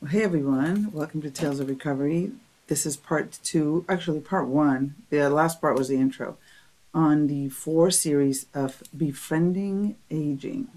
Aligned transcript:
Well, 0.00 0.12
hey 0.12 0.22
everyone, 0.22 0.92
welcome 0.92 1.20
to 1.20 1.30
Tales 1.30 1.60
of 1.60 1.68
Recovery. 1.68 2.32
This 2.68 2.86
is 2.86 2.96
part 2.96 3.38
two, 3.44 3.84
actually 3.86 4.20
part 4.20 4.48
one. 4.48 4.94
The 5.10 5.28
last 5.28 5.60
part 5.60 5.76
was 5.76 5.88
the 5.88 5.96
intro 5.96 6.38
on 6.94 7.26
the 7.26 7.50
four 7.50 7.90
series 7.90 8.46
of 8.54 8.82
befriending 8.96 9.96
aging. 10.10 10.68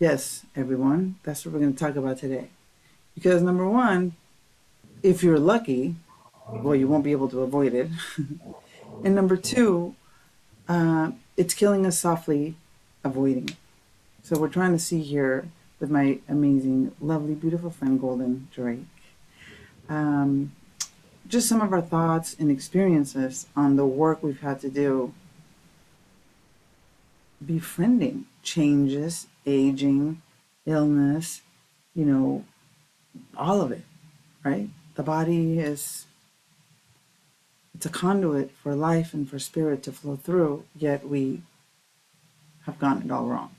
Yes, 0.00 0.44
everyone, 0.56 1.20
that's 1.22 1.46
what 1.46 1.54
we're 1.54 1.60
going 1.60 1.72
to 1.72 1.78
talk 1.78 1.94
about 1.94 2.18
today. 2.18 2.48
Because 3.14 3.42
number 3.42 3.68
one, 3.68 4.16
if 5.04 5.22
you're 5.22 5.38
lucky, 5.38 5.94
well, 6.50 6.74
you 6.74 6.88
won't 6.88 7.04
be 7.04 7.12
able 7.12 7.28
to 7.28 7.42
avoid 7.42 7.74
it. 7.74 7.90
and 9.04 9.14
number 9.14 9.36
two, 9.36 9.94
uh, 10.68 11.12
it's 11.36 11.54
killing 11.54 11.86
us 11.86 12.00
softly, 12.00 12.56
avoiding 13.04 13.50
it. 13.50 13.56
So 14.24 14.36
we're 14.36 14.48
trying 14.48 14.72
to 14.72 14.80
see 14.80 15.00
here 15.00 15.46
with 15.80 15.90
my 15.90 16.18
amazing, 16.28 16.92
lovely, 17.00 17.34
beautiful 17.34 17.70
friend 17.70 17.98
Golden 17.98 18.48
Drake. 18.52 18.84
Um, 19.88 20.52
just 21.26 21.48
some 21.48 21.60
of 21.60 21.72
our 21.72 21.80
thoughts 21.80 22.36
and 22.38 22.50
experiences 22.50 23.46
on 23.56 23.76
the 23.76 23.86
work 23.86 24.22
we've 24.22 24.40
had 24.40 24.60
to 24.60 24.68
do 24.68 25.14
befriending 27.44 28.26
changes, 28.42 29.26
aging, 29.46 30.20
illness, 30.66 31.40
you 31.94 32.04
know, 32.04 32.44
all 33.36 33.62
of 33.62 33.72
it, 33.72 33.84
right? 34.44 34.68
The 34.94 35.02
body 35.02 35.58
is 35.58 36.06
it's 37.74 37.86
a 37.86 37.88
conduit 37.88 38.50
for 38.50 38.74
life 38.74 39.14
and 39.14 39.28
for 39.28 39.38
spirit 39.38 39.82
to 39.84 39.92
flow 39.92 40.16
through, 40.16 40.64
yet 40.76 41.08
we 41.08 41.42
have 42.66 42.78
gotten 42.78 43.04
it 43.04 43.10
all 43.10 43.24
wrong. 43.24 43.54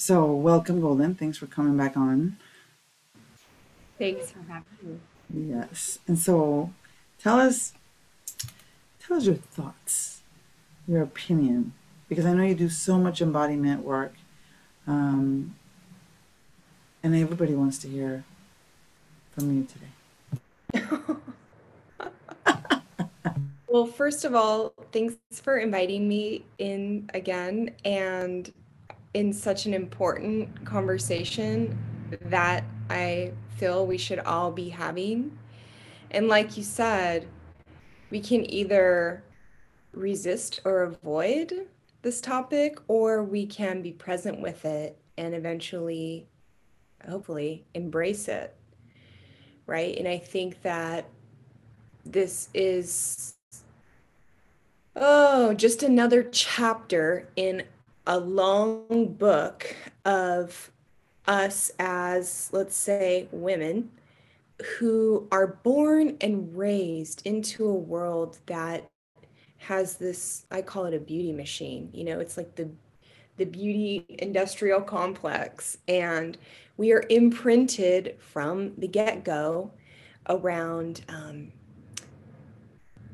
So, 0.00 0.26
welcome, 0.26 0.80
Golden. 0.80 1.16
Thanks 1.16 1.38
for 1.38 1.46
coming 1.46 1.76
back 1.76 1.96
on. 1.96 2.36
Thanks 3.98 4.30
for 4.30 4.38
having 4.48 4.64
me. 4.80 5.00
Yes. 5.50 5.98
And 6.06 6.16
so, 6.16 6.70
tell 7.20 7.40
us, 7.40 7.72
tell 9.00 9.16
us 9.16 9.26
your 9.26 9.34
thoughts, 9.34 10.22
your 10.86 11.02
opinion, 11.02 11.72
because 12.08 12.26
I 12.26 12.32
know 12.32 12.44
you 12.44 12.54
do 12.54 12.68
so 12.68 12.96
much 12.96 13.20
embodiment 13.20 13.82
work, 13.82 14.14
um, 14.86 15.56
and 17.02 17.16
everybody 17.16 17.54
wants 17.56 17.78
to 17.78 17.88
hear 17.88 18.22
from 19.32 19.52
you 19.52 19.66
today. 20.72 20.86
well, 23.66 23.86
first 23.86 24.24
of 24.24 24.36
all, 24.36 24.72
thanks 24.92 25.16
for 25.42 25.58
inviting 25.58 26.08
me 26.08 26.44
in 26.58 27.10
again, 27.14 27.74
and 27.84 28.52
in 29.18 29.32
such 29.32 29.66
an 29.66 29.74
important 29.74 30.64
conversation 30.64 31.76
that 32.26 32.62
I 32.88 33.32
feel 33.56 33.84
we 33.84 33.98
should 33.98 34.20
all 34.20 34.52
be 34.52 34.68
having. 34.68 35.36
And 36.12 36.28
like 36.28 36.56
you 36.56 36.62
said, 36.62 37.26
we 38.10 38.20
can 38.20 38.48
either 38.48 39.24
resist 39.90 40.60
or 40.64 40.84
avoid 40.84 41.66
this 42.02 42.20
topic, 42.20 42.78
or 42.86 43.24
we 43.24 43.44
can 43.44 43.82
be 43.82 43.90
present 43.90 44.40
with 44.40 44.64
it 44.64 44.96
and 45.16 45.34
eventually, 45.34 46.28
hopefully, 47.08 47.64
embrace 47.74 48.28
it. 48.28 48.54
Right. 49.66 49.98
And 49.98 50.06
I 50.06 50.18
think 50.18 50.62
that 50.62 51.08
this 52.06 52.50
is, 52.54 53.34
oh, 54.94 55.54
just 55.54 55.82
another 55.82 56.22
chapter 56.22 57.28
in 57.34 57.64
a 58.08 58.18
long 58.18 59.14
book 59.18 59.76
of 60.06 60.72
us 61.26 61.70
as, 61.78 62.48
let's 62.52 62.74
say, 62.74 63.28
women 63.30 63.90
who 64.78 65.28
are 65.30 65.46
born 65.46 66.16
and 66.20 66.56
raised 66.56 67.24
into 67.24 67.66
a 67.66 67.74
world 67.74 68.38
that 68.46 68.88
has 69.58 69.96
this 69.96 70.46
i 70.50 70.62
call 70.62 70.84
it 70.86 70.94
a 70.94 70.98
beauty 70.98 71.32
machine. 71.32 71.90
You 71.92 72.04
know 72.04 72.18
it's 72.20 72.36
like 72.36 72.54
the 72.56 72.68
the 73.36 73.44
beauty 73.44 74.04
industrial 74.18 74.80
complex. 74.80 75.78
And 75.86 76.36
we 76.76 76.92
are 76.92 77.04
imprinted 77.08 78.16
from 78.18 78.72
the 78.78 78.88
get-go 78.88 79.70
around 80.28 81.02
um, 81.08 81.52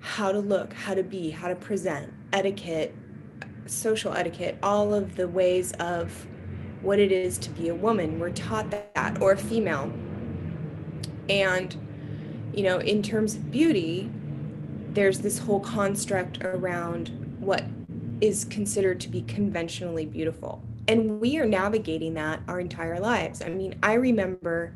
how 0.01 0.33
to 0.33 0.39
look 0.39 0.73
how 0.73 0.95
to 0.95 1.03
be 1.03 1.31
how 1.31 1.49
to 1.49 1.55
present 1.55 2.13
etiquette 2.33 2.95
social 3.67 4.13
etiquette, 4.15 4.59
all 4.63 4.95
of 4.95 5.17
the 5.17 5.29
ways 5.29 5.73
of 5.73 6.27
what 6.83 6.99
it 6.99 7.11
is 7.11 7.39
to 7.39 7.51
be 7.51 7.69
a 7.69 7.75
woman. 7.75 8.19
We're 8.19 8.31
taught 8.31 8.71
that, 8.71 9.19
or 9.21 9.33
a 9.33 9.37
female. 9.37 9.93
And, 11.29 11.75
you 12.53 12.63
know, 12.63 12.79
in 12.79 13.03
terms 13.03 13.35
of 13.35 13.51
beauty, 13.51 14.11
there's 14.91 15.21
this 15.21 15.39
whole 15.39 15.61
construct 15.61 16.45
around 16.45 17.37
what 17.41 17.65
is 18.21 18.45
considered 18.45 19.01
to 19.01 19.09
be 19.09 19.23
conventionally 19.23 20.07
beautiful. 20.07 20.63
And 20.87 21.21
we 21.21 21.39
are 21.39 21.47
navigating 21.47 22.15
that 22.15 22.41
our 22.47 22.61
entire 22.61 23.01
lives. 23.01 23.43
I 23.43 23.49
mean, 23.49 23.75
I 23.83 23.95
remember 23.95 24.75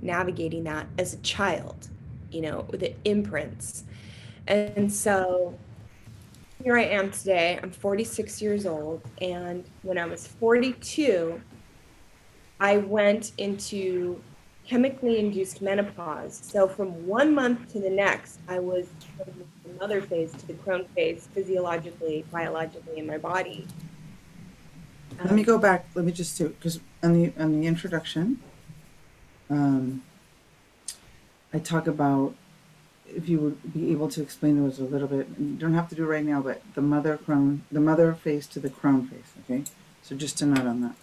navigating 0.00 0.64
that 0.64 0.86
as 0.98 1.12
a 1.14 1.18
child, 1.18 1.88
you 2.30 2.40
know, 2.40 2.62
the 2.72 2.94
imprints. 3.04 3.84
And 4.46 4.90
so 4.92 5.58
here 6.62 6.76
I 6.76 6.84
am 6.84 7.10
today. 7.10 7.58
I'm 7.62 7.70
46 7.70 8.42
years 8.42 8.66
old. 8.66 9.02
And 9.20 9.64
when 9.82 9.98
I 9.98 10.06
was 10.06 10.26
42, 10.26 11.40
I 12.60 12.76
went 12.78 13.32
into 13.38 14.20
chemically 14.66 15.18
induced 15.18 15.62
menopause. 15.62 16.38
So 16.42 16.68
from 16.68 17.06
one 17.06 17.34
month 17.34 17.72
to 17.72 17.80
the 17.80 17.90
next, 17.90 18.40
I 18.46 18.58
was 18.58 18.88
from 19.16 19.32
the 19.64 19.72
mother 19.80 20.02
phase 20.02 20.32
to 20.32 20.46
the 20.46 20.54
crone 20.54 20.86
phase, 20.94 21.28
physiologically, 21.32 22.24
biologically 22.30 22.98
in 22.98 23.06
my 23.06 23.18
body. 23.18 23.66
Let 25.24 25.32
me 25.32 25.42
go 25.42 25.58
back. 25.58 25.86
Let 25.94 26.04
me 26.04 26.12
just 26.12 26.36
do 26.38 26.50
because 26.50 26.80
on 27.02 27.12
the 27.12 27.32
on 27.38 27.60
the 27.60 27.66
introduction, 27.66 28.40
um, 29.50 30.02
I 31.52 31.58
talk 31.58 31.86
about 31.86 32.34
if 33.14 33.28
you 33.28 33.38
would 33.38 33.72
be 33.72 33.90
able 33.92 34.08
to 34.08 34.22
explain 34.22 34.62
those 34.62 34.78
a 34.78 34.84
little 34.84 35.08
bit, 35.08 35.28
you 35.38 35.56
don't 35.56 35.74
have 35.74 35.88
to 35.90 35.94
do 35.94 36.04
it 36.04 36.08
right 36.08 36.24
now, 36.24 36.40
but 36.40 36.62
the 36.74 36.82
mother 36.82 37.16
crone, 37.16 37.64
the 37.70 37.80
mother 37.80 38.14
face 38.14 38.46
to 38.48 38.60
the 38.60 38.70
crone 38.70 39.06
face, 39.06 39.32
okay? 39.44 39.64
So 40.02 40.16
just 40.16 40.38
to 40.38 40.46
note 40.46 40.66
on 40.66 40.80
that. 40.82 40.94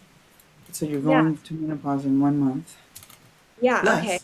So 0.72 0.86
you're 0.86 1.02
going 1.02 1.34
yeah. 1.34 1.40
to 1.46 1.54
menopause 1.54 2.06
in 2.06 2.20
one 2.20 2.40
month. 2.40 2.76
Yeah, 3.62 3.82
Less. 3.84 4.04
okay. 4.04 4.20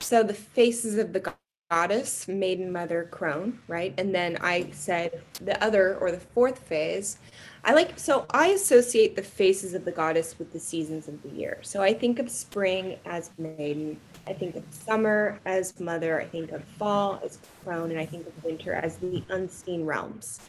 So 0.00 0.22
the 0.22 0.34
faces 0.34 0.98
of 0.98 1.12
the 1.12 1.34
goddess, 1.70 2.28
maiden, 2.28 2.70
mother, 2.70 3.08
crone, 3.10 3.58
right? 3.66 3.94
And 3.96 4.14
then 4.14 4.36
I 4.40 4.70
said 4.72 5.22
the 5.40 5.62
other 5.64 5.96
or 5.96 6.10
the 6.10 6.20
fourth 6.20 6.58
phase. 6.58 7.18
I 7.64 7.72
like, 7.72 7.98
so 7.98 8.26
I 8.30 8.48
associate 8.48 9.16
the 9.16 9.22
faces 9.22 9.72
of 9.72 9.84
the 9.84 9.92
goddess 9.92 10.38
with 10.38 10.52
the 10.52 10.60
seasons 10.60 11.08
of 11.08 11.22
the 11.22 11.30
year. 11.30 11.58
So 11.62 11.82
I 11.82 11.94
think 11.94 12.18
of 12.18 12.30
spring 12.30 12.98
as 13.06 13.30
maiden, 13.38 13.98
I 14.26 14.32
think 14.32 14.56
of 14.56 14.64
summer 14.70 15.40
as 15.44 15.78
mother, 15.80 16.20
I 16.20 16.24
think 16.26 16.52
of 16.52 16.62
fall 16.64 17.20
as 17.24 17.38
crone, 17.64 17.90
and 17.90 17.98
I 17.98 18.06
think 18.06 18.26
of 18.26 18.44
winter 18.44 18.72
as 18.72 18.96
the 18.96 19.22
unseen 19.28 19.84
realms. 19.84 20.40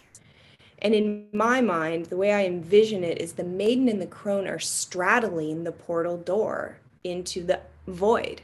And 0.80 0.94
in 0.94 1.28
my 1.32 1.62
mind, 1.62 2.06
the 2.06 2.18
way 2.18 2.34
I 2.34 2.46
envision 2.46 3.04
it 3.04 3.22
is 3.22 3.34
the 3.34 3.44
maiden 3.44 3.88
and 3.88 4.02
the 4.02 4.08
crone 4.08 4.48
are 4.48 4.60
straddling 4.60 5.64
the 5.64 5.72
portal 5.72 6.18
door 6.18 6.78
into 7.04 7.44
the 7.44 7.62
void, 7.88 8.42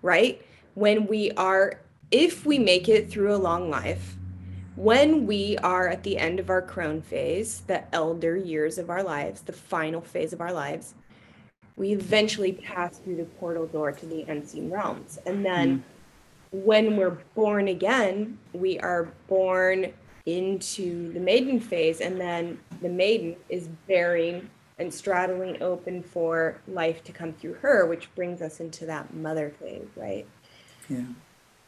right? 0.00 0.40
When 0.74 1.06
we 1.06 1.30
are, 1.32 1.80
if 2.10 2.46
we 2.46 2.58
make 2.58 2.88
it 2.88 3.10
through 3.10 3.34
a 3.34 3.36
long 3.36 3.70
life, 3.70 4.16
when 4.74 5.26
we 5.26 5.58
are 5.58 5.86
at 5.88 6.02
the 6.02 6.16
end 6.16 6.40
of 6.40 6.48
our 6.48 6.62
crone 6.62 7.02
phase, 7.02 7.60
the 7.66 7.84
elder 7.94 8.36
years 8.36 8.78
of 8.78 8.88
our 8.88 9.02
lives, 9.02 9.42
the 9.42 9.52
final 9.52 10.00
phase 10.00 10.32
of 10.32 10.40
our 10.40 10.52
lives, 10.52 10.94
we 11.76 11.92
eventually 11.92 12.52
pass 12.52 12.98
through 12.98 13.16
the 13.16 13.24
portal 13.24 13.66
door 13.66 13.92
to 13.92 14.06
the 14.06 14.22
unseen 14.22 14.70
realms. 14.70 15.18
And 15.26 15.44
then 15.44 15.78
mm. 16.52 16.64
when 16.64 16.96
we're 16.96 17.18
born 17.34 17.68
again, 17.68 18.38
we 18.52 18.78
are 18.80 19.12
born 19.28 19.92
into 20.26 21.12
the 21.12 21.20
maiden 21.20 21.58
phase, 21.58 22.00
and 22.00 22.20
then 22.20 22.58
the 22.80 22.88
maiden 22.88 23.36
is 23.48 23.68
bearing 23.88 24.48
and 24.78 24.92
straddling 24.92 25.62
open 25.62 26.02
for 26.02 26.60
life 26.68 27.02
to 27.04 27.12
come 27.12 27.32
through 27.32 27.54
her, 27.54 27.86
which 27.86 28.12
brings 28.14 28.40
us 28.40 28.60
into 28.60 28.86
that 28.86 29.12
mother 29.14 29.52
phase, 29.60 29.88
right? 29.96 30.26
Yeah. 30.88 31.04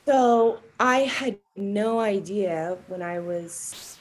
So 0.06 0.60
I 0.78 1.00
had 1.00 1.38
no 1.56 1.98
idea 1.98 2.76
when 2.88 3.02
I 3.02 3.18
was 3.20 3.98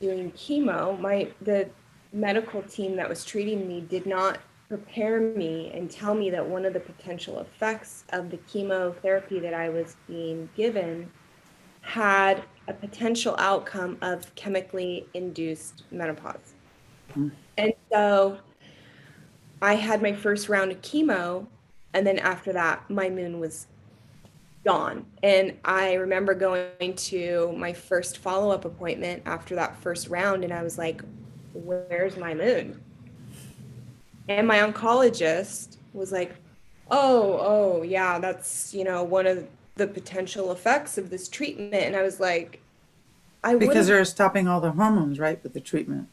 doing 0.00 0.30
chemo, 0.32 0.98
my 1.00 1.28
the 1.40 1.68
medical 2.12 2.62
team 2.62 2.96
that 2.96 3.08
was 3.08 3.24
treating 3.24 3.66
me 3.66 3.80
did 3.80 4.06
not 4.06 4.38
prepare 4.68 5.20
me 5.20 5.70
and 5.72 5.90
tell 5.90 6.14
me 6.14 6.30
that 6.30 6.46
one 6.46 6.64
of 6.64 6.72
the 6.72 6.80
potential 6.80 7.40
effects 7.40 8.04
of 8.10 8.30
the 8.30 8.36
chemotherapy 8.38 9.38
that 9.38 9.54
I 9.54 9.68
was 9.68 9.96
being 10.06 10.48
given 10.56 11.10
had 11.82 12.42
a 12.66 12.72
potential 12.72 13.36
outcome 13.38 13.96
of 14.02 14.34
chemically 14.34 15.06
induced 15.14 15.84
menopause. 15.92 16.54
Mm. 17.16 17.30
And 17.56 17.72
so 17.92 18.38
I 19.62 19.74
had 19.74 20.02
my 20.02 20.12
first 20.12 20.48
round 20.48 20.72
of 20.72 20.82
chemo 20.82 21.46
and 21.96 22.06
then 22.06 22.18
after 22.18 22.52
that, 22.52 22.90
my 22.90 23.08
moon 23.08 23.40
was 23.40 23.68
gone. 24.66 25.06
And 25.22 25.56
I 25.64 25.94
remember 25.94 26.34
going 26.34 26.94
to 26.94 27.54
my 27.56 27.72
first 27.72 28.18
follow 28.18 28.50
up 28.50 28.66
appointment 28.66 29.22
after 29.24 29.54
that 29.54 29.78
first 29.78 30.08
round, 30.08 30.44
and 30.44 30.52
I 30.52 30.62
was 30.62 30.76
like, 30.76 31.00
Where's 31.54 32.18
my 32.18 32.34
moon? 32.34 32.82
And 34.28 34.46
my 34.46 34.58
oncologist 34.58 35.76
was 35.92 36.12
like, 36.12 36.34
Oh, 36.88 37.38
oh, 37.40 37.82
yeah, 37.82 38.18
that's, 38.18 38.72
you 38.72 38.84
know, 38.84 39.02
one 39.02 39.26
of 39.26 39.46
the 39.74 39.86
potential 39.86 40.52
effects 40.52 40.98
of 40.98 41.10
this 41.10 41.28
treatment. 41.28 41.74
And 41.74 41.96
I 41.96 42.02
was 42.02 42.20
like, 42.20 42.60
I 43.42 43.56
Because 43.56 43.88
they're 43.88 44.04
stopping 44.04 44.46
all 44.46 44.60
the 44.60 44.70
hormones, 44.70 45.18
right, 45.18 45.42
with 45.42 45.52
the 45.52 45.60
treatment. 45.60 46.08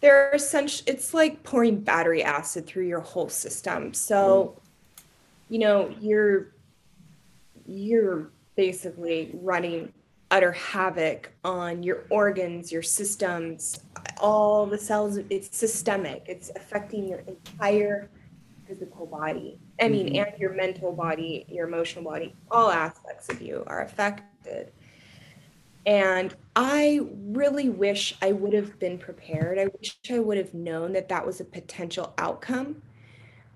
They're 0.00 0.30
essentially, 0.32 0.92
it's 0.92 1.14
like 1.14 1.42
pouring 1.42 1.80
battery 1.80 2.22
acid 2.22 2.66
through 2.66 2.86
your 2.86 3.00
whole 3.00 3.28
system. 3.28 3.94
So, 3.94 4.56
mm. 4.56 5.02
you 5.50 5.58
know, 5.58 5.94
you're 6.00 6.48
you're 7.66 8.28
basically 8.56 9.30
running 9.42 9.92
utter 10.30 10.52
havoc 10.52 11.32
on 11.44 11.82
your 11.82 12.04
organs, 12.10 12.70
your 12.70 12.82
systems, 12.82 13.80
all 14.18 14.66
the 14.66 14.78
cells. 14.78 15.18
It's 15.30 15.56
systemic, 15.56 16.24
it's 16.26 16.50
affecting 16.54 17.08
your 17.08 17.20
entire 17.20 18.10
physical 18.66 19.06
body. 19.06 19.58
I 19.80 19.88
mean, 19.88 20.08
mm-hmm. 20.08 20.28
and 20.28 20.38
your 20.38 20.52
mental 20.52 20.92
body, 20.92 21.46
your 21.48 21.66
emotional 21.66 22.04
body, 22.04 22.34
all 22.50 22.70
aspects 22.70 23.28
of 23.30 23.40
you 23.40 23.64
are 23.66 23.82
affected. 23.82 24.72
And 25.86 26.34
I 26.54 27.00
really 27.12 27.70
wish 27.70 28.14
I 28.20 28.32
would 28.32 28.52
have 28.52 28.78
been 28.78 28.98
prepared. 28.98 29.58
I 29.58 29.68
wish 29.78 29.98
I 30.10 30.18
would 30.18 30.36
have 30.36 30.52
known 30.52 30.92
that 30.92 31.08
that 31.08 31.24
was 31.24 31.40
a 31.40 31.44
potential 31.44 32.12
outcome 32.18 32.82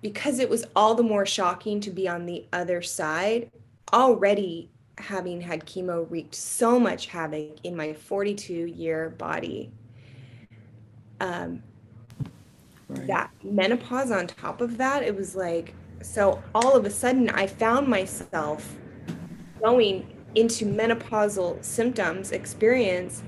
because 0.01 0.39
it 0.39 0.49
was 0.49 0.65
all 0.75 0.95
the 0.95 1.03
more 1.03 1.27
shocking 1.27 1.81
to 1.81 1.91
be 1.91 2.09
on 2.09 2.25
the 2.25 2.47
other 2.53 2.81
side 2.81 3.51
already 3.93 4.71
having 4.99 5.41
had 5.41 5.67
chemo 5.67 6.07
wreaked 6.11 6.35
so 6.35 6.79
much 6.79 7.07
havoc 7.07 7.59
in 7.65 7.77
my 7.77 7.93
42 7.93 8.53
year 8.53 9.11
body. 9.11 9.71
Um, 11.21 11.63
right. 12.89 13.07
that 13.07 13.31
menopause 13.45 14.11
on 14.11 14.27
top 14.27 14.61
of 14.61 14.77
that 14.79 15.05
it 15.05 15.15
was 15.15 15.37
like 15.37 15.73
so 16.03 16.43
all 16.53 16.75
of 16.75 16.85
a 16.85 16.91
sudden 16.91 17.31
i 17.31 17.47
found 17.47 17.87
myself 17.87 18.77
going 19.63 20.05
into 20.35 20.67
menopausal 20.67 21.63
symptoms 21.65 22.33
experience 22.33 23.23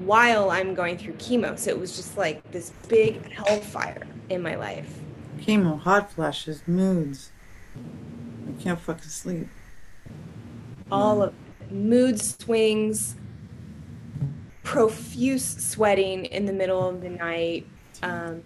while 0.00 0.50
i'm 0.50 0.74
going 0.74 0.98
through 0.98 1.14
chemo. 1.14 1.58
So 1.58 1.70
it 1.70 1.78
was 1.78 1.96
just 1.96 2.16
like 2.16 2.50
this 2.50 2.72
big 2.88 3.30
hellfire 3.30 4.06
in 4.28 4.42
my 4.42 4.56
life. 4.56 4.98
Chemo 5.38 5.80
hot 5.80 6.10
flashes 6.10 6.62
moods. 6.66 7.30
I 7.76 8.62
can't 8.62 8.78
fucking 8.78 9.08
sleep 9.08 9.48
all 10.90 11.22
of 11.22 11.34
mood 11.70 12.20
swings, 12.20 13.16
profuse 14.62 15.44
sweating 15.44 16.26
in 16.26 16.46
the 16.46 16.52
middle 16.52 16.88
of 16.88 17.00
the 17.00 17.10
night, 17.10 17.66
um, 18.02 18.42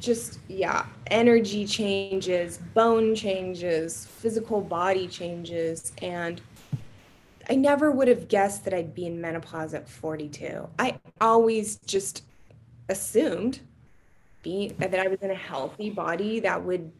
just, 0.00 0.38
yeah, 0.48 0.86
energy 1.08 1.66
changes, 1.66 2.58
bone 2.74 3.14
changes, 3.14 4.06
physical 4.06 4.60
body 4.60 5.08
changes. 5.08 5.92
And 6.02 6.40
I 7.50 7.54
never 7.54 7.90
would 7.90 8.08
have 8.08 8.28
guessed 8.28 8.64
that 8.64 8.74
I'd 8.74 8.94
be 8.94 9.06
in 9.06 9.20
menopause 9.20 9.74
at 9.74 9.88
42. 9.88 10.68
I 10.78 10.98
always 11.20 11.76
just 11.86 12.24
assumed 12.88 13.60
being, 14.42 14.74
that 14.78 14.94
I 14.94 15.08
was 15.08 15.20
in 15.20 15.30
a 15.30 15.34
healthy 15.34 15.90
body 15.90 16.40
that 16.40 16.62
would 16.62 16.92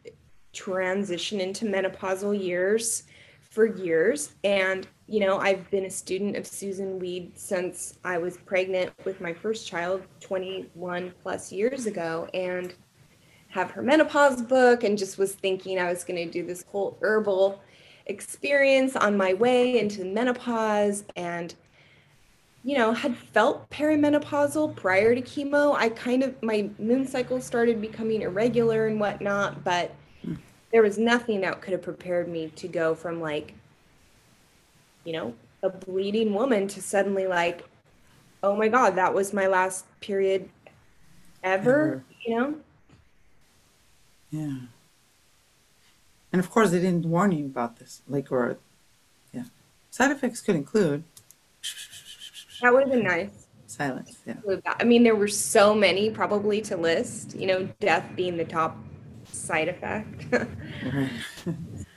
transition 0.51 1.39
into 1.39 1.65
menopausal 1.65 2.39
years 2.39 3.03
for 3.49 3.65
years. 3.65 4.33
And, 4.43 4.87
you 5.07 5.19
know, 5.19 5.39
I've 5.39 5.69
been 5.71 5.85
a 5.85 5.89
student 5.89 6.35
of 6.35 6.43
Susun 6.43 6.99
Weed 6.99 7.31
since 7.35 7.97
I 8.03 8.17
was 8.17 8.37
pregnant 8.37 8.91
with 9.05 9.19
my 9.21 9.33
first 9.33 9.67
child 9.67 10.03
21 10.19 11.13
plus 11.23 11.51
years 11.51 11.85
ago 11.87 12.29
and 12.33 12.73
have 13.49 13.71
her 13.71 13.81
menopause 13.81 14.43
book 14.43 14.83
and 14.83 14.97
just 14.97 15.17
was 15.17 15.33
thinking 15.33 15.79
I 15.79 15.89
was 15.89 16.03
going 16.03 16.23
to 16.23 16.31
do 16.31 16.45
this 16.45 16.63
whole 16.71 16.97
herbal 17.01 17.59
experience 18.05 18.95
on 18.95 19.17
my 19.17 19.33
way 19.33 19.79
into 19.79 20.05
menopause 20.05 21.03
and 21.15 21.55
you 22.63 22.75
know 22.75 22.91
had 22.91 23.15
felt 23.15 23.69
perimenopausal 23.69 24.75
prior 24.75 25.13
to 25.13 25.21
chemo 25.21 25.75
i 25.75 25.87
kind 25.89 26.23
of 26.23 26.41
my 26.41 26.67
moon 26.79 27.07
cycle 27.07 27.39
started 27.39 27.79
becoming 27.79 28.23
irregular 28.23 28.87
and 28.87 28.99
whatnot 28.99 29.63
but 29.63 29.95
there 30.71 30.83
was 30.83 30.97
nothing 30.97 31.41
that 31.41 31.61
could 31.61 31.71
have 31.71 31.81
prepared 31.81 32.27
me 32.27 32.51
to 32.55 32.67
go 32.67 32.95
from 32.95 33.21
like 33.21 33.53
you 35.03 35.13
know 35.13 35.33
a 35.63 35.69
bleeding 35.69 36.33
woman 36.33 36.67
to 36.67 36.81
suddenly 36.81 37.27
like 37.27 37.63
oh 38.43 38.55
my 38.55 38.67
god 38.67 38.95
that 38.95 39.13
was 39.13 39.33
my 39.33 39.47
last 39.47 39.85
period 39.99 40.49
ever, 41.43 41.59
ever. 41.61 42.03
you 42.25 42.35
know? 42.35 42.55
Yeah. 44.31 44.57
And 46.31 46.39
of 46.39 46.49
course 46.49 46.71
they 46.71 46.79
didn't 46.79 47.05
warn 47.05 47.31
you 47.31 47.45
about 47.45 47.77
this 47.77 48.01
like 48.07 48.31
or 48.31 48.57
yeah. 49.33 49.45
Side 49.89 50.11
effects 50.11 50.41
could 50.41 50.55
include 50.55 51.03
that 52.61 52.73
would 52.73 52.83
have 52.83 52.91
been 52.91 53.03
nice. 53.03 53.47
Silence 53.65 54.17
yeah. 54.25 54.35
I 54.65 54.83
mean 54.83 55.03
there 55.03 55.15
were 55.15 55.27
so 55.27 55.73
many 55.73 56.09
probably 56.09 56.61
to 56.61 56.77
list 56.77 57.35
you 57.35 57.47
know 57.47 57.69
death 57.79 58.05
being 58.15 58.37
the 58.37 58.45
top 58.45 58.77
side 59.49 59.67
effect. 59.67 60.27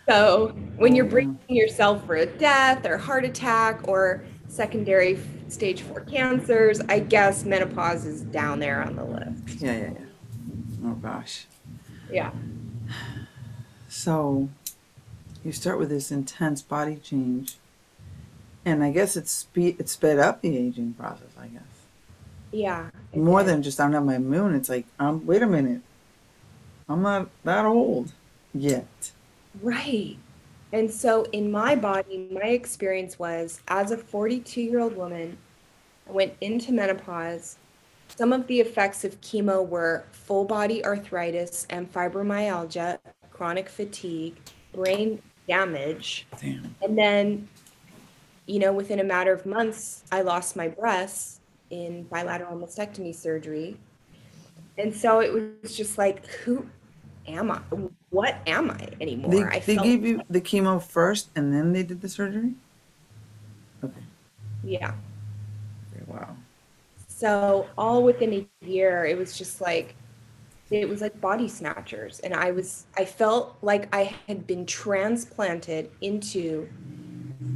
so 0.09 0.49
when 0.77 0.97
you're 0.97 1.05
bracing 1.05 1.39
yourself 1.49 2.05
for 2.07 2.17
a 2.17 2.25
death 2.25 2.87
or 2.87 2.97
heart 2.97 3.27
attack 3.27 3.87
or 3.87 4.25
secondary 4.49 5.19
stage 5.49 5.83
four 5.83 6.01
cancers, 6.01 6.81
I 6.89 7.01
guess 7.01 7.45
menopause 7.45 8.07
is 8.07 8.23
down 8.23 8.59
there 8.59 8.83
on 8.83 8.97
the 8.97 9.05
list. 9.05 9.61
Yeah, 9.63 9.77
yeah, 9.77 9.91
yeah. 9.93 10.87
Oh 10.87 10.95
gosh. 10.95 11.47
Yeah. 12.11 12.31
So 13.89 14.49
you 15.45 15.53
start 15.53 15.79
with 15.79 15.91
this 15.91 16.11
intense 16.11 16.63
body 16.63 16.97
change, 16.97 17.57
and 18.65 18.83
I 18.83 18.93
guess 18.93 19.15
it's 19.15 19.31
speed 19.31 19.77
it 19.79 19.91
sped 19.91 20.19
up 20.19 20.41
the 20.41 20.57
aging 20.57 20.95
process. 20.95 21.29
I 21.39 21.49
guess. 21.49 21.63
Yeah. 22.51 22.89
More 23.15 23.41
did. 23.41 23.49
than 23.49 23.63
just 23.63 23.79
I 23.79 23.85
don't 23.85 23.93
have 23.93 24.05
my 24.07 24.17
moon. 24.17 24.55
It's 24.55 24.71
like 24.71 24.87
um, 24.99 25.27
wait 25.27 25.43
a 25.43 25.47
minute. 25.47 25.83
I'm 26.89 27.03
not 27.03 27.29
that 27.45 27.65
old 27.65 28.13
yet. 28.55 29.13
Right. 29.61 30.17
And 30.73 30.91
so 30.91 31.25
in 31.33 31.51
my 31.51 31.77
body, 31.77 32.29
my 32.33 32.49
experience 32.49 33.19
was 33.19 33.61
as 33.69 33.91
a 33.91 33.97
42 33.97 34.61
year 34.61 34.81
old 34.81 34.97
woman, 34.97 35.37
I 36.09 36.13
went 36.13 36.35
into 36.41 36.73
menopause. 36.73 37.59
Some 38.09 38.33
of 38.33 38.47
the 38.47 38.61
effects 38.61 39.05
of 39.05 39.21
chemo 39.21 39.67
were 39.67 40.05
full 40.13 40.45
body 40.45 40.85
arthritis 40.85 41.67
and 41.71 41.91
fibromyalgia, 41.93 42.99
chronic 43.31 43.69
fatigue, 43.69 44.37
brain 44.73 45.21
damage. 45.49 46.27
Damn. 46.41 46.75
And 46.83 46.97
then, 46.97 47.49
you 48.47 48.59
know, 48.59 48.73
within 48.73 49.01
a 49.01 49.05
matter 49.05 49.33
of 49.33 49.47
months, 49.47 50.05
I 50.13 50.23
lost 50.23 50.57
my 50.57 50.69
breasts 50.69 51.41
in 51.71 52.05
bilateral 52.05 52.59
mastectomy 52.59 53.15
surgery. 53.15 53.77
And 54.79 54.95
so 54.95 55.21
it 55.21 55.33
was 55.33 55.77
just 55.77 55.99
like, 55.99 56.27
who 56.27 56.67
am 57.27 57.51
I? 57.51 57.59
What 58.11 58.37
am 58.47 58.71
I 58.71 58.89
anymore? 59.01 59.31
They, 59.31 59.43
I 59.43 59.59
they 59.61 59.77
gave 59.77 60.05
you 60.05 60.23
the 60.29 60.41
chemo 60.41 60.83
first 60.83 61.31
and 61.37 61.53
then 61.53 61.73
they 61.73 61.83
did 61.83 62.01
the 62.01 62.09
surgery? 62.09 62.55
Okay. 63.85 64.01
Yeah. 64.65 64.95
Wow. 66.07 66.37
So 67.09 67.69
all 67.79 68.03
within 68.03 68.33
a 68.33 68.67
year, 68.67 69.05
it 69.05 69.17
was 69.17 69.37
just 69.37 69.61
like, 69.61 69.95
it 70.71 70.89
was 70.89 71.01
like 71.01 71.21
body 71.21 71.49
snatchers. 71.49 72.21
And 72.21 72.35
I 72.35 72.51
was, 72.51 72.87
I 72.97 73.05
felt 73.05 73.57
like 73.63 73.95
I 73.95 74.15
had 74.27 74.47
been 74.47 74.67
transplanted 74.67 75.91
into 76.01 76.69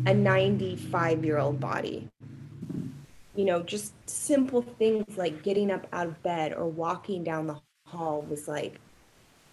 a 0.06 0.14
95 0.14 1.24
year 1.24 1.38
old 1.38 1.58
body 1.58 2.08
you 3.36 3.44
know, 3.44 3.62
just 3.62 3.92
simple 4.08 4.62
things 4.62 5.16
like 5.16 5.42
getting 5.42 5.70
up 5.70 5.86
out 5.92 6.06
of 6.06 6.22
bed 6.22 6.54
or 6.54 6.66
walking 6.66 7.22
down 7.22 7.46
the 7.46 7.60
hall 7.86 8.22
was 8.28 8.48
like, 8.48 8.80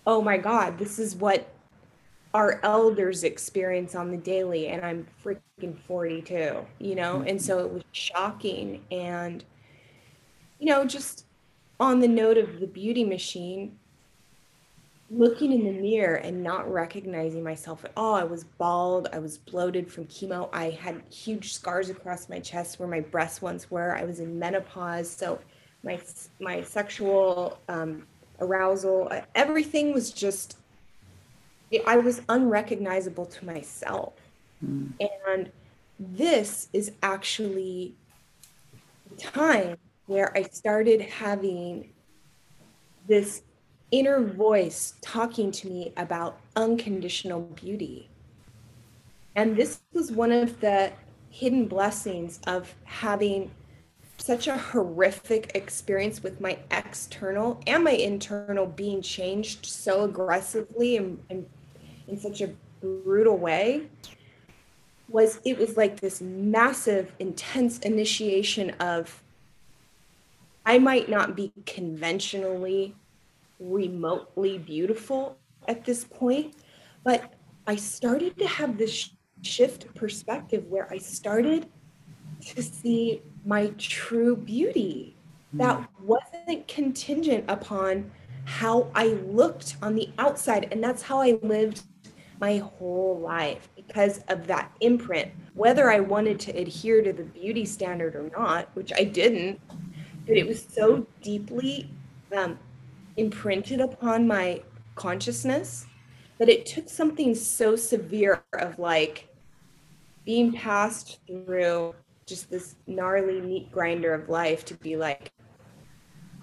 oh 0.08 0.22
my 0.22 0.38
God, 0.38 0.78
this 0.80 1.00
is 1.00 1.16
what 1.16 1.54
our 2.34 2.60
elders 2.64 3.24
experience 3.24 3.94
on 3.94 4.10
the 4.10 4.18
daily. 4.18 4.70
And 4.70 4.84
I'm 4.84 5.06
freaking 5.24 5.78
42, 5.88 6.66
you 6.80 6.96
know? 6.96 7.24
And 7.28 7.42
so 7.42 7.60
it 7.60 7.72
was 7.72 7.84
shocking. 7.92 8.84
And, 8.90 9.44
you 10.60 10.68
know, 10.68 10.86
just 10.86 11.26
on 11.80 12.00
the 12.00 12.08
note 12.08 12.38
of 12.38 12.60
the 12.60 12.68
beauty 12.68 13.04
machine, 13.04 13.78
looking 15.12 15.52
in 15.52 15.64
the 15.64 15.72
mirror 15.72 16.16
and 16.16 16.44
not 16.44 16.72
recognizing 16.72 17.44
myself 17.44 17.86
at 17.86 17.92
all. 17.96 18.16
I 18.16 18.24
was 18.24 18.44
bald, 18.44 19.10
I 19.14 19.20
was 19.20 19.38
bloated 19.38 19.92
from 19.92 20.06
chemo. 20.06 20.50
I 20.52 20.72
had 20.72 21.02
huge 21.12 21.54
scars 21.54 21.90
across 21.90 22.30
my 22.30 22.40
chest 22.40 22.80
where 22.80 22.88
my 22.88 23.02
breasts 23.02 23.42
once 23.42 23.70
were. 23.70 23.96
I 23.96 24.06
was 24.06 24.20
in 24.20 24.40
menopause, 24.40 25.10
so 25.10 25.40
my 25.84 26.00
my 26.40 26.62
sexual 26.62 27.60
um, 27.70 28.08
arousal, 28.40 29.12
everything 29.36 29.94
was 29.94 30.12
just 30.12 30.58
I 31.88 31.98
was 31.98 32.22
unrecognizable 32.30 33.26
to 33.26 33.46
myself. 33.46 34.14
Mm. 34.64 34.92
And 35.28 35.52
this 36.00 36.70
is 36.74 36.92
actually 37.02 37.96
the 39.10 39.16
time 39.18 39.78
where 40.06 40.36
I 40.38 40.44
started 40.44 41.02
having 41.02 41.90
this 43.08 43.42
inner 43.94 44.20
voice 44.20 44.96
talking 45.02 45.52
to 45.52 45.68
me 45.70 45.94
about 45.98 46.40
unconditional 46.56 47.42
beauty. 47.42 48.10
And 49.36 49.56
this 49.56 49.82
was 49.94 50.12
one 50.12 50.32
of 50.32 50.60
the 50.62 50.92
hidden 51.30 51.68
blessings 51.68 52.40
of 52.48 52.74
having 52.86 53.52
such 54.18 54.48
a 54.48 54.58
horrific 54.58 55.52
experience 55.54 56.24
with 56.24 56.42
my 56.42 56.58
external 56.72 57.62
and 57.68 57.84
my 57.84 57.92
internal 57.92 58.66
being 58.66 59.00
changed 59.04 59.64
so 59.68 60.06
aggressively 60.06 60.98
and, 60.98 61.24
and 61.30 61.46
in 62.08 62.18
such 62.18 62.42
a 62.42 62.50
brutal 62.82 63.38
way 63.38 63.88
was 65.08 65.40
it 65.46 65.58
was 65.58 65.78
like 65.78 66.00
this 66.00 66.20
massive 66.22 67.12
intense 67.20 67.80
initiation 67.80 68.70
of 68.80 69.22
i 70.66 70.78
might 70.78 71.10
not 71.10 71.36
be 71.36 71.52
conventionally 71.66 72.96
remotely 73.60 74.58
beautiful 74.58 75.38
at 75.68 75.86
this 75.86 76.04
point 76.06 76.56
but 77.04 77.34
i 77.68 77.76
started 77.76 78.38
to 78.38 78.48
have 78.48 78.78
this 78.78 79.12
shift 79.42 79.94
perspective 79.96 80.66
where 80.68 80.92
i 80.92 80.98
started 80.98 81.68
to 82.42 82.62
see 82.62 83.22
my 83.46 83.68
true 83.78 84.36
beauty 84.36 85.16
that 85.54 85.78
hmm. 85.78 86.08
wasn't 86.08 86.68
contingent 86.68 87.46
upon 87.48 88.12
how 88.46 88.90
I 88.94 89.08
looked 89.08 89.78
on 89.82 89.96
the 89.96 90.10
outside. 90.18 90.68
And 90.72 90.84
that's 90.84 91.02
how 91.02 91.22
I 91.22 91.40
lived 91.42 91.84
my 92.40 92.58
whole 92.58 93.20
life 93.20 93.70
because 93.76 94.20
of 94.28 94.48
that 94.48 94.72
imprint. 94.82 95.32
Whether 95.54 95.90
I 95.92 96.00
wanted 96.00 96.40
to 96.42 96.52
adhere 96.52 97.02
to 97.02 97.14
the 97.14 97.24
beauty 97.24 97.66
standard 97.66 98.16
or 98.16 98.30
not, 98.36 98.70
which 98.74 98.92
I 98.94 99.04
didn't, 99.04 99.62
but 100.26 100.36
it 100.36 100.48
was 100.48 100.66
so 100.68 101.06
deeply 101.22 101.90
um, 102.36 102.60
imprinted 103.18 103.80
upon 103.80 104.28
my 104.28 104.62
consciousness 104.96 105.86
that 106.38 106.50
it 106.50 106.66
took 106.66 106.90
something 106.90 107.34
so 107.36 107.76
severe 107.76 108.44
of 108.54 108.78
like 108.80 109.28
being 110.26 110.52
passed 110.52 111.20
through 111.28 111.94
just 112.26 112.50
this 112.50 112.76
gnarly 112.88 113.42
meat 113.42 113.72
grinder 113.72 114.14
of 114.14 114.30
life 114.30 114.64
to 114.66 114.74
be 114.76 114.96
like 114.96 115.32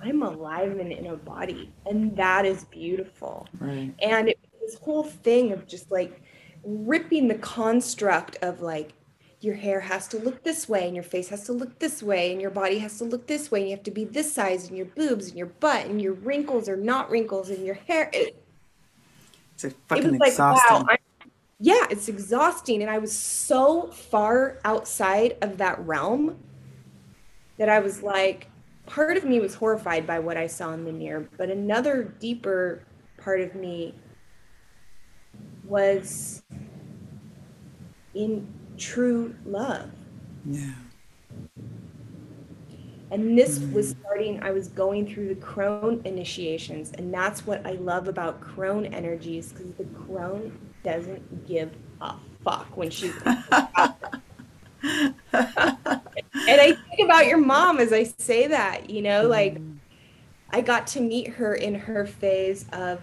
i'm 0.02 0.22
alive 0.22 0.78
and 0.78 0.92
in 0.92 1.06
a 1.06 1.16
body 1.16 1.72
and 1.86 2.16
that 2.16 2.44
is 2.44 2.64
beautiful 2.66 3.46
right. 3.58 3.92
and 4.02 4.28
it, 4.28 4.38
this 4.60 4.76
whole 4.76 5.04
thing 5.04 5.52
of 5.52 5.66
just 5.66 5.90
like 5.90 6.22
ripping 6.64 7.28
the 7.28 7.34
construct 7.36 8.36
of 8.42 8.60
like 8.60 8.92
your 9.40 9.54
hair 9.54 9.80
has 9.80 10.06
to 10.08 10.18
look 10.18 10.42
this 10.42 10.68
way 10.68 10.86
and 10.86 10.94
your 10.94 11.02
face 11.02 11.28
has 11.28 11.44
to 11.44 11.52
look 11.52 11.78
this 11.78 12.02
way 12.02 12.32
and 12.32 12.40
your 12.40 12.50
body 12.50 12.78
has 12.78 12.98
to 12.98 13.04
look 13.04 13.26
this 13.26 13.50
way 13.50 13.60
and 13.60 13.70
you 13.70 13.76
have 13.76 13.84
to 13.84 13.90
be 13.90 14.04
this 14.04 14.32
size 14.32 14.68
and 14.68 14.76
your 14.76 14.86
boobs 14.86 15.28
and 15.28 15.38
your 15.38 15.46
butt 15.46 15.86
and 15.86 16.00
your 16.00 16.12
wrinkles 16.12 16.68
are 16.68 16.76
not 16.76 17.10
wrinkles 17.10 17.48
and 17.48 17.64
your 17.64 17.74
hair 17.74 18.10
it, 18.12 18.42
it's 19.54 19.64
a 19.64 19.70
fucking 19.88 20.14
it 20.14 20.20
was 20.20 20.30
exhausting. 20.30 20.76
Like, 20.86 20.86
wow, 20.86 20.96
yeah, 21.60 21.86
it's 21.90 22.08
exhausting. 22.08 22.80
And 22.80 22.90
I 22.90 22.98
was 22.98 23.14
so 23.14 23.88
far 23.88 24.58
outside 24.64 25.36
of 25.42 25.58
that 25.58 25.78
realm 25.86 26.38
that 27.58 27.68
I 27.68 27.80
was 27.80 28.02
like, 28.02 28.48
part 28.86 29.18
of 29.18 29.24
me 29.24 29.38
was 29.38 29.54
horrified 29.54 30.06
by 30.06 30.18
what 30.18 30.38
I 30.38 30.46
saw 30.46 30.72
in 30.72 30.86
the 30.86 30.92
mirror, 30.92 31.28
but 31.36 31.50
another 31.50 32.14
deeper 32.18 32.82
part 33.18 33.42
of 33.42 33.54
me 33.54 33.94
was 35.64 36.42
in 38.14 38.50
true 38.80 39.34
love. 39.44 39.90
Yeah. 40.44 40.72
And 43.12 43.36
this 43.36 43.58
mm. 43.58 43.72
was 43.72 43.90
starting, 43.90 44.42
I 44.42 44.52
was 44.52 44.68
going 44.68 45.12
through 45.12 45.28
the 45.28 45.34
crone 45.40 46.00
initiations. 46.04 46.92
And 46.92 47.12
that's 47.12 47.46
what 47.46 47.64
I 47.66 47.72
love 47.72 48.08
about 48.08 48.40
crone 48.40 48.86
energies 48.86 49.52
because 49.52 49.72
the 49.74 49.84
crone 49.84 50.58
doesn't 50.82 51.46
give 51.46 51.72
a 52.00 52.14
fuck 52.44 52.76
when 52.76 52.88
she's 52.88 53.14
and 53.24 55.14
I 56.32 56.72
think 56.72 57.00
about 57.04 57.26
your 57.26 57.36
mom 57.36 57.78
as 57.78 57.92
I 57.92 58.04
say 58.04 58.46
that, 58.46 58.88
you 58.88 59.02
know, 59.02 59.28
like 59.28 59.58
mm. 59.58 59.76
I 60.50 60.62
got 60.62 60.86
to 60.88 61.00
meet 61.00 61.28
her 61.28 61.54
in 61.54 61.74
her 61.74 62.06
phase 62.06 62.64
of 62.72 63.00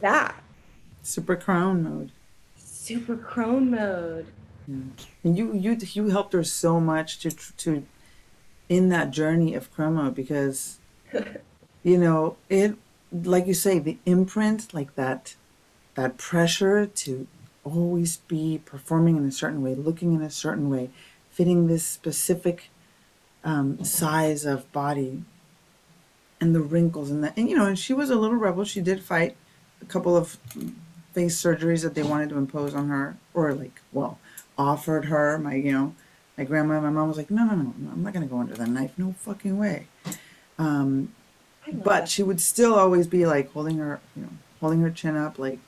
that. 0.00 0.42
Super 1.02 1.36
crone 1.36 1.82
mode. 1.82 2.12
Super 2.88 3.16
crone 3.16 3.70
mode. 3.70 4.26
And 4.66 5.38
you 5.38 5.54
you 5.54 5.78
you 5.92 6.08
helped 6.08 6.32
her 6.32 6.44
so 6.44 6.80
much 6.80 7.18
to 7.20 7.30
to 7.30 7.86
in 8.68 8.88
that 8.88 9.10
journey 9.10 9.54
of 9.54 9.68
mode 9.78 10.14
because 10.14 10.78
you 11.82 11.96
know 11.96 12.36
it 12.48 12.76
like 13.12 13.46
you 13.46 13.54
say, 13.54 13.78
the 13.78 13.98
imprint, 14.04 14.72
like 14.74 14.94
that, 14.94 15.36
that 15.94 16.18
pressure 16.18 16.86
to 16.86 17.26
always 17.64 18.18
be 18.28 18.60
performing 18.64 19.16
in 19.16 19.24
a 19.24 19.32
certain 19.32 19.62
way, 19.62 19.74
looking 19.74 20.12
in 20.14 20.22
a 20.22 20.30
certain 20.30 20.70
way, 20.70 20.90
fitting 21.30 21.66
this 21.66 21.84
specific 21.84 22.70
um, 23.44 23.82
size 23.84 24.44
of 24.44 24.70
body, 24.72 25.22
and 26.40 26.54
the 26.54 26.60
wrinkles 26.60 27.10
and 27.10 27.24
that. 27.24 27.36
And 27.36 27.48
you 27.48 27.56
know, 27.56 27.66
and 27.66 27.78
she 27.78 27.92
was 27.92 28.10
a 28.10 28.16
little 28.16 28.36
rebel. 28.36 28.64
She 28.64 28.80
did 28.80 29.02
fight 29.02 29.36
a 29.82 29.86
couple 29.86 30.16
of 30.16 30.38
face 31.18 31.42
surgeries 31.42 31.82
that 31.82 31.96
they 31.96 32.02
wanted 32.02 32.28
to 32.28 32.38
impose 32.38 32.74
on 32.74 32.88
her, 32.88 33.16
or 33.34 33.52
like, 33.52 33.80
well, 33.92 34.18
offered 34.56 35.06
her. 35.06 35.36
My, 35.38 35.54
you 35.54 35.72
know, 35.72 35.94
my 36.36 36.44
grandma, 36.44 36.80
my 36.80 36.90
mom 36.90 37.08
was 37.08 37.16
like, 37.16 37.30
no, 37.30 37.44
no, 37.44 37.56
no, 37.56 37.74
no 37.76 37.90
I'm 37.90 38.02
not 38.04 38.12
gonna 38.12 38.26
go 38.26 38.38
under 38.38 38.54
the 38.54 38.66
knife. 38.66 38.92
No 38.96 39.12
fucking 39.18 39.58
way. 39.58 39.88
Um, 40.58 41.12
but 41.72 42.08
she 42.08 42.22
would 42.22 42.40
still 42.40 42.74
always 42.74 43.08
be 43.08 43.26
like 43.26 43.52
holding 43.52 43.78
her, 43.78 44.00
you 44.16 44.22
know, 44.22 44.28
holding 44.60 44.80
her 44.80 44.90
chin 44.90 45.16
up. 45.16 45.40
Like, 45.40 45.58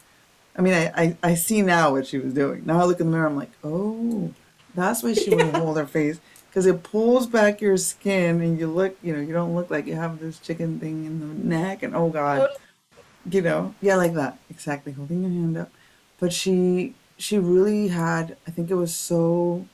I 0.56 0.62
mean, 0.62 0.74
I, 0.74 0.92
I, 0.96 1.16
I 1.22 1.34
see 1.34 1.62
now 1.62 1.92
what 1.92 2.06
she 2.06 2.18
was 2.18 2.32
doing. 2.32 2.62
Now 2.64 2.80
I 2.80 2.84
look 2.84 3.00
in 3.00 3.06
the 3.06 3.12
mirror, 3.12 3.26
I'm 3.26 3.36
like, 3.36 3.52
oh, 3.64 4.32
that's 4.76 5.02
why 5.02 5.14
she 5.14 5.30
would 5.34 5.54
hold 5.54 5.76
her 5.78 5.86
face 5.86 6.20
because 6.48 6.66
it 6.66 6.84
pulls 6.84 7.26
back 7.26 7.60
your 7.60 7.76
skin 7.76 8.40
and 8.40 8.58
you 8.58 8.68
look, 8.68 8.96
you 9.02 9.14
know, 9.14 9.20
you 9.20 9.32
don't 9.32 9.54
look 9.56 9.68
like 9.68 9.86
you 9.86 9.94
have 9.96 10.20
this 10.20 10.38
chicken 10.38 10.78
thing 10.78 11.04
in 11.06 11.18
the 11.20 11.56
neck 11.56 11.82
and 11.82 11.94
oh 11.96 12.08
God, 12.08 12.48
you 13.28 13.42
know, 13.42 13.74
yeah, 13.80 13.96
like 13.96 14.14
that. 14.14 14.38
Exactly. 14.48 14.92
Holding 14.92 15.22
your 15.22 15.30
hand 15.30 15.56
up. 15.56 15.70
But 16.18 16.32
she, 16.32 16.94
she 17.16 17.38
really 17.38 17.88
had, 17.88 18.36
I 18.46 18.50
think 18.50 18.70
it 18.70 18.74
was 18.74 18.94
so 18.94 19.66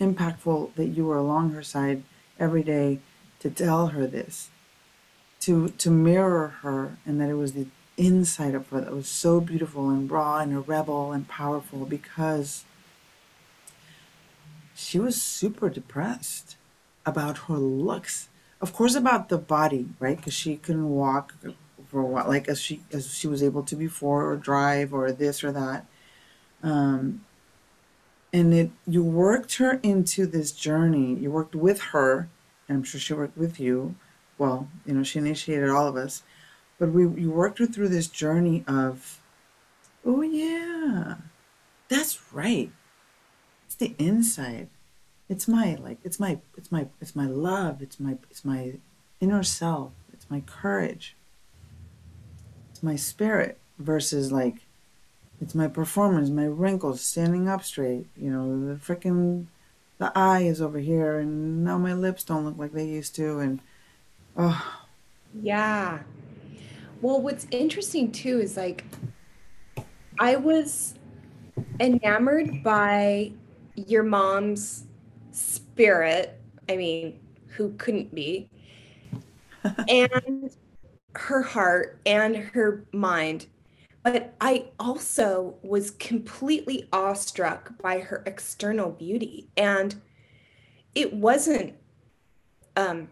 impactful 0.00 0.74
that 0.74 0.86
you 0.86 1.06
were 1.06 1.16
along 1.16 1.52
her 1.52 1.62
side 1.62 2.02
every 2.38 2.62
day 2.62 3.00
to 3.40 3.50
tell 3.50 3.88
her 3.88 4.06
this 4.06 4.50
to 5.40 5.68
to 5.70 5.90
mirror 5.90 6.48
her 6.62 6.98
and 7.06 7.20
that 7.20 7.28
it 7.28 7.34
was 7.34 7.52
the 7.52 7.66
inside 7.96 8.54
of 8.54 8.68
her 8.68 8.80
that 8.80 8.92
was 8.92 9.08
so 9.08 9.40
beautiful 9.40 9.88
and 9.90 10.10
raw 10.10 10.38
and 10.38 10.52
a 10.52 10.60
rebel 10.60 11.12
and 11.12 11.28
powerful 11.28 11.86
because 11.86 12.64
she 14.74 14.98
was 14.98 15.20
super 15.20 15.70
depressed 15.70 16.56
about 17.06 17.38
her 17.48 17.54
looks 17.56 18.28
of 18.60 18.72
course 18.72 18.94
about 18.94 19.28
the 19.28 19.38
body 19.38 19.86
right 19.98 20.16
because 20.16 20.34
she 20.34 20.56
couldn't 20.56 20.90
walk 20.90 21.34
for 21.96 22.02
a 22.02 22.06
while 22.06 22.28
like 22.28 22.48
as 22.48 22.60
she 22.60 22.82
as 22.92 23.14
she 23.14 23.26
was 23.26 23.42
able 23.42 23.62
to 23.62 23.74
before 23.74 24.30
or 24.30 24.36
drive 24.36 24.92
or 24.92 25.10
this 25.12 25.42
or 25.42 25.52
that 25.52 25.86
um 26.62 27.24
and 28.32 28.52
it 28.52 28.70
you 28.86 29.02
worked 29.02 29.56
her 29.56 29.80
into 29.82 30.26
this 30.26 30.52
journey 30.52 31.14
you 31.14 31.30
worked 31.30 31.54
with 31.54 31.80
her 31.80 32.28
and 32.68 32.78
i'm 32.78 32.82
sure 32.82 33.00
she 33.00 33.14
worked 33.14 33.38
with 33.38 33.58
you 33.58 33.94
well, 34.38 34.68
you 34.84 34.94
know, 34.94 35.02
she 35.02 35.18
initiated 35.18 35.70
all 35.70 35.86
of 35.86 35.96
us, 35.96 36.22
but 36.78 36.90
we, 36.90 37.06
we 37.06 37.26
worked 37.26 37.58
her 37.58 37.66
through 37.66 37.88
this 37.88 38.06
journey 38.06 38.64
of, 38.66 39.20
oh 40.04 40.22
yeah, 40.22 41.16
that's 41.88 42.32
right. 42.32 42.70
It's 43.64 43.74
the 43.74 43.94
inside. 43.98 44.68
It's 45.28 45.48
my 45.48 45.74
like 45.74 45.98
it's 46.04 46.20
my 46.20 46.38
it's 46.56 46.70
my 46.70 46.86
it's 47.00 47.16
my 47.16 47.26
love. 47.26 47.82
It's 47.82 47.98
my 47.98 48.16
it's 48.30 48.44
my 48.44 48.74
inner 49.20 49.42
self. 49.42 49.90
It's 50.12 50.30
my 50.30 50.40
courage. 50.40 51.16
It's 52.76 52.82
my 52.82 52.96
spirit 52.96 53.56
versus 53.78 54.30
like 54.30 54.56
it's 55.40 55.54
my 55.54 55.66
performance, 55.66 56.28
my 56.28 56.44
wrinkles, 56.44 57.00
standing 57.00 57.48
up 57.48 57.64
straight. 57.64 58.04
You 58.18 58.28
know, 58.28 58.68
the 58.68 58.74
freaking 58.74 59.46
the 59.96 60.12
eye 60.14 60.40
is 60.40 60.60
over 60.60 60.78
here, 60.78 61.18
and 61.18 61.64
now 61.64 61.78
my 61.78 61.94
lips 61.94 62.22
don't 62.22 62.44
look 62.44 62.58
like 62.58 62.72
they 62.72 62.84
used 62.84 63.14
to, 63.14 63.38
and 63.38 63.60
Oh. 64.36 64.78
Yeah. 65.40 66.00
Well, 67.00 67.22
what's 67.22 67.46
interesting 67.50 68.12
too 68.12 68.40
is 68.40 68.58
like 68.58 68.84
I 70.18 70.36
was 70.36 70.96
enamored 71.80 72.62
by 72.62 73.32
your 73.74 74.02
mom's 74.02 74.84
spirit. 75.32 76.38
I 76.68 76.76
mean, 76.76 77.18
who 77.46 77.72
couldn't 77.78 78.14
be? 78.14 78.50
and 79.88 80.50
her 81.16 81.42
heart 81.42 82.00
and 82.06 82.36
her 82.36 82.84
mind. 82.92 83.46
but 84.02 84.34
I 84.40 84.66
also 84.78 85.56
was 85.62 85.90
completely 85.90 86.88
awestruck 86.92 87.76
by 87.82 87.98
her 87.98 88.22
external 88.24 88.90
beauty. 88.90 89.48
And 89.56 90.00
it 90.94 91.12
wasn't 91.12 91.74
um, 92.76 93.08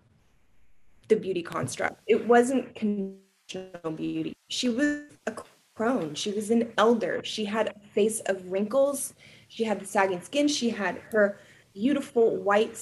the 1.08 1.16
beauty 1.16 1.42
construct, 1.42 2.00
it 2.06 2.28
wasn't 2.28 2.76
conventional 2.76 3.90
beauty. 3.96 4.34
She 4.48 4.68
was 4.68 5.00
a 5.26 5.34
crone, 5.74 6.14
she 6.14 6.30
was 6.30 6.50
an 6.50 6.72
elder, 6.78 7.20
she 7.24 7.44
had 7.44 7.68
a 7.74 7.88
face 7.88 8.20
of 8.26 8.52
wrinkles, 8.52 9.14
she 9.48 9.64
had 9.64 9.80
the 9.80 9.86
sagging 9.86 10.22
skin, 10.22 10.46
she 10.46 10.70
had 10.70 10.98
her 11.10 11.40
beautiful 11.74 12.36
white, 12.36 12.78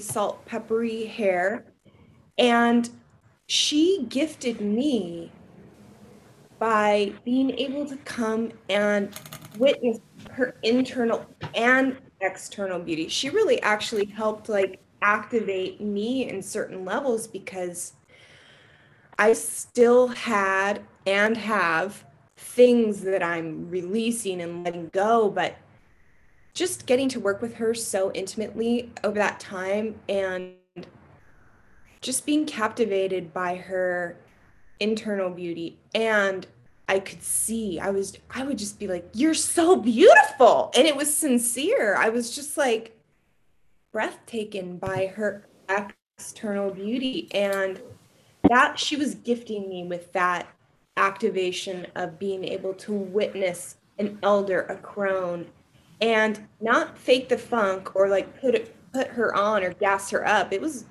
salt, 0.00 0.44
peppery 0.46 1.06
hair. 1.06 1.64
And 2.38 2.88
she 3.46 4.06
gifted 4.08 4.60
me 4.60 5.30
by 6.58 7.12
being 7.24 7.50
able 7.58 7.86
to 7.86 7.96
come 7.98 8.52
and 8.68 9.12
witness 9.58 9.98
her 10.30 10.56
internal 10.62 11.26
and 11.54 11.96
external 12.20 12.78
beauty. 12.78 13.08
She 13.08 13.30
really 13.30 13.60
actually 13.62 14.06
helped 14.06 14.48
like 14.48 14.80
activate 15.02 15.80
me 15.80 16.28
in 16.28 16.42
certain 16.42 16.84
levels 16.84 17.26
because 17.26 17.92
I 19.18 19.34
still 19.34 20.08
had 20.08 20.82
and 21.06 21.36
have 21.36 22.04
things 22.36 23.00
that 23.02 23.22
I'm 23.22 23.68
releasing 23.68 24.40
and 24.40 24.64
letting 24.64 24.88
go, 24.92 25.28
but 25.28 25.56
just 26.54 26.86
getting 26.86 27.08
to 27.10 27.20
work 27.20 27.42
with 27.42 27.54
her 27.54 27.74
so 27.74 28.10
intimately 28.12 28.92
over 29.02 29.16
that 29.16 29.38
time 29.40 29.96
and 30.08 30.54
just 32.04 32.26
being 32.26 32.44
captivated 32.44 33.32
by 33.32 33.56
her 33.56 34.18
internal 34.78 35.30
beauty. 35.30 35.78
And 35.94 36.46
I 36.86 37.00
could 37.00 37.22
see 37.22 37.80
I 37.80 37.90
was 37.90 38.18
I 38.30 38.44
would 38.44 38.58
just 38.58 38.78
be 38.78 38.86
like 38.86 39.08
you're 39.14 39.34
so 39.34 39.76
beautiful. 39.76 40.70
And 40.76 40.86
it 40.86 40.94
was 40.94 41.14
sincere. 41.14 41.96
I 41.96 42.10
was 42.10 42.34
just 42.34 42.56
like 42.56 42.96
breathtaking 43.90 44.76
by 44.76 45.06
her 45.16 45.46
external 45.68 46.70
beauty. 46.70 47.28
And 47.32 47.80
that 48.50 48.78
she 48.78 48.96
was 48.96 49.14
gifting 49.14 49.68
me 49.68 49.84
with 49.84 50.12
that 50.12 50.46
activation 50.98 51.86
of 51.96 52.18
being 52.18 52.44
able 52.44 52.74
to 52.74 52.92
witness 52.92 53.76
an 53.98 54.18
elder 54.22 54.62
a 54.62 54.76
crone 54.76 55.46
and 56.00 56.46
not 56.60 56.98
fake 56.98 57.28
the 57.28 57.38
funk 57.38 57.96
or 57.96 58.08
like 58.08 58.38
put 58.40 58.54
it 58.54 58.76
put 58.92 59.06
her 59.08 59.34
on 59.34 59.64
or 59.64 59.72
gas 59.72 60.10
her 60.10 60.26
up. 60.26 60.52
It 60.52 60.60
was 60.60 60.84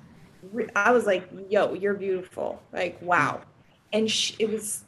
I 0.74 0.92
was 0.92 1.06
like 1.06 1.28
yo 1.48 1.74
you're 1.74 1.94
beautiful 1.94 2.62
like 2.72 3.00
wow 3.00 3.42
and 3.94 4.10
she, 4.10 4.34
it 4.40 4.50
was 4.50 4.82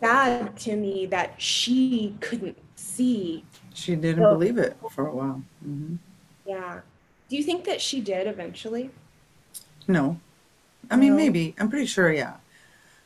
sad 0.00 0.56
to 0.58 0.76
me 0.76 1.06
that 1.06 1.40
she 1.40 2.16
couldn't 2.20 2.58
see. 2.74 3.44
She 3.72 3.94
didn't 3.94 4.24
so, 4.24 4.34
believe 4.34 4.58
it 4.58 4.76
for 4.90 5.06
a 5.06 5.14
while. 5.14 5.42
Mm-hmm. 5.66 5.96
Yeah. 6.44 6.80
Do 7.28 7.36
you 7.36 7.42
think 7.44 7.64
that 7.64 7.80
she 7.80 8.00
did 8.00 8.26
eventually? 8.26 8.90
No. 9.86 10.20
I 10.90 10.96
mean, 10.96 11.10
no. 11.10 11.16
maybe. 11.16 11.54
I'm 11.58 11.70
pretty 11.70 11.86
sure, 11.86 12.12
yeah. 12.12 12.34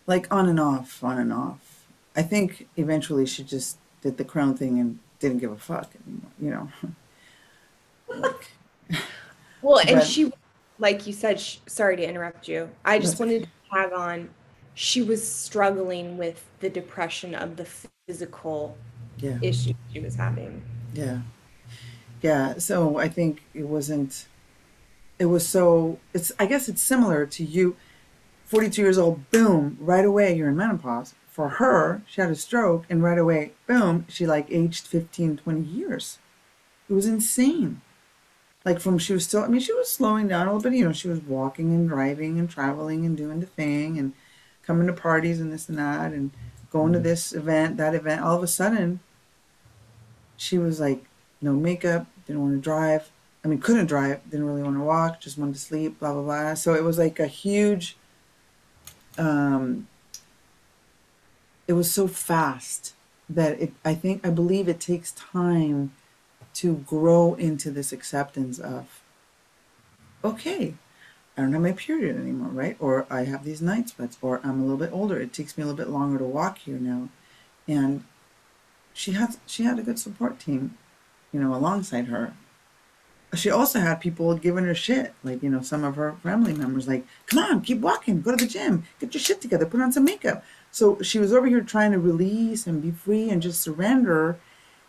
Like 0.06 0.32
on 0.34 0.48
and 0.48 0.58
off, 0.58 1.04
on 1.04 1.18
and 1.18 1.32
off. 1.32 1.84
I 2.16 2.22
think 2.22 2.66
eventually 2.76 3.26
she 3.26 3.44
just 3.44 3.76
did 4.00 4.16
the 4.16 4.24
crown 4.24 4.56
thing 4.56 4.80
and 4.80 4.98
didn't 5.20 5.38
give 5.38 5.52
a 5.52 5.56
fuck 5.56 5.90
anymore, 6.06 6.30
you 6.40 6.50
know? 6.50 6.68
like, 8.22 8.50
well, 9.60 9.78
and 9.86 9.96
but, 9.96 10.06
she, 10.06 10.32
like 10.78 11.06
you 11.06 11.12
said, 11.12 11.40
she, 11.40 11.60
sorry 11.66 11.96
to 11.96 12.08
interrupt 12.08 12.48
you. 12.48 12.70
I 12.84 12.98
just 12.98 13.18
wanted 13.18 13.44
to 13.44 13.48
tag 13.70 13.92
on 13.92 14.30
she 14.78 15.02
was 15.02 15.28
struggling 15.28 16.16
with 16.16 16.44
the 16.60 16.70
depression 16.70 17.34
of 17.34 17.56
the 17.56 17.64
physical 18.06 18.78
yeah. 19.16 19.36
issue 19.42 19.74
she 19.92 19.98
was 19.98 20.14
having. 20.14 20.62
Yeah. 20.94 21.18
Yeah. 22.22 22.58
So 22.58 22.96
I 22.96 23.08
think 23.08 23.42
it 23.54 23.66
wasn't, 23.66 24.28
it 25.18 25.24
was 25.24 25.44
so, 25.44 25.98
it's, 26.14 26.30
I 26.38 26.46
guess 26.46 26.68
it's 26.68 26.80
similar 26.80 27.26
to 27.26 27.44
you, 27.44 27.74
42 28.44 28.80
years 28.80 28.98
old, 28.98 29.28
boom, 29.32 29.78
right 29.80 30.04
away 30.04 30.36
you're 30.36 30.48
in 30.48 30.56
menopause. 30.56 31.16
For 31.28 31.48
her, 31.48 32.02
she 32.06 32.20
had 32.20 32.30
a 32.30 32.36
stroke 32.36 32.84
and 32.88 33.02
right 33.02 33.18
away, 33.18 33.54
boom, 33.66 34.06
she 34.08 34.28
like 34.28 34.46
aged 34.48 34.86
15, 34.86 35.38
20 35.38 35.60
years. 35.60 36.18
It 36.88 36.92
was 36.92 37.06
insane. 37.06 37.80
Like 38.64 38.80
from 38.80 38.98
she 38.98 39.12
was 39.12 39.24
still, 39.24 39.42
I 39.42 39.48
mean, 39.48 39.60
she 39.60 39.72
was 39.72 39.90
slowing 39.90 40.28
down 40.28 40.46
a 40.46 40.52
little 40.52 40.70
bit, 40.70 40.76
you 40.76 40.84
know, 40.84 40.92
she 40.92 41.08
was 41.08 41.20
walking 41.20 41.72
and 41.72 41.88
driving 41.88 42.38
and 42.38 42.50
traveling 42.50 43.06
and 43.06 43.16
doing 43.16 43.40
the 43.40 43.46
thing 43.46 43.98
and, 43.98 44.12
coming 44.68 44.86
to 44.86 44.92
parties 44.92 45.40
and 45.40 45.50
this 45.50 45.70
and 45.70 45.78
that 45.78 46.12
and 46.12 46.30
going 46.70 46.92
to 46.92 46.98
mm-hmm. 46.98 47.08
this 47.08 47.32
event, 47.32 47.78
that 47.78 47.94
event. 47.94 48.20
All 48.20 48.36
of 48.36 48.42
a 48.42 48.46
sudden, 48.46 49.00
she 50.36 50.58
was 50.58 50.78
like, 50.78 51.06
no 51.40 51.54
makeup, 51.54 52.06
didn't 52.26 52.42
want 52.42 52.54
to 52.54 52.60
drive. 52.60 53.10
I 53.42 53.48
mean, 53.48 53.60
couldn't 53.60 53.86
drive, 53.86 54.20
didn't 54.30 54.44
really 54.44 54.62
want 54.62 54.76
to 54.76 54.82
walk, 54.82 55.20
just 55.20 55.38
wanted 55.38 55.54
to 55.54 55.60
sleep, 55.60 55.98
blah, 55.98 56.12
blah, 56.12 56.22
blah. 56.22 56.54
So 56.54 56.74
it 56.74 56.84
was 56.84 56.98
like 56.98 57.18
a 57.18 57.26
huge, 57.26 57.96
um, 59.16 59.88
it 61.66 61.72
was 61.72 61.90
so 61.90 62.06
fast 62.06 62.92
that 63.30 63.58
it, 63.58 63.72
I 63.86 63.94
think, 63.94 64.26
I 64.26 64.30
believe 64.30 64.68
it 64.68 64.80
takes 64.80 65.12
time 65.12 65.92
to 66.58 66.74
grow 66.88 67.34
into 67.34 67.70
this 67.70 67.92
acceptance 67.92 68.58
of, 68.58 69.00
okay, 70.24 70.74
I 71.36 71.42
don't 71.42 71.52
have 71.52 71.62
my 71.62 71.70
period 71.70 72.16
anymore, 72.16 72.48
right? 72.48 72.76
Or 72.80 73.06
I 73.08 73.24
have 73.24 73.44
these 73.44 73.62
night 73.62 73.90
sweats, 73.90 74.18
or 74.20 74.40
I'm 74.42 74.58
a 74.58 74.62
little 74.62 74.76
bit 74.76 74.92
older. 74.92 75.20
It 75.20 75.32
takes 75.32 75.56
me 75.56 75.62
a 75.62 75.66
little 75.66 75.76
bit 75.76 75.88
longer 75.92 76.18
to 76.18 76.24
walk 76.24 76.58
here 76.58 76.78
now. 76.78 77.10
And 77.68 78.02
she 78.92 79.12
had 79.12 79.36
she 79.46 79.62
had 79.62 79.78
a 79.78 79.84
good 79.84 80.00
support 80.00 80.40
team, 80.40 80.76
you 81.32 81.38
know, 81.38 81.54
alongside 81.54 82.06
her. 82.06 82.34
She 83.34 83.50
also 83.50 83.78
had 83.78 84.00
people 84.00 84.34
giving 84.34 84.64
her 84.64 84.74
shit, 84.74 85.14
like 85.22 85.40
you 85.44 85.50
know, 85.50 85.60
some 85.60 85.84
of 85.84 85.94
her 85.94 86.16
family 86.24 86.54
members, 86.54 86.88
like, 86.88 87.06
"Come 87.26 87.38
on, 87.38 87.60
keep 87.60 87.78
walking, 87.78 88.20
go 88.20 88.32
to 88.32 88.44
the 88.44 88.50
gym, 88.50 88.82
get 88.98 89.14
your 89.14 89.20
shit 89.20 89.40
together, 89.40 89.66
put 89.66 89.80
on 89.80 89.92
some 89.92 90.04
makeup." 90.04 90.42
So 90.72 91.00
she 91.02 91.20
was 91.20 91.32
over 91.32 91.46
here 91.46 91.60
trying 91.60 91.92
to 91.92 92.00
release 92.00 92.66
and 92.66 92.82
be 92.82 92.90
free 92.90 93.30
and 93.30 93.40
just 93.40 93.60
surrender, 93.60 94.40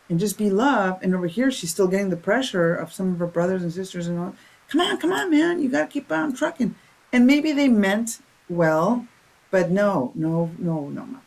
and 0.09 0.19
just 0.19 0.37
be 0.37 0.49
loved. 0.49 1.03
And 1.03 1.13
over 1.13 1.27
here, 1.27 1.51
she's 1.51 1.71
still 1.71 1.87
getting 1.87 2.09
the 2.09 2.17
pressure 2.17 2.73
of 2.75 2.91
some 2.91 3.13
of 3.13 3.19
her 3.19 3.27
brothers 3.27 3.63
and 3.63 3.71
sisters 3.71 4.07
and 4.07 4.19
all 4.19 4.35
come 4.69 4.81
on, 4.81 4.97
come 4.97 5.11
on, 5.11 5.29
man, 5.29 5.61
you 5.61 5.69
got 5.69 5.81
to 5.81 5.87
keep 5.87 6.11
on 6.11 6.33
trucking. 6.33 6.75
And 7.11 7.25
maybe 7.25 7.51
they 7.51 7.67
meant 7.67 8.19
well, 8.47 9.07
but 9.51 9.69
no, 9.71 10.11
no, 10.15 10.51
no, 10.57 10.89
no, 10.89 11.05
Max. 11.05 11.25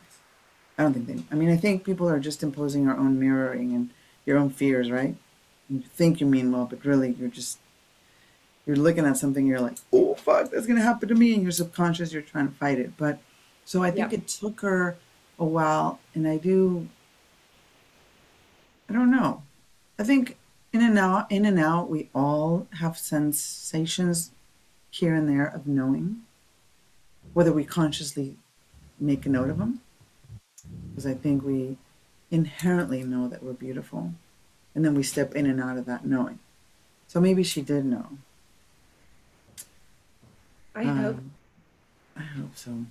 I 0.77 0.83
don't 0.83 0.93
think 0.93 1.07
they. 1.07 1.23
I 1.31 1.35
mean, 1.35 1.49
I 1.49 1.57
think 1.57 1.83
people 1.83 2.09
are 2.09 2.19
just 2.19 2.41
imposing 2.41 2.87
our 2.87 2.97
own 2.97 3.19
mirroring 3.19 3.73
and 3.73 3.89
your 4.25 4.37
own 4.37 4.49
fears, 4.49 4.89
right? 4.89 5.15
You 5.69 5.81
think 5.81 6.19
you 6.19 6.25
mean 6.25 6.51
well, 6.51 6.65
but 6.65 6.83
really 6.83 7.11
you're 7.11 7.29
just 7.29 7.59
you're 8.65 8.75
looking 8.75 9.05
at 9.05 9.17
something. 9.17 9.45
You're 9.45 9.59
like, 9.59 9.77
oh 9.91 10.15
fuck, 10.15 10.49
that's 10.49 10.65
gonna 10.65 10.81
happen 10.81 11.09
to 11.09 11.15
me, 11.15 11.33
and 11.33 11.43
your 11.43 11.51
subconscious, 11.51 12.11
you're 12.11 12.21
trying 12.21 12.47
to 12.47 12.55
fight 12.55 12.79
it. 12.79 12.97
But 12.97 13.19
so 13.65 13.83
I 13.83 13.91
think 13.91 14.13
it 14.13 14.27
took 14.27 14.61
her 14.61 14.97
a 15.37 15.45
while, 15.45 15.99
and 16.15 16.27
I 16.27 16.37
do. 16.37 16.87
I 18.89 18.93
don't 18.93 19.11
know. 19.11 19.43
I 19.97 20.03
think 20.03 20.37
in 20.71 20.81
and 20.81 20.97
out, 20.97 21.31
in 21.31 21.45
and 21.45 21.59
out, 21.59 21.89
we 21.89 22.09
all 22.13 22.67
have 22.79 22.97
sensations 22.97 24.31
here 24.89 25.15
and 25.15 25.27
there 25.29 25.47
of 25.47 25.67
knowing, 25.67 26.21
whether 27.33 27.51
we 27.51 27.63
consciously 27.63 28.37
make 28.99 29.25
a 29.25 29.29
note 29.29 29.49
of 29.49 29.57
them, 29.57 29.81
because 30.89 31.05
I 31.05 31.13
think 31.13 31.43
we 31.43 31.77
inherently 32.31 33.03
know 33.03 33.27
that 33.27 33.43
we're 33.43 33.53
beautiful, 33.53 34.13
and 34.75 34.83
then 34.83 34.95
we 34.95 35.03
step 35.03 35.35
in 35.35 35.45
and 35.45 35.61
out 35.61 35.77
of 35.77 35.85
that 35.85 36.05
knowing. 36.05 36.39
So 37.07 37.19
maybe 37.19 37.43
she 37.43 37.61
did 37.61 37.85
know. 37.85 38.17
I 40.75 40.85
um, 40.85 40.97
hope. 40.97 41.19
I 42.17 42.21
hope 42.21 42.55
so. 42.55 42.85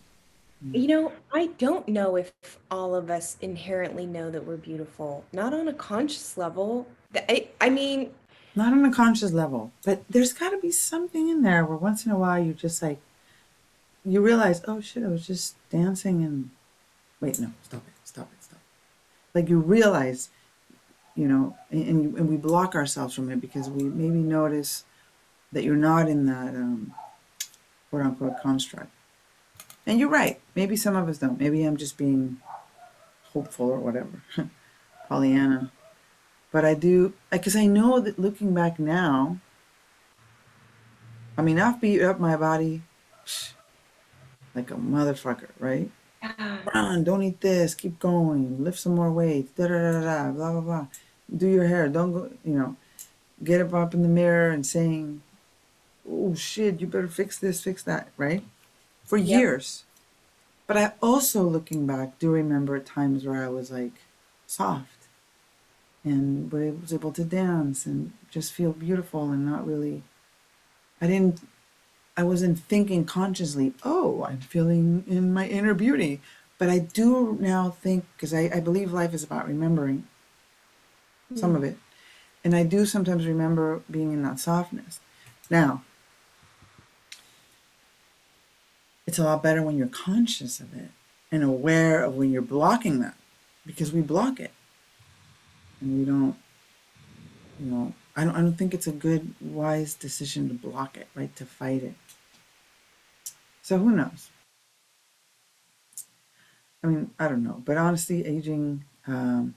You 0.71 0.87
know, 0.87 1.13
I 1.33 1.47
don't 1.59 1.89
know 1.89 2.17
if 2.17 2.33
all 2.71 2.95
of 2.95 3.11
us 3.11 3.37
inherently 3.41 4.07
know 4.07 4.31
that 4.31 4.47
we're 4.47 4.57
beautiful. 4.57 5.25
Not 5.33 5.53
on 5.53 5.67
a 5.67 5.73
conscious 5.73 6.37
level. 6.37 6.87
I, 7.15 7.49
I 7.61 7.69
mean, 7.69 8.11
not 8.55 8.73
on 8.73 8.85
a 8.85 8.93
conscious 8.93 9.33
level, 9.33 9.73
but 9.85 10.05
there's 10.09 10.33
got 10.33 10.51
to 10.51 10.59
be 10.59 10.71
something 10.71 11.29
in 11.29 11.43
there 11.43 11.65
where 11.65 11.77
once 11.77 12.07
in 12.07 12.13
a 12.13 12.19
while 12.19 12.43
you 12.43 12.53
just 12.53 12.81
like, 12.83 13.01
you 14.05 14.21
realize, 14.21 14.63
oh 14.69 14.81
shit, 14.81 15.03
I 15.03 15.09
was 15.09 15.27
just 15.27 15.57
dancing 15.71 16.23
and 16.23 16.51
wait, 17.21 17.41
no, 17.41 17.53
stop 17.63 17.83
it, 17.87 17.95
stop 18.05 18.29
it, 18.33 18.45
stop. 18.45 18.59
It. 18.59 19.39
Like 19.39 19.49
you 19.49 19.59
realize, 19.59 20.29
you 21.17 21.27
know, 21.27 21.57
and, 21.71 22.17
and 22.17 22.29
we 22.29 22.37
block 22.37 22.75
ourselves 22.75 23.15
from 23.15 23.31
it 23.31 23.41
because 23.41 23.69
we 23.69 23.85
maybe 23.85 24.19
notice 24.19 24.85
that 25.51 25.65
you're 25.65 25.77
not 25.77 26.09
in 26.09 26.27
that 26.27 26.55
um, 26.55 26.95
quote 27.91 28.03
unquote 28.03 28.41
construct. 28.43 28.91
And 29.87 29.99
you're 29.99 30.09
right. 30.09 30.41
Maybe 30.55 30.77
some 30.77 30.97
of 30.97 31.09
us 31.09 31.19
don't. 31.19 31.41
Maybe 31.41 31.65
I'm 31.65 31.77
just 31.77 31.97
being 31.97 32.39
hopeful 33.33 33.71
or 33.71 33.79
whatever. 33.79 34.23
Pollyanna. 35.09 35.71
But 36.53 36.65
I 36.65 36.75
do, 36.75 37.15
because 37.31 37.57
I 37.57 37.67
know 37.67 37.99
that 38.01 38.19
looking 38.19 38.53
back 38.55 38.79
now, 38.79 39.39
I 41.37 41.43
mean, 41.43 41.59
I've 41.59 41.81
beat 41.81 42.03
up 42.03 42.21
my 42.21 42.37
body 42.37 42.83
like 44.55 44.71
a 44.71 44.75
motherfucker, 44.75 45.49
right? 45.59 45.91
Yeah. 46.23 46.59
Run, 46.73 47.05
don't 47.05 47.23
eat 47.23 47.41
this, 47.41 47.75
keep 47.75 47.99
going, 47.99 48.63
lift 48.63 48.79
some 48.79 48.95
more 48.95 49.11
weights, 49.11 49.51
da 49.53 49.67
da 49.67 49.93
da 49.93 50.01
da, 50.03 50.31
blah 50.31 50.53
blah 50.53 50.61
blah. 50.61 50.87
Do 51.35 51.49
your 51.49 51.67
hair, 51.67 51.89
don't 51.89 52.13
go, 52.13 52.31
you 52.45 52.53
know, 52.53 52.77
get 53.43 53.61
up 53.61 53.75
up 53.75 53.95
in 53.95 54.03
the 54.03 54.09
mirror 54.09 54.51
and 54.51 54.65
saying, 54.65 55.23
oh 56.09 56.35
shit, 56.35 56.81
you 56.81 56.87
better 56.87 57.09
fix 57.09 57.39
this, 57.39 57.63
fix 57.63 57.83
that, 57.85 58.09
right? 58.17 58.45
For 59.13 59.19
Yep. 59.19 59.41
years. 59.41 59.85
But 60.67 60.79
I 60.79 60.93
also, 61.03 61.43
looking 61.43 61.87
back, 61.87 62.19
do 62.19 62.31
remember 62.31 62.81
times 62.81 63.27
where 63.27 63.45
I 63.45 63.49
was 63.49 63.71
like 63.71 63.93
soft 64.47 65.07
and 66.03 66.51
was 66.51 66.95
able 66.95 67.13
to 67.13 67.23
dance 67.23 67.85
and 67.85 68.15
just 68.31 68.55
feel 68.55 68.73
beautiful 68.73 69.31
and 69.31 69.45
not 69.45 69.67
really, 69.67 70.03
I 70.99 71.09
didn't, 71.09 71.47
I 72.17 72.23
wasn't 72.23 72.59
thinking 72.59 73.05
consciously, 73.05 73.75
oh, 73.85 74.25
I'm 74.25 74.41
feeling 74.41 75.05
in 75.07 75.31
my 75.31 75.47
inner 75.47 75.75
beauty. 75.75 76.23
But 76.57 76.71
I 76.71 76.79
do 76.79 77.37
now 77.39 77.69
think, 77.69 78.07
because 78.17 78.33
I, 78.33 78.51
I 78.51 78.61
believe 78.61 78.95
life 78.95 79.13
is 79.13 79.23
about 79.23 79.47
remembering 79.47 80.07
some 81.35 81.51
hmm. 81.51 81.57
of 81.57 81.65
it. 81.65 81.77
And 82.45 82.57
I 82.57 82.63
do 82.63 82.87
sometimes 82.87 83.27
remember 83.27 83.83
being 83.91 84.15
in 84.15 84.23
that 84.23 84.39
softness. 84.39 85.01
Now, 85.51 85.83
it's 89.07 89.19
a 89.19 89.25
lot 89.25 89.43
better 89.43 89.63
when 89.63 89.77
you're 89.77 89.89
conscious 89.89 90.61
of 90.61 90.75
it 90.75 90.91
and 91.31 91.43
aware 91.43 92.05
of 92.05 92.15
when 92.15 92.31
you're 92.31 92.43
blocking 92.43 93.01
that 93.01 93.17
because 93.67 93.93
we 93.93 94.01
block 94.01 94.39
it. 94.39 94.53
And 95.81 95.99
we 95.99 96.05
don't 96.05 96.37
you 97.59 97.67
know 97.71 97.95
I 98.15 98.25
don't, 98.25 98.37
I 98.37 98.41
don't 98.41 98.59
think 98.59 98.75
it's 98.75 98.87
a 98.87 98.93
good 98.93 99.35
wise 99.41 99.95
decision 99.95 100.49
to 100.49 100.55
block 100.55 100.97
it 100.97 101.09
right? 101.15 101.35
To 101.37 101.47
fight 101.47 101.83
it. 101.83 101.95
So 103.63 103.79
who 103.79 103.91
knows? 103.91 104.31
I 106.85 106.89
mean 106.89 107.11
i 107.19 107.29
don't 107.29 107.43
know. 107.43 107.63
But 107.65 107.77
honestly 107.77 108.25
aging 108.25 108.85
um, 109.07 109.55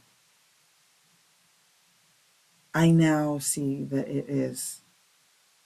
i 2.73 2.89
now 2.89 3.37
see 3.37 3.83
that 3.83 4.07
it 4.07 4.25
is 4.27 4.81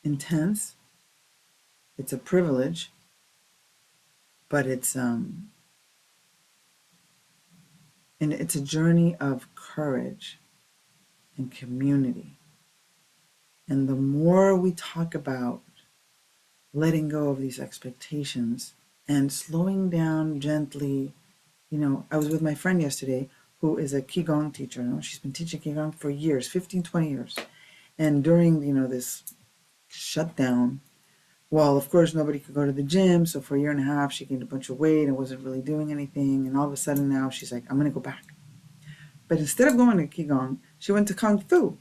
intense. 0.04 0.76
It's 1.98 2.14
a 2.14 2.18
privilege 2.18 2.92
but 4.50 4.66
it's 4.66 4.96
um 4.96 5.50
and 8.20 8.34
it's 8.34 8.56
a 8.56 8.62
journey 8.62 9.16
of 9.20 9.48
courage 9.56 10.40
and 11.38 11.52
community. 11.52 12.36
And 13.70 13.88
the 13.88 13.96
more 13.96 14.56
we 14.56 14.74
talk 14.74 15.16
about 15.16 15.62
letting 16.74 17.08
go 17.08 17.30
of 17.30 17.40
these 17.40 17.60
expectations 17.60 18.74
and 19.08 19.32
slowing 19.32 19.90
down 19.90 20.40
gently 20.40 21.14
you 21.72 21.80
know 21.80 22.06
i 22.12 22.18
was 22.18 22.30
with 22.30 22.44
my 22.44 22.54
friend 22.54 22.80
yesterday 22.80 23.28
who 23.60 23.76
is 23.76 23.92
a 23.92 24.02
qigong 24.04 24.54
teacher 24.54 24.82
you 24.82 24.88
know 24.88 25.02
she's 25.02 25.18
been 25.18 25.34
teaching 25.34 25.60
qigong 25.60 25.94
for 25.94 26.12
years 26.12 26.48
15 26.48 26.84
20 26.84 27.10
years. 27.10 27.40
And 27.98 28.24
during 28.24 28.62
you 28.64 28.74
know 28.74 28.88
this 28.88 29.24
shutdown 29.88 30.82
well, 31.52 31.78
of 31.78 31.90
course, 31.90 32.14
nobody 32.14 32.40
could 32.40 32.54
go 32.54 32.66
to 32.66 32.72
the 32.72 32.84
gym. 32.84 33.26
So 33.26 33.42
for 33.42 33.56
a 33.56 33.60
year 33.60 33.72
and 33.72 33.80
a 33.80 33.84
half, 33.84 34.12
she 34.14 34.26
gained 34.26 34.44
a 34.44 34.46
bunch 34.46 34.70
of 34.70 34.80
weight 34.80 35.08
and 35.08 35.18
wasn't 35.18 35.44
really 35.44 35.62
doing 35.62 35.92
anything. 35.92 36.46
And 36.46 36.56
all 36.56 36.68
of 36.68 36.74
a 36.74 36.78
sudden 36.78 37.10
now 37.10 37.30
she's 37.30 37.52
like, 37.52 37.64
I'm 37.70 37.78
going 37.78 37.90
to 37.90 37.94
go 37.94 38.00
back. 38.00 38.24
But 39.28 39.40
instead 39.40 39.68
of 39.68 39.78
going 39.78 39.98
to 39.98 40.08
Qigong, 40.08 40.58
she 40.78 40.92
went 40.92 41.08
to 41.08 41.14
Kung 41.14 41.40
Fu. 41.40 41.78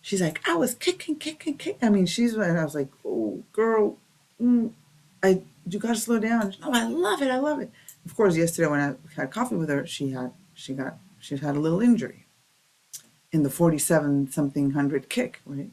She's 0.00 0.22
like, 0.22 0.40
I 0.48 0.54
was 0.54 0.74
kicking, 0.74 1.16
kicking, 1.16 1.56
kicking. 1.56 1.86
I 1.86 1.90
mean, 1.90 2.06
she's, 2.06 2.34
and 2.34 2.58
I 2.58 2.64
was 2.64 2.74
like, 2.74 2.88
oh, 3.04 3.42
girl, 3.52 3.98
mm, 4.40 4.72
I, 5.22 5.42
you 5.68 5.78
got 5.78 5.94
to 5.94 6.00
slow 6.00 6.18
down. 6.18 6.54
No, 6.60 6.72
I 6.72 6.84
love 6.84 7.20
it. 7.22 7.30
I 7.30 7.38
love 7.38 7.60
it. 7.60 7.70
Of 8.04 8.16
course, 8.16 8.36
yesterday 8.36 8.68
when 8.68 8.80
I 8.80 9.20
had 9.20 9.30
coffee 9.30 9.56
with 9.56 9.68
her, 9.68 9.86
she 9.86 10.10
had, 10.10 10.32
she 10.54 10.74
got, 10.74 10.98
she 11.18 11.36
had 11.36 11.56
a 11.56 11.60
little 11.60 11.80
injury 11.80 12.26
in 13.32 13.42
the 13.42 13.50
47 13.50 14.30
something 14.30 14.70
hundred 14.70 15.08
kick, 15.08 15.40
right? 15.44 15.70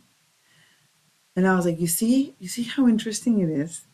And 1.36 1.48
I 1.48 1.56
was 1.56 1.66
like, 1.66 1.80
you 1.80 1.88
see, 1.88 2.34
you 2.40 2.48
see 2.48 2.64
how 2.64 2.88
interesting 2.88 3.40
it 3.40 3.50
is? 3.50 3.86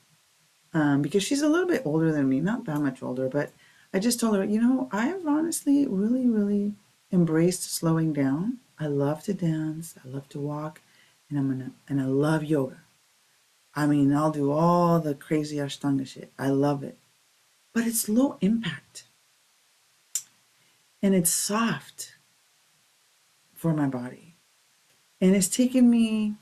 Um, 0.74 1.02
because 1.02 1.24
she's 1.24 1.42
a 1.42 1.50
little 1.50 1.68
bit 1.68 1.82
older 1.86 2.12
than 2.12 2.30
me, 2.30 2.40
not 2.40 2.66
that 2.66 2.80
much 2.80 3.02
older, 3.04 3.28
but 3.28 3.52
I 3.94 4.00
just 4.00 4.20
told 4.20 4.36
her, 4.36 4.44
you 4.44 4.62
know, 4.62 4.88
I 4.92 5.08
have 5.08 5.28
honestly 5.28 5.86
really, 5.86 6.28
really 6.28 6.74
embraced 7.12 7.64
slowing 7.74 8.14
down. 8.14 8.60
I 8.80 8.88
love 8.88 9.24
to 9.24 9.34
dance, 9.34 9.96
I 10.04 10.08
love 10.08 10.30
to 10.30 10.40
walk, 10.40 10.82
and 11.30 11.38
I'm 11.38 11.50
gonna 11.50 11.72
and 11.90 12.00
I 12.00 12.06
love 12.06 12.44
yoga. 12.44 12.78
I 13.76 13.86
mean, 13.88 14.14
I'll 14.14 14.32
do 14.32 14.52
all 14.52 15.00
the 15.00 15.16
crazy 15.16 15.58
Ashtanga 15.58 16.06
shit. 16.06 16.32
I 16.38 16.50
love 16.50 16.84
it. 16.84 16.98
But 17.74 17.88
it's 17.88 18.10
low 18.10 18.38
impact. 18.42 19.04
And 21.02 21.16
it's 21.16 21.32
soft 21.32 22.16
for 23.54 23.74
my 23.74 23.88
body. 23.88 24.36
And 25.22 25.36
it's 25.36 25.48
taken 25.48 25.90
me 25.90 26.36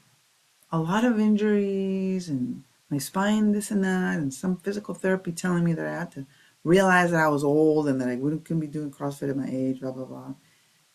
a 0.72 0.80
lot 0.80 1.04
of 1.04 1.20
injuries 1.20 2.30
and 2.30 2.64
my 2.90 2.98
spine, 2.98 3.52
this 3.52 3.72
and 3.72 3.84
that, 3.84 4.18
and 4.18 4.34
some 4.34 4.58
physical 4.58 4.94
therapy 4.94 5.32
telling 5.32 5.64
me 5.64 5.74
that 5.74 5.86
I 5.86 6.00
had 6.00 6.12
to 6.14 6.26
realize 6.64 7.12
that 7.12 7.24
I 7.24 7.28
was 7.28 7.44
old 7.44 7.88
and 7.88 8.02
that 8.02 8.10
I 8.10 8.16
wouldn't 8.16 8.46
couldn't 8.46 8.62
be 8.62 8.68
doing 8.68 8.92
CrossFit 8.92 9.30
at 9.30 9.38
my 9.38 9.48
age, 9.50 9.82
blah 9.82 9.92
blah 9.92 10.06
blah, 10.06 10.34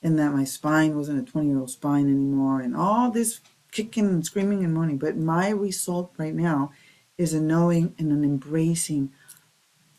and 0.03 0.19
that 0.19 0.33
my 0.33 0.45
spine 0.45 0.97
wasn't 0.97 1.27
a 1.27 1.31
twenty 1.31 1.49
year 1.49 1.59
old 1.59 1.71
spine 1.71 2.07
anymore, 2.07 2.61
and 2.61 2.77
all 2.77 3.11
this 3.11 3.41
kicking 3.71 4.07
and 4.07 4.25
screaming 4.25 4.65
and 4.65 4.75
moaning. 4.75 4.99
But 4.99 5.17
my 5.17 5.51
result 5.51 6.13
right 6.19 6.35
now 6.35 6.73
is 7.17 7.35
a 7.35 7.41
knowing 7.41 7.95
and 7.99 8.13
an 8.13 8.25
embracing. 8.25 9.13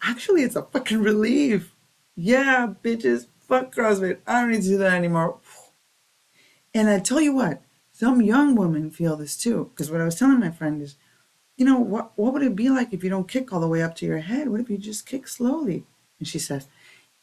Actually, 0.02 0.44
it's 0.44 0.56
a 0.56 0.64
fucking 0.64 1.02
relief. 1.02 1.74
Yeah, 2.16 2.74
bitches, 2.84 3.28
fuck 3.40 3.74
CrossFit. 3.74 4.20
I 4.28 4.42
don't 4.42 4.52
need 4.52 4.62
to 4.64 4.68
do 4.68 4.78
that 4.80 4.94
anymore. 4.94 5.40
And 6.74 6.90
I 6.90 7.00
tell 7.00 7.22
you 7.22 7.34
what, 7.34 7.62
some 7.96 8.22
young 8.22 8.56
women 8.56 8.92
feel 8.92 9.16
this 9.16 9.38
too. 9.38 9.72
Because 9.72 9.90
what 9.90 10.02
I 10.02 10.06
was 10.06 10.16
telling 10.16 10.42
my 10.42 10.52
friend 10.52 10.82
is, 10.82 10.98
you 11.56 11.64
know, 11.66 11.80
what 11.80 12.12
what 12.18 12.34
would 12.34 12.44
it 12.44 12.56
be 12.56 12.70
like 12.70 12.92
if 12.92 13.06
you 13.06 13.10
don't 13.10 13.28
kick 13.28 13.54
all 13.54 13.62
the 13.62 13.70
way 13.70 13.82
up 13.82 13.96
to 13.96 14.06
your 14.06 14.18
head? 14.18 14.50
What 14.50 14.60
if 14.60 14.70
you 14.70 14.78
just 14.78 15.06
kick 15.06 15.30
slowly? 15.30 15.86
And 16.20 16.28
she 16.28 16.38
says, 16.38 16.68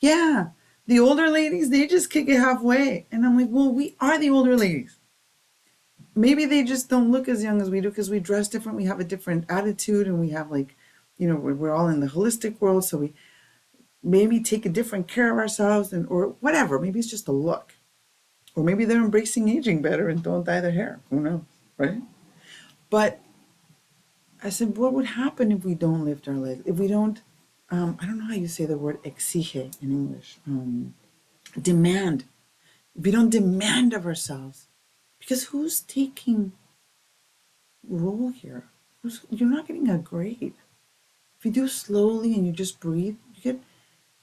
Yeah, 0.00 0.48
the 0.86 0.98
older 0.98 1.28
ladies, 1.28 1.68
they 1.68 1.86
just 1.86 2.08
kick 2.08 2.26
it 2.26 2.40
halfway. 2.40 3.06
And 3.12 3.26
I'm 3.26 3.36
like, 3.36 3.48
Well, 3.50 3.70
we 3.70 3.96
are 4.00 4.18
the 4.18 4.30
older 4.30 4.56
ladies. 4.56 4.96
Maybe 6.14 6.46
they 6.46 6.64
just 6.64 6.88
don't 6.88 7.12
look 7.12 7.28
as 7.28 7.42
young 7.42 7.60
as 7.60 7.68
we 7.68 7.82
do 7.82 7.90
because 7.90 8.08
we 8.08 8.18
dress 8.18 8.48
different, 8.48 8.78
we 8.78 8.86
have 8.86 9.00
a 9.00 9.04
different 9.04 9.44
attitude, 9.50 10.06
and 10.06 10.20
we 10.20 10.30
have 10.30 10.50
like, 10.50 10.74
you 11.18 11.28
know, 11.28 11.36
we're, 11.36 11.74
all 11.74 11.88
in 11.88 12.00
the 12.00 12.06
holistic 12.06 12.58
world, 12.60 12.84
so 12.84 12.96
we 12.96 13.12
maybe 14.02 14.40
take 14.40 14.64
a 14.64 14.70
different 14.70 15.06
care 15.06 15.30
of 15.30 15.38
ourselves 15.38 15.92
and 15.92 16.06
or 16.08 16.28
whatever. 16.40 16.78
Maybe 16.78 16.98
it's 16.98 17.10
just 17.10 17.28
a 17.28 17.32
look. 17.32 17.74
Or 18.54 18.62
maybe 18.62 18.84
they're 18.84 18.98
embracing 18.98 19.48
aging 19.48 19.82
better 19.82 20.08
and 20.08 20.22
don't 20.22 20.44
dye 20.44 20.60
their 20.60 20.72
hair. 20.72 21.00
Who 21.10 21.20
knows, 21.20 21.42
right? 21.78 22.02
But 22.90 23.20
I 24.42 24.50
said, 24.50 24.76
what 24.76 24.92
would 24.92 25.06
happen 25.06 25.52
if 25.52 25.64
we 25.64 25.74
don't 25.74 26.04
lift 26.04 26.28
our 26.28 26.34
legs? 26.34 26.62
If 26.66 26.76
we 26.76 26.88
don't, 26.88 27.22
um, 27.70 27.96
I 28.00 28.06
don't 28.06 28.18
know 28.18 28.26
how 28.26 28.34
you 28.34 28.48
say 28.48 28.66
the 28.66 28.76
word 28.76 29.02
exige 29.02 29.80
in 29.80 29.90
English, 29.90 30.38
um, 30.46 30.94
demand. 31.60 32.24
If 32.94 33.04
we 33.04 33.10
don't 33.10 33.30
demand 33.30 33.94
of 33.94 34.04
ourselves, 34.04 34.66
because 35.18 35.44
who's 35.44 35.80
taking 35.80 36.52
role 37.88 38.30
here? 38.30 38.64
Who's, 39.02 39.20
you're 39.30 39.48
not 39.48 39.66
getting 39.66 39.88
a 39.88 39.98
grade. 39.98 40.54
If 41.38 41.46
you 41.46 41.50
do 41.50 41.68
slowly 41.68 42.34
and 42.34 42.46
you 42.46 42.52
just 42.52 42.80
breathe, 42.80 43.16
you 43.34 43.42
get 43.42 43.62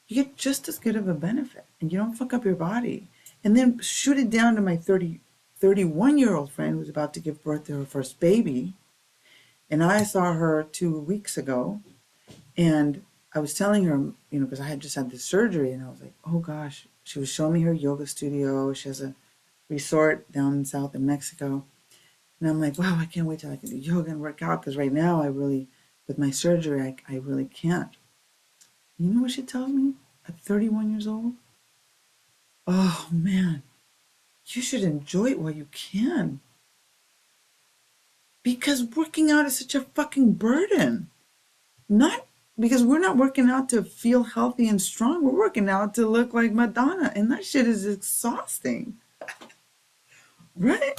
you 0.08 0.24
get 0.24 0.38
just 0.38 0.68
as 0.68 0.80
good 0.80 0.96
of 0.96 1.08
a 1.08 1.14
benefit, 1.14 1.66
and 1.80 1.92
you 1.92 2.00
don't 2.00 2.16
fuck 2.16 2.34
up 2.34 2.44
your 2.44 2.56
body. 2.56 3.08
And 3.44 3.56
then 3.56 3.80
shoot 3.80 4.18
it 4.18 4.30
down 4.30 4.56
to 4.56 4.62
my 4.62 4.76
30, 4.76 5.20
31 5.58 6.18
year 6.18 6.36
old 6.36 6.52
friend 6.52 6.78
who's 6.78 6.90
about 6.90 7.14
to 7.14 7.20
give 7.20 7.44
birth 7.44 7.66
to 7.66 7.78
her 7.80 7.86
first 7.86 8.20
baby. 8.20 8.74
And 9.70 9.84
I 9.84 10.04
saw 10.04 10.34
her 10.34 10.64
two 10.64 11.00
weeks 11.00 11.38
ago, 11.38 11.82
and 12.58 13.04
I 13.34 13.40
was 13.40 13.54
telling 13.54 13.84
her, 13.86 13.98
you 14.32 14.40
know, 14.40 14.46
because 14.46 14.60
I 14.60 14.68
had 14.68 14.80
just 14.80 14.96
had 14.96 15.12
this 15.12 15.24
surgery, 15.24 15.72
and 15.72 15.84
I 15.84 15.90
was 15.90 16.02
like, 16.02 16.14
oh 16.26 16.40
gosh, 16.40 16.88
she 17.04 17.20
was 17.20 17.30
showing 17.30 17.54
me 17.54 17.62
her 17.62 17.74
yoga 17.74 18.08
studio. 18.08 18.74
She 18.74 18.90
has 18.90 19.02
a 19.02 19.14
resort 19.70 20.32
down 20.32 20.66
south 20.66 20.96
in 20.96 21.06
Mexico. 21.06 21.64
And 22.40 22.50
I'm 22.50 22.60
like, 22.60 22.80
wow, 22.80 22.98
I 23.00 23.06
can't 23.06 23.28
wait 23.28 23.40
till 23.40 23.52
I 23.52 23.58
can 23.58 23.70
do 23.70 23.78
yoga 23.78 24.12
and 24.12 24.22
work 24.22 24.42
out 24.42 24.62
because 24.62 24.78
right 24.78 24.92
now 24.92 25.22
I 25.22 25.28
really, 25.28 25.68
with 26.08 26.18
my 26.18 26.32
surgery, 26.32 26.82
I, 26.82 26.96
I 27.08 27.18
really 27.18 27.46
can't. 27.46 27.96
You 28.98 29.14
know 29.14 29.22
what 29.22 29.32
she 29.32 29.44
tells 29.44 29.72
me 29.72 29.94
at 30.28 30.40
31 30.40 30.92
years 30.92 31.08
old? 31.08 31.34
Oh 32.72 33.08
man, 33.12 33.64
you 34.46 34.62
should 34.62 34.84
enjoy 34.84 35.32
it 35.32 35.40
while 35.40 35.50
you 35.50 35.68
can. 35.72 36.40
Because 38.44 38.84
working 38.84 39.32
out 39.32 39.48
is 39.48 39.58
such 39.58 39.74
a 39.74 39.82
fucking 39.82 40.34
burden. 40.34 41.10
Not 41.90 42.28
because 42.60 42.84
we're 42.84 43.00
not 43.00 43.18
working 43.18 43.50
out 43.50 43.70
to 43.70 43.82
feel 43.82 44.22
healthy 44.22 44.70
and 44.70 44.80
strong. 44.80 45.26
We're 45.26 45.32
working 45.32 45.68
out 45.68 45.96
to 45.96 46.06
look 46.06 46.36
like 46.36 46.52
Madonna. 46.52 47.12
And 47.16 47.32
that 47.32 47.44
shit 47.44 47.68
is 47.68 47.88
exhausting. 47.88 48.98
right? 50.56 50.94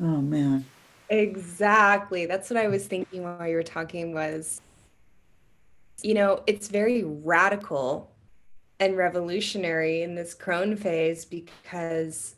Oh 0.00 0.20
man. 0.20 0.64
Exactly. 1.10 2.26
That's 2.26 2.50
what 2.50 2.56
I 2.56 2.66
was 2.66 2.88
thinking 2.88 3.22
while 3.22 3.46
you 3.46 3.54
were 3.54 3.62
talking 3.62 4.12
was 4.12 4.60
you 6.02 6.14
know, 6.14 6.42
it's 6.48 6.66
very 6.66 7.04
radical 7.04 8.09
and 8.80 8.96
revolutionary 8.96 10.02
in 10.02 10.16
this 10.16 10.34
crone 10.34 10.74
phase 10.74 11.24
because 11.24 12.34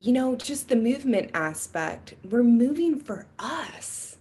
you 0.00 0.12
know, 0.12 0.36
just 0.36 0.68
the 0.68 0.76
movement 0.76 1.30
aspect. 1.34 2.14
We're 2.30 2.42
moving 2.42 2.98
for 2.98 3.26
us, 3.38 4.16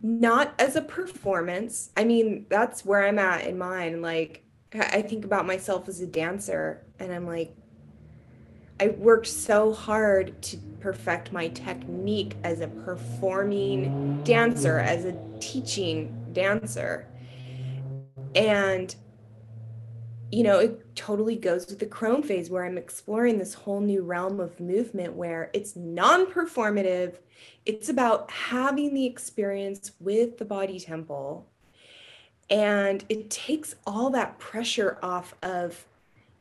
not 0.00 0.54
as 0.58 0.76
a 0.76 0.80
performance. 0.80 1.90
I 1.96 2.04
mean, 2.04 2.46
that's 2.48 2.84
where 2.84 3.06
I'm 3.06 3.18
at 3.18 3.46
in 3.46 3.58
mine. 3.58 4.00
Like, 4.00 4.42
I 4.72 5.02
think 5.02 5.24
about 5.24 5.46
myself 5.46 5.88
as 5.88 6.00
a 6.00 6.06
dancer, 6.06 6.82
and 6.98 7.12
I'm 7.12 7.26
like, 7.26 7.54
I 8.80 8.88
worked 8.88 9.28
so 9.28 9.72
hard 9.72 10.40
to 10.42 10.56
perfect 10.80 11.30
my 11.30 11.48
technique 11.48 12.34
as 12.42 12.60
a 12.60 12.66
performing 12.66 14.22
dancer, 14.24 14.78
as 14.78 15.04
a 15.04 15.16
teaching 15.40 16.26
dancer. 16.32 17.06
And 18.34 18.94
you 20.34 20.42
know, 20.42 20.58
it 20.58 20.96
totally 20.96 21.36
goes 21.36 21.68
with 21.68 21.78
the 21.78 21.86
crone 21.86 22.20
phase 22.20 22.50
where 22.50 22.64
I'm 22.64 22.76
exploring 22.76 23.38
this 23.38 23.54
whole 23.54 23.80
new 23.80 24.02
realm 24.02 24.40
of 24.40 24.58
movement 24.58 25.12
where 25.12 25.48
it's 25.52 25.76
non 25.76 26.26
performative. 26.26 27.18
It's 27.66 27.88
about 27.88 28.28
having 28.32 28.94
the 28.94 29.06
experience 29.06 29.92
with 30.00 30.38
the 30.38 30.44
body 30.44 30.80
temple. 30.80 31.46
And 32.50 33.04
it 33.08 33.30
takes 33.30 33.76
all 33.86 34.10
that 34.10 34.40
pressure 34.40 34.98
off 35.04 35.36
of, 35.44 35.86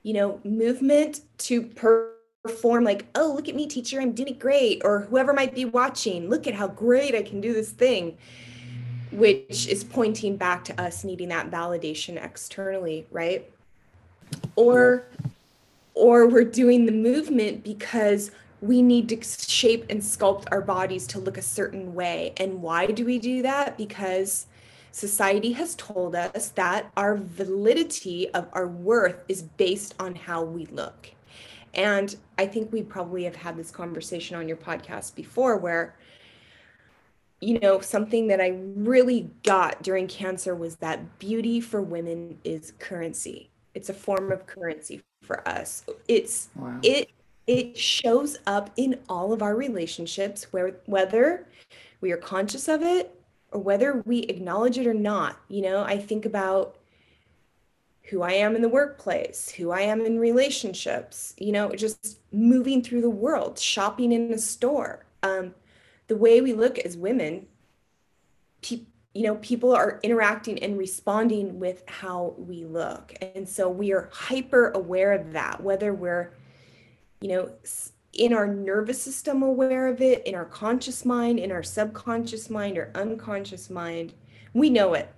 you 0.02 0.14
know, 0.14 0.42
movement 0.44 1.22
to 1.40 1.62
perform 1.62 2.84
like, 2.84 3.06
oh, 3.14 3.32
look 3.36 3.48
at 3.48 3.56
me, 3.56 3.68
teacher, 3.68 4.02
I'm 4.02 4.14
doing 4.14 4.30
it 4.30 4.40
great. 4.40 4.82
Or 4.84 5.02
whoever 5.02 5.34
might 5.34 5.54
be 5.54 5.66
watching, 5.66 6.32
look 6.32 6.48
at 6.48 6.56
how 6.56 6.68
great 6.68 7.14
I 7.14 7.22
can 7.22 7.42
do 7.42 7.54
this 7.54 7.70
thing, 7.70 8.18
which 9.12 9.68
is 9.68 9.84
pointing 9.84 10.36
back 10.36 10.64
to 10.66 10.82
us 10.82 11.04
needing 11.04 11.30
that 11.30 11.52
validation 11.52 12.24
externally, 12.24 13.06
right? 13.12 13.48
Or 14.56 15.06
or 15.96 16.28
we're 16.28 16.44
doing 16.44 16.86
the 16.86 16.92
movement 16.92 17.64
because 17.64 18.32
we 18.62 18.82
need 18.82 19.10
to 19.10 19.22
shape 19.22 19.86
and 19.90 20.02
sculpt 20.02 20.46
our 20.52 20.62
bodies 20.62 21.06
to 21.06 21.20
look 21.20 21.38
a 21.38 21.42
certain 21.42 21.94
way. 21.94 22.34
And 22.38 22.62
why 22.62 22.88
do 22.88 23.06
we 23.06 23.20
do 23.20 23.42
that? 23.44 23.78
Because 23.78 24.48
society 24.92 25.52
has 25.52 25.76
told 25.76 26.16
us 26.16 26.50
that 26.50 26.92
our 26.96 27.18
validity 27.18 28.30
of 28.30 28.48
our 28.54 28.68
worth 28.68 29.24
is 29.28 29.42
based 29.42 29.94
on 30.00 30.16
how 30.16 30.44
we 30.44 30.66
look. 30.68 31.12
And 31.74 32.16
i 32.38 32.46
think 32.46 32.72
we 32.72 32.84
probably 32.84 33.24
have 33.24 33.36
had 33.36 33.58
this 33.58 33.72
conversation 33.72 34.36
on 34.36 34.48
your 34.48 34.58
podcast 34.58 35.16
before 35.16 35.58
where 35.58 35.96
you 37.42 37.60
know 37.60 37.80
something 37.80 38.28
that 38.28 38.40
i 38.42 38.50
really 38.76 39.30
got 39.44 39.82
during 39.82 40.08
cancer 40.08 40.56
was 40.56 40.78
that 40.78 41.20
beauty 41.20 41.60
for 41.60 41.82
women 41.82 42.38
is 42.44 42.74
currency 42.80 43.50
it's 43.74 43.90
a 43.90 43.94
form 43.94 44.32
of 44.32 44.46
currency 44.46 45.02
for 45.22 45.48
us. 45.48 45.86
It's 46.08 46.50
wow. 46.56 46.80
it 46.84 47.10
it 47.46 47.78
shows 47.78 48.38
up 48.48 48.70
in 48.78 49.00
all 49.10 49.34
of 49.34 49.42
our 49.42 49.56
relationships 49.56 50.52
where 50.52 50.76
whether 50.86 51.48
we 52.02 52.12
are 52.12 52.18
conscious 52.18 52.68
of 52.68 52.82
it 52.82 53.20
or 53.52 53.62
whether 53.62 54.02
we 54.06 54.20
acknowledge 54.20 54.78
it 54.78 54.88
or 54.88 54.94
not. 54.94 55.38
You 55.48 55.62
know 55.64 55.84
i 55.84 55.98
think 55.98 56.26
about 56.26 56.78
who 58.10 58.22
i 58.22 58.32
am 58.32 58.56
in 58.56 58.62
the 58.62 58.70
workplace 58.70 59.50
who 59.50 59.72
i 59.72 59.80
am 59.80 60.02
in 60.02 60.20
relationships 60.20 61.34
you 61.38 61.54
know 61.54 61.72
just 61.72 62.20
moving 62.34 62.82
through 62.82 63.00
the 63.02 63.10
world 63.10 63.60
shopping 63.60 64.12
in 64.12 64.34
a 64.34 64.38
store. 64.38 65.06
Um, 65.22 65.54
the 66.08 66.18
way 66.18 66.42
we 66.42 66.54
look 66.54 66.78
as 66.80 66.98
women 66.98 67.48
pe- 68.62 68.82
you 69.14 69.24
know 69.24 69.36
people 69.36 69.74
are 69.74 70.00
interacting 70.04 70.58
and 70.60 70.78
responding 70.78 71.60
with 71.60 71.84
how 71.88 72.34
we 72.38 72.66
look. 72.66 73.14
And 73.22 73.48
so 73.48 73.70
we 73.70 73.92
are 73.94 74.10
hyper 74.12 74.70
aware 74.72 75.14
of 75.14 75.34
that 75.34 75.62
whether 75.62 75.94
we're 75.94 76.34
you 77.22 77.30
know 77.30 77.52
in 78.14 78.34
our 78.34 78.48
nervous 78.48 79.02
system 79.02 79.42
aware 79.42 79.88
of 79.88 80.02
it 80.02 80.26
in 80.26 80.36
our 80.36 80.46
conscious 80.46 81.06
mind 81.06 81.40
in 81.40 81.52
our 81.52 81.64
subconscious 81.64 82.50
mind 82.50 82.78
or 82.78 82.92
unconscious 82.96 83.70
mind 83.70 84.14
we 84.54 84.70
know 84.70 84.94
it. 84.94 85.12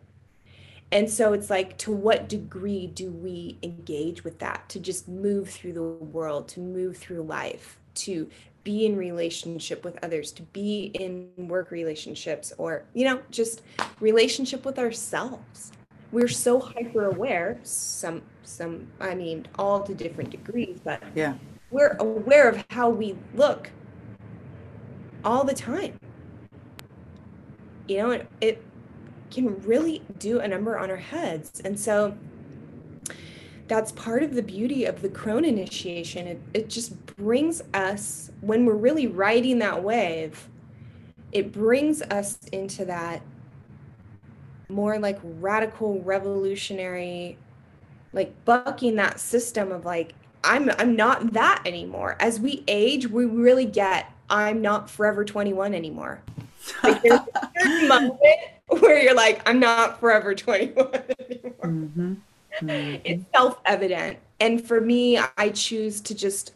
And 0.92 1.10
so 1.10 1.34
it's 1.34 1.50
like 1.50 1.78
to 1.80 1.92
what 1.92 2.30
degree 2.30 2.88
do 2.88 3.12
we 3.12 3.58
engage 3.64 4.24
with 4.24 4.40
that? 4.40 4.70
To 4.70 4.80
just 4.80 5.10
move 5.10 5.50
through 5.50 5.74
the 5.74 5.84
world 5.84 6.48
to 6.50 6.60
move 6.60 6.98
through 6.98 7.24
life 7.24 7.80
to 7.96 8.30
be 8.66 8.86
in 8.86 8.98
relationship 8.98 9.86
with 9.86 9.98
others, 10.04 10.34
to 10.34 10.42
be 10.42 10.92
in 10.96 11.30
work 11.48 11.72
relationships, 11.72 12.52
or, 12.58 12.84
you 12.94 13.06
know, 13.06 13.22
just 13.32 13.62
relationship 14.02 14.66
with 14.66 14.78
ourselves. 14.78 15.72
We're 16.12 16.28
so 16.28 16.60
hyper 16.60 17.06
aware, 17.06 17.60
some, 17.64 18.24
some, 18.44 18.88
I 19.00 19.16
mean, 19.16 19.48
all 19.58 19.84
to 19.84 19.94
different 19.94 20.32
degrees, 20.32 20.80
but 20.84 21.02
yeah, 21.14 21.36
we're 21.72 21.96
aware 22.00 22.50
of 22.50 22.66
how 22.70 22.90
we 22.90 23.16
look 23.36 23.70
all 25.24 25.44
the 25.44 25.54
time. 25.54 26.00
You 27.88 27.98
know, 27.98 28.12
it, 28.12 28.28
it 28.42 28.64
can 29.30 29.62
really 29.62 30.02
do 30.18 30.40
a 30.40 30.48
number 30.48 30.78
on 30.78 30.90
our 30.90 30.98
heads. 30.98 31.62
And 31.64 31.80
so, 31.80 32.18
that's 33.68 33.92
part 33.92 34.24
of 34.24 34.36
the 34.36 34.44
beauty 34.44 34.86
of 34.86 35.02
the 35.02 35.10
crone 35.10 35.46
initiation. 35.46 36.28
It, 36.28 36.42
it 36.54 36.70
just 36.70 37.06
brings 37.18 37.62
us, 37.74 38.32
when 38.42 38.66
we're 38.66 38.76
really 38.76 39.08
riding 39.08 39.60
that 39.60 39.84
wave, 39.84 40.50
it 41.32 41.52
brings 41.52 42.02
us 42.04 42.38
into 42.52 42.86
that 42.86 43.22
more 44.70 44.98
like 45.00 45.20
radical 45.24 46.02
revolutionary 46.02 47.38
like 48.14 48.34
bucking 48.46 48.96
that 48.96 49.20
system 49.20 49.72
of 49.72 49.86
like 49.86 50.14
i'm 50.44 50.72
i'm 50.80 50.96
not 50.96 51.34
that 51.34 51.62
anymore 51.66 52.16
as 52.20 52.40
we 52.40 52.64
age 52.68 53.08
we 53.08 53.26
really 53.26 53.66
get 53.66 54.12
i'm 54.30 54.62
not 54.62 54.90
forever 54.90 55.24
21 55.24 55.74
anymore 55.74 56.22
like 56.84 57.02
there's 57.04 57.20
a 57.20 57.86
moment 57.88 58.20
where 58.68 59.00
you're 59.00 59.14
like 59.14 59.48
i'm 59.48 59.60
not 59.60 60.00
forever 60.00 60.34
21 60.34 60.88
anymore 61.30 61.54
mm-hmm. 61.62 62.14
Mm-hmm. 62.62 63.02
It's 63.04 63.24
self 63.34 63.60
evident. 63.66 64.20
And 64.40 64.66
for 64.66 64.82
me, 64.82 65.20
I 65.38 65.50
choose 65.50 66.02
to 66.02 66.16
just 66.16 66.54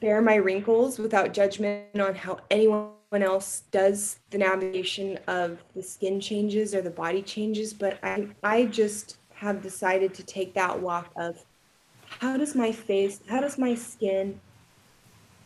bear 0.00 0.20
my 0.20 0.36
wrinkles 0.36 0.98
without 0.98 1.32
judgment 1.32 2.00
on 2.00 2.14
how 2.14 2.40
anyone 2.50 2.92
else 3.12 3.62
does 3.70 4.18
the 4.30 4.38
navigation 4.38 5.18
of 5.26 5.62
the 5.74 5.82
skin 5.82 6.20
changes 6.20 6.74
or 6.74 6.82
the 6.82 6.90
body 6.90 7.22
changes. 7.22 7.72
But 7.72 7.98
I, 8.02 8.28
I 8.42 8.66
just 8.66 9.18
have 9.34 9.62
decided 9.62 10.14
to 10.14 10.22
take 10.22 10.54
that 10.54 10.80
walk 10.80 11.10
of 11.16 11.44
how 12.08 12.36
does 12.36 12.54
my 12.54 12.72
face, 12.72 13.20
how 13.28 13.40
does 13.40 13.58
my 13.58 13.74
skin 13.74 14.40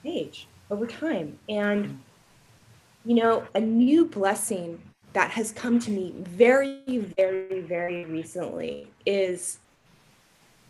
age 0.05 0.47
over 0.71 0.87
time? 0.87 1.39
And, 1.49 2.01
you 3.05 3.17
know, 3.17 3.47
a 3.55 3.61
new 3.61 4.05
blessing 4.05 4.81
that 5.13 5.31
has 5.31 5.53
come 5.53 5.79
to 5.81 5.91
me 5.91 6.15
very, 6.19 6.99
very, 7.17 7.61
very 7.61 8.05
recently 8.05 8.87
is 9.07 9.59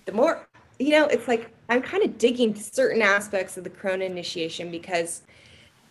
the 0.06 0.12
more, 0.12 0.46
you 0.78 0.90
know, 0.90 1.06
it's 1.06 1.28
like 1.28 1.50
I'm 1.68 1.82
kind 1.82 2.02
of 2.02 2.18
digging 2.18 2.54
certain 2.54 3.02
aspects 3.02 3.56
of 3.56 3.64
the 3.64 3.70
crone 3.70 4.02
initiation 4.02 4.70
because 4.70 5.22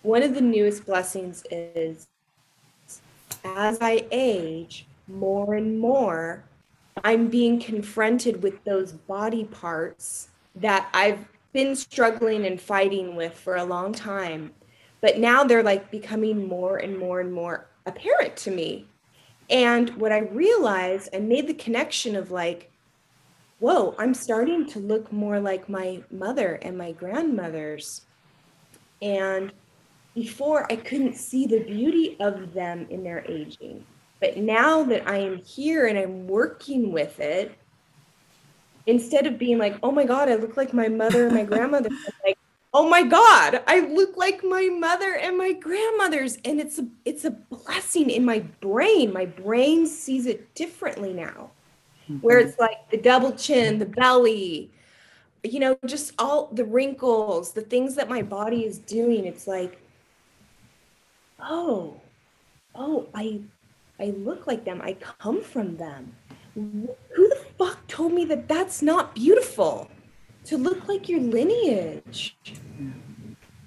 one 0.01 0.23
of 0.23 0.33
the 0.33 0.41
newest 0.41 0.85
blessings 0.85 1.43
is 1.51 2.07
as 3.45 3.77
I 3.81 4.05
age 4.11 4.85
more 5.07 5.55
and 5.55 5.79
more, 5.79 6.43
I'm 7.03 7.27
being 7.27 7.59
confronted 7.59 8.43
with 8.43 8.63
those 8.63 8.91
body 8.93 9.45
parts 9.45 10.29
that 10.55 10.89
I've 10.93 11.25
been 11.53 11.75
struggling 11.75 12.45
and 12.45 12.59
fighting 12.59 13.15
with 13.15 13.33
for 13.33 13.55
a 13.55 13.63
long 13.63 13.93
time. 13.93 14.51
But 15.01 15.17
now 15.17 15.43
they're 15.43 15.63
like 15.63 15.91
becoming 15.91 16.47
more 16.47 16.77
and 16.77 16.97
more 16.97 17.21
and 17.21 17.31
more 17.31 17.68
apparent 17.89 18.37
to 18.37 18.51
me. 18.51 18.87
And 19.49 19.89
what 19.95 20.11
I 20.11 20.19
realized, 20.19 21.09
I 21.13 21.19
made 21.19 21.47
the 21.47 21.53
connection 21.53 22.15
of 22.15 22.31
like, 22.31 22.71
whoa, 23.59 23.95
I'm 23.97 24.13
starting 24.13 24.65
to 24.67 24.79
look 24.79 25.11
more 25.11 25.39
like 25.39 25.67
my 25.67 26.01
mother 26.11 26.55
and 26.61 26.77
my 26.77 26.91
grandmothers. 26.91 28.01
And 29.01 29.51
before 30.15 30.71
I 30.71 30.75
couldn't 30.75 31.15
see 31.15 31.45
the 31.45 31.63
beauty 31.63 32.17
of 32.19 32.53
them 32.53 32.87
in 32.89 33.03
their 33.03 33.25
aging. 33.29 33.85
But 34.19 34.37
now 34.37 34.83
that 34.83 35.07
I 35.07 35.17
am 35.17 35.37
here 35.37 35.87
and 35.87 35.97
I'm 35.97 36.27
working 36.27 36.91
with 36.91 37.19
it, 37.19 37.57
instead 38.85 39.27
of 39.27 39.37
being 39.37 39.57
like, 39.57 39.77
oh 39.83 39.91
my 39.91 40.03
God, 40.03 40.29
I 40.29 40.35
look 40.35 40.57
like 40.57 40.73
my 40.73 40.87
mother 40.87 41.27
and 41.27 41.35
my 41.35 41.43
grandmother, 41.51 41.89
oh 42.73 42.87
my 42.87 43.03
god 43.03 43.61
i 43.67 43.79
look 43.79 44.15
like 44.15 44.43
my 44.43 44.67
mother 44.67 45.15
and 45.15 45.37
my 45.37 45.51
grandmother's 45.53 46.37
and 46.45 46.59
it's 46.59 46.77
a 46.79 46.87
it's 47.05 47.25
a 47.25 47.31
blessing 47.31 48.09
in 48.09 48.23
my 48.23 48.39
brain 48.61 49.11
my 49.11 49.25
brain 49.25 49.85
sees 49.87 50.25
it 50.25 50.53
differently 50.55 51.13
now 51.13 51.49
mm-hmm. 52.03 52.17
where 52.17 52.39
it's 52.39 52.59
like 52.59 52.89
the 52.91 52.97
double 52.97 53.31
chin 53.31 53.79
the 53.79 53.85
belly 53.85 54.69
you 55.43 55.59
know 55.59 55.77
just 55.85 56.13
all 56.19 56.47
the 56.53 56.65
wrinkles 56.65 57.53
the 57.53 57.61
things 57.61 57.95
that 57.95 58.09
my 58.09 58.21
body 58.21 58.65
is 58.65 58.77
doing 58.77 59.25
it's 59.25 59.47
like 59.47 59.81
oh 61.39 61.99
oh 62.75 63.07
i 63.15 63.39
I 63.99 64.13
look 64.17 64.47
like 64.47 64.63
them. 64.63 64.81
I 64.81 64.93
come 64.93 65.41
from 65.41 65.75
them. 65.77 66.15
Who 66.55 67.29
the 67.29 67.39
fuck 67.57 67.85
told 67.87 68.13
me 68.13 68.25
that 68.25 68.47
that's 68.47 68.81
not 68.81 69.13
beautiful? 69.13 69.89
To 70.49 70.57
look 70.57 70.87
like 70.87 71.07
your 71.07 71.19
lineage. 71.19 72.35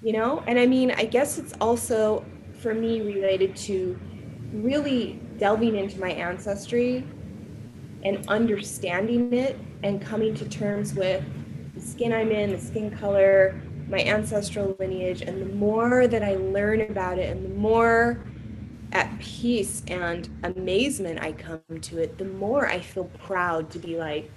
You 0.01 0.11
know? 0.11 0.43
And 0.47 0.59
I 0.59 0.65
mean, 0.65 0.91
I 0.91 1.05
guess 1.05 1.37
it's 1.37 1.53
also 1.61 2.25
for 2.59 2.73
me 2.73 2.99
related 2.99 3.55
to 3.55 3.97
really 4.51 5.17
delving 5.37 5.77
into 5.77 5.97
my 5.97 6.09
ancestry 6.09 7.07
and 8.03 8.27
understanding 8.27 9.31
it 9.31 9.57
and 9.81 10.01
coming 10.01 10.35
to 10.35 10.49
terms 10.49 10.93
with 10.93 11.23
the 11.73 11.79
skin 11.79 12.11
I'm 12.11 12.31
in, 12.31 12.51
the 12.51 12.59
skin 12.59 12.91
color, 12.91 13.61
my 13.87 13.99
ancestral 13.99 14.75
lineage. 14.77 15.21
And 15.21 15.41
the 15.41 15.55
more 15.55 16.05
that 16.07 16.21
I 16.21 16.35
learn 16.35 16.81
about 16.81 17.17
it 17.17 17.29
and 17.31 17.45
the 17.45 17.55
more 17.55 18.25
at 18.91 19.17
peace 19.19 19.83
and 19.87 20.29
amazement 20.43 21.21
I 21.21 21.31
come 21.31 21.61
to 21.79 21.99
it, 21.99 22.17
the 22.17 22.25
more 22.25 22.67
I 22.67 22.81
feel 22.81 23.05
proud 23.05 23.69
to 23.71 23.79
be 23.79 23.95
like, 23.95 24.29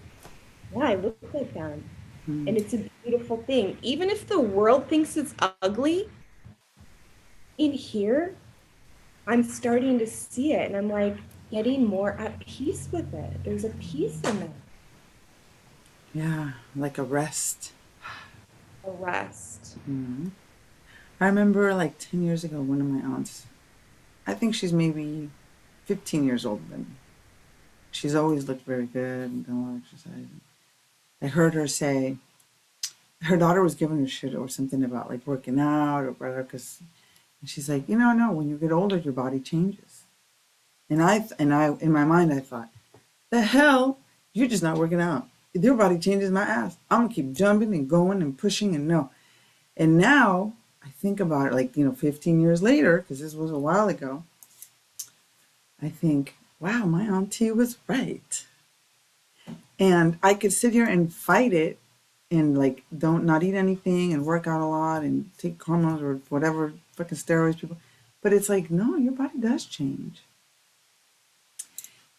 yeah, 0.73 0.85
I 0.85 0.95
look 0.95 1.19
like 1.35 1.53
them. 1.53 1.91
Mm. 2.29 2.49
And 2.49 2.57
it's 2.57 2.75
a 2.75 2.89
beautiful 3.05 3.43
thing. 3.43 3.79
Even 3.83 4.11
if 4.11 4.27
the 4.27 4.41
world 4.41 4.89
thinks 4.89 5.17
it's 5.17 5.35
ugly, 5.63 6.09
in 7.59 7.73
here, 7.73 8.35
I'm 9.27 9.43
starting 9.43 9.99
to 9.99 10.07
see 10.07 10.53
it 10.53 10.67
and 10.67 10.77
I'm 10.77 10.89
like 10.89 11.17
getting 11.51 11.87
more 11.87 12.13
at 12.13 12.39
peace 12.41 12.89
with 12.93 13.13
it. 13.15 13.45
There's 13.45 13.65
a 13.65 13.71
peace 13.71 14.21
in 14.23 14.43
it. 14.43 14.51
Yeah, 16.15 16.53
like 16.75 16.99
a 16.99 17.03
rest. 17.03 17.73
A 18.87 18.91
rest. 18.91 19.77
Mm-hmm. 19.89 20.29
I 21.21 21.27
remember 21.27 21.75
like 21.75 21.99
10 21.99 22.23
years 22.23 22.45
ago, 22.45 22.61
one 22.61 22.81
of 22.81 22.87
my 22.87 23.01
aunts, 23.01 23.47
I 24.27 24.35
think 24.35 24.55
she's 24.55 24.73
maybe 24.73 25.31
15 25.87 26.25
years 26.25 26.45
older 26.45 26.63
than 26.71 26.81
me. 26.81 26.87
She's 27.91 28.15
always 28.15 28.47
looked 28.49 28.67
very 28.67 28.87
good 28.87 29.31
and 29.31 29.47
done 29.47 29.57
a 29.57 29.61
lot 29.61 29.77
of 29.77 29.83
exercise. 29.83 30.27
I 31.21 31.29
heard 31.29 31.55
her 31.55 31.67
say 31.67 32.17
her 33.23 33.37
daughter 33.37 33.63
was 33.63 33.75
giving 33.75 34.01
her 34.01 34.09
shit 34.09 34.35
or 34.35 34.49
something 34.49 34.83
about 34.85 35.09
like 35.09 35.27
working 35.27 35.59
out 35.59 36.03
or 36.03 36.13
whatever 36.13 36.43
because 36.43 36.81
she's 37.45 37.69
like, 37.69 37.89
you 37.89 37.99
know, 37.99 38.13
no, 38.13 38.33
when 38.33 38.49
you 38.49 38.57
get 38.57 38.73
older, 38.73 38.97
your 38.97 39.13
body 39.13 39.41
changes. 39.41 40.05
And 40.89 41.03
I 41.03 41.27
and 41.39 41.53
I 41.53 41.75
in 41.81 41.93
my 41.93 42.05
mind 42.05 42.33
I 42.33 42.41
thought, 42.41 42.71
the 43.31 43.43
hell, 43.43 43.99
you're 44.33 44.49
just 44.49 44.63
not 44.63 44.79
working 44.79 45.01
out. 45.01 45.29
Your 45.55 45.75
body 45.75 45.99
changes 45.99 46.31
my 46.31 46.43
ass. 46.43 46.77
I'm 46.91 47.03
gonna 47.03 47.15
keep 47.15 47.33
jumping 47.33 47.75
and 47.75 47.89
going 47.89 48.23
and 48.23 48.37
pushing 48.37 48.75
and 48.75 48.87
no. 48.87 49.11
And 49.77 49.99
now 49.99 50.53
I 50.85 50.91
think 50.91 51.19
about 51.19 51.49
it 51.49 51.55
like, 51.55 51.77
you 51.77 51.85
know, 51.85 51.93
15 51.93 52.41
years 52.41 52.63
later, 52.63 52.99
because 52.99 53.21
this 53.21 53.35
was 53.35 53.51
a 53.51 53.59
while 53.59 53.89
ago, 53.89 54.25
I 55.83 55.89
think, 55.89 56.37
wow, 56.61 56.85
my 56.85 57.05
auntie 57.05 57.51
was 57.51 57.79
right. 57.89 58.47
And 59.79 60.19
I 60.23 60.35
could 60.35 60.53
sit 60.53 60.73
here 60.73 60.87
and 60.87 61.13
fight 61.13 61.53
it 61.53 61.79
and 62.31 62.59
like 62.59 62.83
don't 62.97 63.25
not 63.25 63.43
eat 63.43 63.55
anything 63.55 64.13
and 64.13 64.25
work 64.25 64.47
out 64.47 64.61
a 64.61 64.67
lot 64.67 65.03
and 65.03 65.31
take 65.39 65.63
hormones 65.63 66.03
or 66.03 66.21
whatever 66.29 66.73
fucking 66.93 67.19
steroids 67.19 67.59
people. 67.59 67.77
But 68.23 68.33
it's 68.33 68.49
like, 68.49 68.71
no, 68.71 68.97
your 68.97 69.13
body 69.13 69.39
does 69.39 69.65
change. 69.65 70.23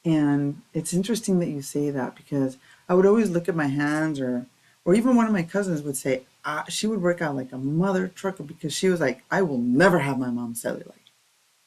And 0.06 0.62
it's 0.74 0.94
interesting 0.94 1.40
that 1.40 1.50
you 1.50 1.62
say 1.62 1.90
that 1.90 2.16
because 2.16 2.58
I 2.88 2.94
would 2.94 3.06
always 3.06 3.30
look 3.30 3.50
at 3.50 3.56
my 3.56 3.68
hands 3.68 4.20
or 4.20 4.46
or 4.86 4.96
even 4.96 5.18
one 5.18 5.26
of 5.26 5.34
my 5.34 5.44
cousins 5.44 5.82
would 5.82 5.98
say, 5.98 6.22
uh, 6.46 6.64
she 6.70 6.88
would 6.88 7.02
work 7.02 7.22
out 7.22 7.36
like 7.36 7.52
a 7.52 7.58
mother 7.58 8.08
trucker 8.08 8.44
because 8.44 8.72
she 8.72 8.88
was 8.88 9.02
like, 9.02 9.22
I 9.30 9.42
will 9.42 9.58
never 9.58 10.00
have 10.00 10.18
my 10.18 10.30
mom's 10.30 10.64
cellulite. 10.64 10.94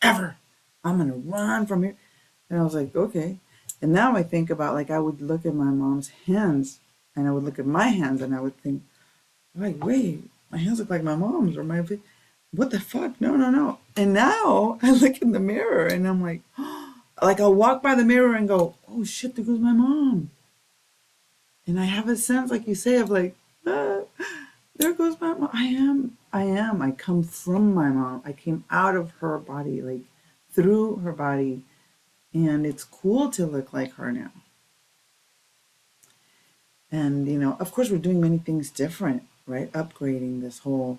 Ever. 0.00 0.36
I'm 0.82 0.96
gonna 0.96 1.12
run 1.12 1.66
from 1.66 1.82
here. 1.82 1.96
And 2.48 2.58
I 2.58 2.62
was 2.62 2.74
like, 2.74 2.96
okay. 2.96 3.36
And 3.82 3.92
now 3.92 4.14
I 4.16 4.22
think 4.22 4.50
about 4.50 4.74
like 4.74 4.90
I 4.90 4.98
would 4.98 5.20
look 5.20 5.46
at 5.46 5.54
my 5.54 5.70
mom's 5.70 6.10
hands 6.26 6.80
and 7.16 7.26
I 7.26 7.32
would 7.32 7.44
look 7.44 7.58
at 7.58 7.66
my 7.66 7.88
hands 7.88 8.22
and 8.22 8.34
I 8.34 8.40
would 8.40 8.56
think, 8.58 8.82
like, 9.54 9.82
wait, 9.84 10.30
my 10.50 10.58
hands 10.58 10.78
look 10.78 10.90
like 10.90 11.02
my 11.02 11.16
mom's 11.16 11.56
or 11.56 11.64
my 11.64 11.82
what 12.52 12.70
the 12.70 12.80
fuck? 12.80 13.20
No, 13.20 13.36
no, 13.36 13.50
no. 13.50 13.78
And 13.96 14.12
now 14.12 14.78
I 14.82 14.90
look 14.90 15.22
in 15.22 15.32
the 15.32 15.40
mirror 15.40 15.86
and 15.86 16.06
I'm 16.06 16.22
like, 16.22 16.42
like 17.22 17.40
I'll 17.40 17.54
walk 17.54 17.82
by 17.82 17.94
the 17.94 18.04
mirror 18.04 18.34
and 18.34 18.48
go, 18.48 18.74
oh 18.88 19.04
shit, 19.04 19.36
there 19.36 19.44
goes 19.44 19.60
my 19.60 19.72
mom. 19.72 20.30
And 21.66 21.78
I 21.78 21.84
have 21.84 22.08
a 22.08 22.16
sense, 22.16 22.50
like 22.50 22.66
you 22.66 22.74
say, 22.74 22.96
of 22.96 23.10
like, 23.10 23.36
ah, 23.66 24.00
there 24.76 24.94
goes 24.94 25.20
my 25.20 25.34
mom. 25.34 25.50
I 25.52 25.64
am, 25.64 26.16
I 26.32 26.44
am. 26.44 26.82
I 26.82 26.90
come 26.90 27.22
from 27.22 27.74
my 27.74 27.90
mom. 27.90 28.22
I 28.24 28.32
came 28.32 28.64
out 28.70 28.96
of 28.96 29.12
her 29.20 29.38
body, 29.38 29.80
like 29.80 30.02
through 30.52 30.96
her 30.96 31.12
body. 31.12 31.62
And 32.32 32.64
it's 32.64 32.84
cool 32.84 33.30
to 33.30 33.46
look 33.46 33.72
like 33.72 33.94
her 33.94 34.12
now. 34.12 34.30
And, 36.92 37.28
you 37.28 37.38
know, 37.38 37.56
of 37.60 37.72
course, 37.72 37.90
we're 37.90 37.98
doing 37.98 38.20
many 38.20 38.38
things 38.38 38.70
different, 38.70 39.24
right? 39.46 39.70
Upgrading 39.72 40.40
this 40.40 40.60
whole 40.60 40.98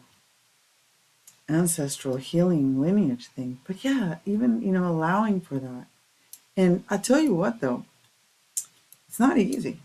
ancestral 1.49 2.17
healing 2.17 2.79
lineage 2.79 3.27
thing. 3.27 3.59
But 3.65 3.83
yeah, 3.83 4.17
even, 4.25 4.61
you 4.61 4.71
know, 4.71 4.87
allowing 4.87 5.41
for 5.41 5.55
that. 5.59 5.85
And 6.55 6.83
I 6.89 6.97
tell 6.97 7.19
you 7.19 7.33
what, 7.33 7.59
though, 7.59 7.85
it's 9.07 9.19
not 9.19 9.37
easy. 9.37 9.79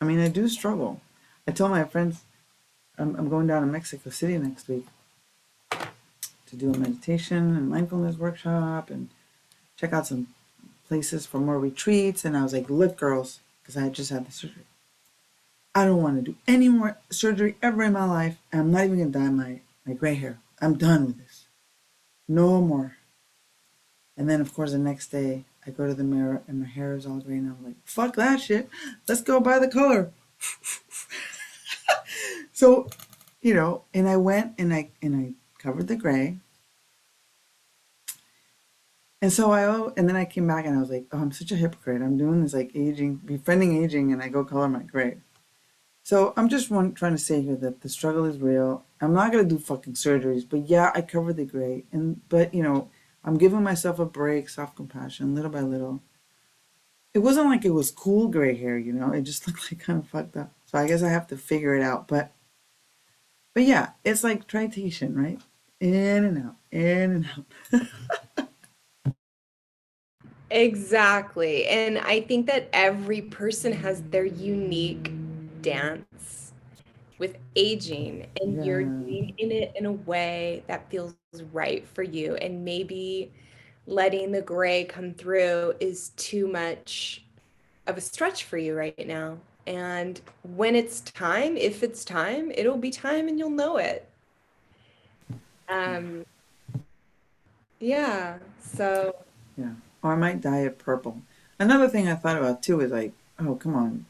I 0.00 0.04
mean, 0.04 0.20
I 0.20 0.28
do 0.28 0.48
struggle. 0.48 1.00
I 1.46 1.52
tell 1.52 1.68
my 1.68 1.84
friends 1.84 2.22
I'm, 2.98 3.16
I'm 3.16 3.28
going 3.28 3.46
down 3.46 3.62
to 3.62 3.68
Mexico 3.68 4.10
City 4.10 4.38
next 4.38 4.68
week 4.68 4.86
to 5.70 6.56
do 6.56 6.72
a 6.72 6.78
meditation 6.78 7.56
and 7.56 7.68
mindfulness 7.68 8.16
workshop 8.16 8.90
and 8.90 9.08
check 9.76 9.92
out 9.92 10.06
some 10.06 10.28
places 10.88 11.26
for 11.26 11.38
more 11.38 11.58
retreats. 11.58 12.24
And 12.24 12.36
I 12.36 12.42
was 12.42 12.52
like, 12.52 12.70
look, 12.70 12.96
girls, 12.96 13.40
because 13.62 13.76
I 13.76 13.88
just 13.88 14.10
had 14.10 14.26
the 14.26 14.32
surgery. 14.32 14.64
I 15.74 15.84
don't 15.84 16.02
want 16.02 16.16
to 16.16 16.32
do 16.32 16.38
any 16.48 16.68
more 16.68 16.96
surgery 17.10 17.56
ever 17.62 17.82
in 17.82 17.92
my 17.92 18.04
life. 18.04 18.38
And 18.50 18.62
I'm 18.62 18.70
not 18.70 18.84
even 18.84 18.98
going 18.98 19.12
to 19.12 19.18
dye 19.18 19.28
my, 19.28 19.60
my 19.84 19.92
gray 19.92 20.14
hair. 20.14 20.38
I'm 20.60 20.78
done 20.78 21.06
with 21.06 21.18
this. 21.18 21.46
No 22.28 22.60
more. 22.60 22.96
And 24.16 24.28
then, 24.28 24.40
of 24.40 24.54
course, 24.54 24.72
the 24.72 24.78
next 24.78 25.08
day, 25.08 25.44
I 25.66 25.70
go 25.70 25.86
to 25.86 25.94
the 25.94 26.04
mirror 26.04 26.42
and 26.46 26.60
my 26.60 26.66
hair 26.66 26.94
is 26.94 27.06
all 27.06 27.18
gray. 27.18 27.36
And 27.36 27.48
I'm 27.48 27.64
like, 27.64 27.74
fuck 27.84 28.16
that 28.16 28.40
shit. 28.40 28.68
Let's 29.08 29.20
go 29.20 29.40
buy 29.40 29.58
the 29.58 29.68
color. 29.68 30.10
so, 32.52 32.88
you 33.42 33.52
know, 33.52 33.82
and 33.92 34.08
I 34.08 34.16
went 34.16 34.54
and 34.58 34.72
I 34.72 34.88
and 35.02 35.16
I 35.16 35.62
covered 35.62 35.88
the 35.88 35.96
gray. 35.96 36.38
And 39.22 39.32
so 39.32 39.50
I 39.50 39.64
oh, 39.64 39.92
and 39.96 40.08
then 40.08 40.16
I 40.16 40.24
came 40.24 40.46
back 40.46 40.66
and 40.66 40.76
I 40.76 40.80
was 40.80 40.90
like, 40.90 41.06
oh, 41.12 41.18
I'm 41.18 41.32
such 41.32 41.50
a 41.50 41.56
hypocrite. 41.56 42.02
I'm 42.02 42.18
doing 42.18 42.42
this 42.42 42.52
like 42.54 42.72
aging, 42.74 43.16
befriending 43.16 43.82
aging, 43.82 44.12
and 44.12 44.22
I 44.22 44.28
go 44.28 44.44
color 44.44 44.68
my 44.68 44.82
gray. 44.82 45.18
So 46.02 46.34
I'm 46.36 46.48
just 46.48 46.70
one, 46.70 46.92
trying 46.92 47.12
to 47.12 47.18
say 47.18 47.40
here 47.42 47.56
that 47.56 47.80
the 47.80 47.88
struggle 47.88 48.24
is 48.26 48.38
real. 48.38 48.84
I'm 49.00 49.14
not 49.14 49.32
gonna 49.32 49.44
do 49.44 49.58
fucking 49.58 49.94
surgeries, 49.94 50.48
but 50.48 50.68
yeah, 50.68 50.92
I 50.94 51.00
cover 51.00 51.32
the 51.32 51.44
gray, 51.44 51.84
and 51.92 52.20
but 52.28 52.54
you 52.54 52.62
know, 52.62 52.90
I'm 53.24 53.38
giving 53.38 53.62
myself 53.62 53.98
a 53.98 54.06
break, 54.06 54.48
self 54.48 54.76
compassion, 54.76 55.34
little 55.34 55.50
by 55.50 55.62
little. 55.62 56.02
It 57.14 57.20
wasn't 57.20 57.46
like 57.46 57.64
it 57.64 57.70
was 57.70 57.90
cool 57.90 58.28
gray 58.28 58.54
hair, 58.56 58.78
you 58.78 58.92
know. 58.92 59.10
It 59.12 59.22
just 59.22 59.46
looked 59.48 59.72
like 59.72 59.80
kind 59.80 59.98
of 59.98 60.08
fucked 60.08 60.36
up. 60.36 60.52
So 60.66 60.78
I 60.78 60.86
guess 60.86 61.02
I 61.02 61.08
have 61.08 61.26
to 61.28 61.36
figure 61.36 61.74
it 61.74 61.82
out. 61.82 62.06
But, 62.06 62.32
but 63.54 63.64
yeah, 63.64 63.90
it's 64.04 64.22
like 64.22 64.46
tritation, 64.46 65.14
right? 65.16 65.40
In 65.80 66.24
and 66.24 66.38
out, 66.38 66.56
in 66.70 67.26
and 67.72 67.80
out. 67.82 67.88
exactly, 70.50 71.66
and 71.66 71.98
I 71.98 72.20
think 72.20 72.46
that 72.46 72.68
every 72.72 73.22
person 73.22 73.72
has 73.72 74.02
their 74.02 74.24
unique 74.24 75.10
dance 75.62 76.52
with 77.18 77.36
aging 77.54 78.26
and 78.40 78.56
yeah. 78.56 78.62
you're 78.62 78.82
doing 78.84 79.34
in 79.38 79.50
it 79.50 79.72
in 79.74 79.86
a 79.86 79.92
way 79.92 80.62
that 80.66 80.88
feels 80.90 81.14
right 81.52 81.86
for 81.86 82.02
you. 82.02 82.36
And 82.36 82.64
maybe 82.64 83.32
letting 83.86 84.32
the 84.32 84.42
gray 84.42 84.84
come 84.84 85.14
through 85.14 85.74
is 85.80 86.10
too 86.10 86.46
much 86.46 87.24
of 87.86 87.96
a 87.96 88.00
stretch 88.00 88.44
for 88.44 88.58
you 88.58 88.74
right 88.76 89.06
now. 89.06 89.38
And 89.66 90.20
when 90.42 90.76
it's 90.76 91.00
time 91.00 91.56
if 91.56 91.82
it's 91.82 92.04
time 92.04 92.52
it'll 92.54 92.76
be 92.76 92.90
time 92.90 93.28
and 93.28 93.38
you'll 93.38 93.50
know 93.50 93.78
it. 93.78 94.08
Um 95.68 96.24
yeah 97.80 98.38
so 98.60 99.16
yeah 99.56 99.72
or 100.02 100.12
i 100.12 100.16
might 100.16 100.40
dye 100.40 100.60
it 100.60 100.78
purple 100.78 101.22
another 101.58 101.88
thing 101.88 102.08
i 102.08 102.14
thought 102.14 102.36
about 102.36 102.62
too 102.62 102.80
is 102.80 102.92
like 102.92 103.12
oh 103.38 103.54
come 103.54 103.74
on 103.74 104.06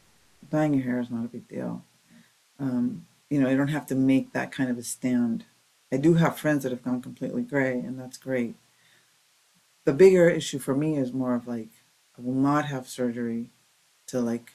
dyeing 0.50 0.74
your 0.74 0.84
hair 0.84 1.00
is 1.00 1.10
not 1.10 1.24
a 1.24 1.28
big 1.28 1.48
deal. 1.48 1.82
Um, 2.58 3.06
you 3.30 3.40
know, 3.40 3.48
you 3.48 3.56
don't 3.56 3.68
have 3.68 3.86
to 3.88 3.94
make 3.94 4.32
that 4.32 4.52
kind 4.52 4.70
of 4.70 4.78
a 4.78 4.82
stand. 4.82 5.44
I 5.92 5.96
do 5.96 6.14
have 6.14 6.38
friends 6.38 6.62
that 6.62 6.72
have 6.72 6.84
gone 6.84 7.02
completely 7.02 7.42
gray, 7.42 7.78
and 7.78 7.98
that's 7.98 8.18
great. 8.18 8.54
The 9.84 9.92
bigger 9.92 10.28
issue 10.28 10.58
for 10.58 10.74
me 10.74 10.96
is 10.96 11.12
more 11.12 11.34
of 11.34 11.46
like, 11.46 11.68
I 12.18 12.22
will 12.22 12.34
not 12.34 12.66
have 12.66 12.88
surgery 12.88 13.50
to 14.08 14.20
like 14.20 14.52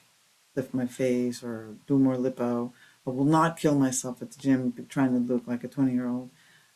lift 0.54 0.74
my 0.74 0.86
face 0.86 1.42
or 1.42 1.74
do 1.86 1.98
more 1.98 2.16
lipo. 2.16 2.72
I 3.06 3.10
will 3.10 3.24
not 3.24 3.58
kill 3.58 3.74
myself 3.74 4.20
at 4.20 4.30
the 4.30 4.38
gym 4.38 4.74
trying 4.88 5.12
to 5.12 5.32
look 5.32 5.46
like 5.46 5.64
a 5.64 5.68
20 5.68 5.92
year 5.92 6.08
old. 6.08 6.30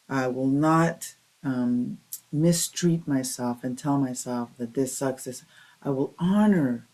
I 0.09 0.29
will 0.29 0.47
not 0.47 1.15
um, 1.47 1.99
mistreat 2.33 3.07
myself 3.07 3.63
and 3.63 3.79
tell 3.79 3.99
myself 3.99 4.51
that 4.59 4.75
this 4.75 4.99
sucks. 4.99 5.25
This 5.25 5.45
I 5.83 5.91
will 5.91 6.13
honor, 6.19 6.87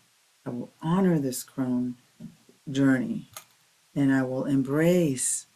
I 0.45 0.51
will 0.51 0.71
honor 0.81 1.17
this 1.17 1.43
crone 1.43 1.95
journey, 2.69 3.29
and 3.95 4.13
I 4.13 4.21
will 4.23 4.45
embrace, 4.45 5.47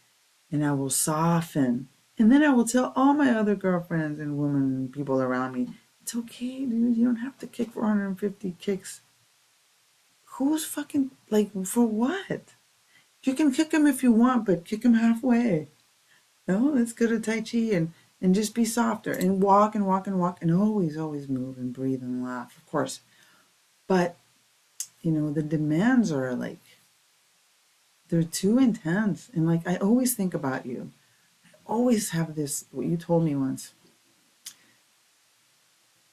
and 0.50 0.64
I 0.64 0.72
will 0.72 0.90
soften, 0.90 1.88
and 2.18 2.32
then 2.32 2.42
I 2.42 2.50
will 2.50 2.64
tell 2.64 2.92
all 2.96 3.14
my 3.14 3.30
other 3.30 3.54
girlfriends 3.54 4.18
and 4.18 4.36
women 4.36 4.62
and 4.62 4.92
people 4.92 5.22
around 5.22 5.52
me, 5.52 5.68
it's 6.02 6.16
okay, 6.16 6.64
dude. 6.64 6.96
You 6.96 7.04
don't 7.04 7.16
have 7.16 7.38
to 7.38 7.46
kick 7.46 7.70
450 7.70 8.56
kicks. 8.58 9.02
Who's 10.24 10.64
fucking 10.64 11.12
like 11.30 11.52
for 11.66 11.86
what? 11.86 12.54
You 13.22 13.34
can 13.34 13.52
kick 13.52 13.72
him 13.72 13.86
if 13.86 14.02
you 14.02 14.10
want, 14.10 14.46
but 14.46 14.64
kick 14.64 14.84
him 14.84 14.94
halfway. 14.94 15.68
No, 16.46 16.72
let's 16.74 16.92
go 16.92 17.06
to 17.06 17.20
Tai 17.20 17.42
Chi 17.42 17.58
and 17.76 17.92
and 18.20 18.34
just 18.34 18.54
be 18.54 18.64
softer 18.64 19.12
and 19.12 19.42
walk 19.42 19.74
and 19.74 19.86
walk 19.86 20.06
and 20.06 20.18
walk 20.18 20.38
and 20.42 20.52
always, 20.52 20.96
always 20.96 21.28
move 21.28 21.56
and 21.56 21.72
breathe 21.72 22.02
and 22.02 22.22
laugh, 22.22 22.56
of 22.56 22.66
course. 22.66 23.00
But, 23.86 24.16
you 25.02 25.12
know, 25.12 25.30
the 25.30 25.42
demands 25.42 26.10
are 26.10 26.34
like, 26.34 26.60
they're 28.08 28.22
too 28.22 28.58
intense. 28.58 29.30
And 29.32 29.46
like, 29.46 29.66
I 29.66 29.76
always 29.76 30.14
think 30.14 30.34
about 30.34 30.66
you. 30.66 30.90
I 31.44 31.48
always 31.66 32.10
have 32.10 32.34
this, 32.34 32.64
what 32.70 32.86
you 32.86 32.96
told 32.96 33.24
me 33.24 33.34
once. 33.34 33.74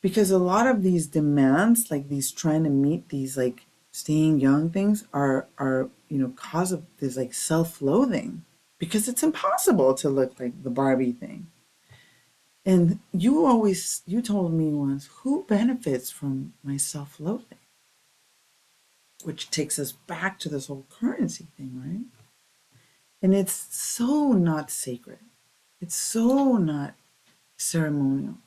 Because 0.02 0.30
a 0.30 0.38
lot 0.38 0.68
of 0.68 0.84
these 0.84 1.08
demands, 1.08 1.90
like 1.90 2.10
these 2.10 2.32
trying 2.32 2.64
to 2.64 2.70
meet 2.70 3.10
these 3.10 3.36
like 3.36 3.66
staying 3.92 4.40
young 4.40 4.70
things 4.70 5.06
are, 5.12 5.48
are, 5.58 5.90
you 6.10 6.20
know, 6.20 6.30
cause 6.36 6.72
of 6.72 6.84
this 7.00 7.18
like 7.18 7.34
self-loathing 7.34 8.44
because 8.78 9.08
it's 9.08 9.24
impossible 9.24 9.96
to 9.96 10.10
look 10.10 10.40
like 10.40 10.64
the 10.64 10.70
Barbie 10.70 11.14
thing 11.14 11.48
and 12.66 13.00
you 13.12 13.46
always, 13.46 14.02
you 14.08 14.22
told 14.22 14.54
me 14.54 14.70
once, 14.70 15.10
who 15.18 15.44
benefits 15.48 16.10
from 16.10 16.54
my 16.64 16.78
self 16.78 17.20
loathing? 17.20 17.60
Which 19.24 19.52
takes 19.52 19.78
us 19.78 19.92
back 19.92 20.40
to 20.40 20.50
this 20.50 20.68
whole 20.68 20.86
currency 20.90 21.48
thing, 21.58 21.82
right? 21.84 22.06
And 23.22 23.34
it's 23.34 23.68
so 23.76 24.34
not 24.34 24.72
sacred. 24.72 25.20
It's 25.80 25.96
so 25.96 26.58
not 26.58 26.96
ceremonial. 27.58 28.38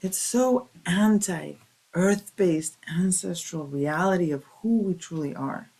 It's 0.00 0.18
so 0.18 0.68
anti 0.84 1.54
earth 1.94 2.32
based 2.36 2.76
ancestral 2.94 3.66
reality 3.66 4.30
of 4.30 4.44
who 4.60 4.78
we 4.78 4.94
truly 4.94 5.34
are 5.34 5.70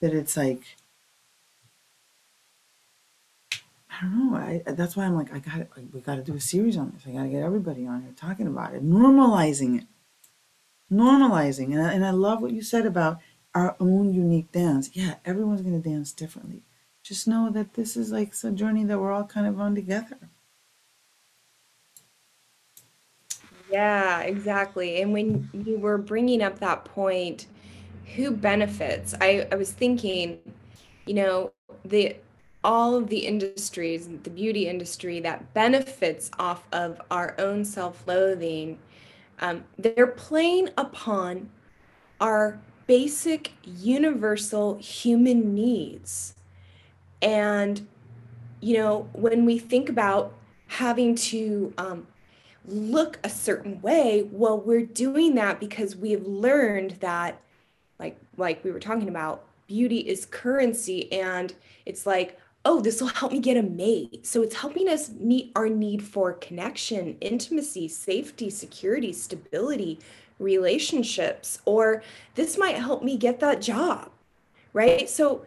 that 0.00 0.14
it's 0.14 0.36
like, 0.36 0.76
I 4.00 4.04
don't 4.04 4.32
know. 4.32 4.36
I, 4.38 4.62
that's 4.72 4.96
why 4.96 5.04
I'm 5.04 5.16
like, 5.16 5.32
I 5.32 5.40
got 5.40 5.66
we 5.92 6.00
got 6.00 6.16
to 6.16 6.22
do 6.22 6.34
a 6.34 6.40
series 6.40 6.76
on 6.76 6.92
this. 6.92 7.02
I 7.06 7.10
got 7.10 7.24
to 7.24 7.28
get 7.28 7.42
everybody 7.42 7.86
on 7.86 8.02
here 8.02 8.12
talking 8.16 8.46
about 8.46 8.74
it, 8.74 8.84
normalizing 8.84 9.78
it, 9.78 9.86
normalizing. 10.92 11.72
And 11.72 11.82
I, 11.82 11.92
and 11.92 12.06
I 12.06 12.10
love 12.10 12.40
what 12.40 12.52
you 12.52 12.62
said 12.62 12.86
about 12.86 13.18
our 13.54 13.76
own 13.80 14.12
unique 14.12 14.52
dance. 14.52 14.90
Yeah, 14.92 15.16
everyone's 15.24 15.62
going 15.62 15.80
to 15.80 15.88
dance 15.88 16.12
differently. 16.12 16.62
Just 17.02 17.26
know 17.26 17.50
that 17.50 17.74
this 17.74 17.96
is 17.96 18.12
like 18.12 18.34
a 18.44 18.50
journey 18.50 18.84
that 18.84 18.98
we're 18.98 19.12
all 19.12 19.24
kind 19.24 19.46
of 19.46 19.58
on 19.58 19.74
together. 19.74 20.18
Yeah, 23.70 24.20
exactly. 24.20 25.02
And 25.02 25.12
when 25.12 25.50
you 25.52 25.78
were 25.78 25.98
bringing 25.98 26.42
up 26.42 26.58
that 26.60 26.84
point, 26.84 27.46
who 28.16 28.30
benefits? 28.30 29.14
I, 29.20 29.46
I 29.50 29.56
was 29.56 29.72
thinking, 29.72 30.38
you 31.06 31.14
know, 31.14 31.52
the 31.84 32.16
all 32.64 32.94
of 32.94 33.08
the 33.08 33.18
industries, 33.18 34.08
the 34.22 34.30
beauty 34.30 34.66
industry 34.68 35.20
that 35.20 35.54
benefits 35.54 36.30
off 36.38 36.66
of 36.72 37.00
our 37.10 37.34
own 37.38 37.64
self 37.64 38.06
loathing, 38.06 38.78
um, 39.40 39.64
they're 39.78 40.06
playing 40.06 40.70
upon 40.76 41.50
our 42.20 42.60
basic 42.86 43.52
universal 43.64 44.76
human 44.78 45.54
needs. 45.54 46.34
And, 47.22 47.86
you 48.60 48.76
know, 48.76 49.08
when 49.12 49.44
we 49.44 49.58
think 49.58 49.88
about 49.88 50.34
having 50.66 51.14
to 51.14 51.72
um, 51.78 52.06
look 52.64 53.20
a 53.22 53.28
certain 53.28 53.80
way, 53.80 54.28
well, 54.32 54.58
we're 54.58 54.84
doing 54.84 55.34
that 55.36 55.60
because 55.60 55.94
we've 55.94 56.26
learned 56.26 56.92
that, 57.00 57.40
like, 58.00 58.18
like 58.36 58.64
we 58.64 58.72
were 58.72 58.80
talking 58.80 59.08
about, 59.08 59.44
beauty 59.66 59.98
is 59.98 60.26
currency. 60.26 61.12
And 61.12 61.54
it's 61.86 62.06
like, 62.06 62.38
oh, 62.68 62.82
this 62.82 63.00
will 63.00 63.08
help 63.08 63.32
me 63.32 63.40
get 63.40 63.56
a 63.56 63.62
mate. 63.62 64.26
So 64.26 64.42
it's 64.42 64.56
helping 64.56 64.90
us 64.90 65.08
meet 65.08 65.52
our 65.56 65.70
need 65.70 66.02
for 66.02 66.34
connection, 66.34 67.16
intimacy, 67.22 67.88
safety, 67.88 68.50
security, 68.50 69.10
stability, 69.14 69.98
relationships, 70.38 71.62
or 71.64 72.02
this 72.34 72.58
might 72.58 72.76
help 72.76 73.02
me 73.02 73.16
get 73.16 73.40
that 73.40 73.62
job, 73.62 74.10
right? 74.74 75.08
So 75.08 75.46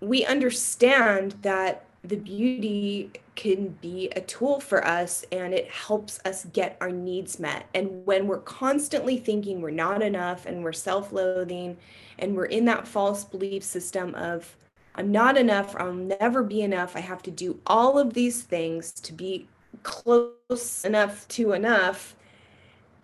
we 0.00 0.24
understand 0.24 1.34
that 1.42 1.84
the 2.04 2.16
beauty 2.16 3.10
can 3.34 3.70
be 3.80 4.08
a 4.14 4.20
tool 4.20 4.60
for 4.60 4.86
us 4.86 5.24
and 5.32 5.52
it 5.52 5.68
helps 5.68 6.20
us 6.24 6.44
get 6.52 6.76
our 6.80 6.92
needs 6.92 7.40
met. 7.40 7.66
And 7.74 8.06
when 8.06 8.28
we're 8.28 8.38
constantly 8.38 9.16
thinking 9.16 9.60
we're 9.60 9.70
not 9.70 10.02
enough 10.02 10.46
and 10.46 10.62
we're 10.62 10.72
self 10.72 11.10
loathing 11.10 11.76
and 12.20 12.36
we're 12.36 12.44
in 12.44 12.64
that 12.66 12.86
false 12.86 13.24
belief 13.24 13.64
system 13.64 14.14
of, 14.14 14.54
I'm 14.98 15.12
not 15.12 15.36
enough, 15.36 15.76
I'll 15.78 15.92
never 15.92 16.42
be 16.42 16.60
enough. 16.60 16.96
I 16.96 17.00
have 17.00 17.22
to 17.22 17.30
do 17.30 17.60
all 17.68 18.00
of 18.00 18.14
these 18.14 18.42
things 18.42 18.90
to 18.92 19.12
be 19.12 19.46
close 19.84 20.84
enough 20.84 21.26
to 21.28 21.52
enough. 21.52 22.16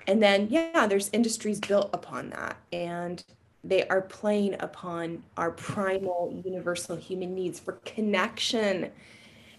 And 0.08 0.20
then, 0.20 0.48
yeah, 0.50 0.88
there's 0.88 1.08
industries 1.12 1.60
built 1.60 1.90
upon 1.92 2.30
that. 2.30 2.56
And 2.72 3.22
they 3.62 3.86
are 3.86 4.00
playing 4.00 4.56
upon 4.58 5.22
our 5.36 5.52
primal 5.52 6.42
universal 6.44 6.96
human 6.96 7.32
needs 7.32 7.60
for 7.60 7.74
connection 7.84 8.90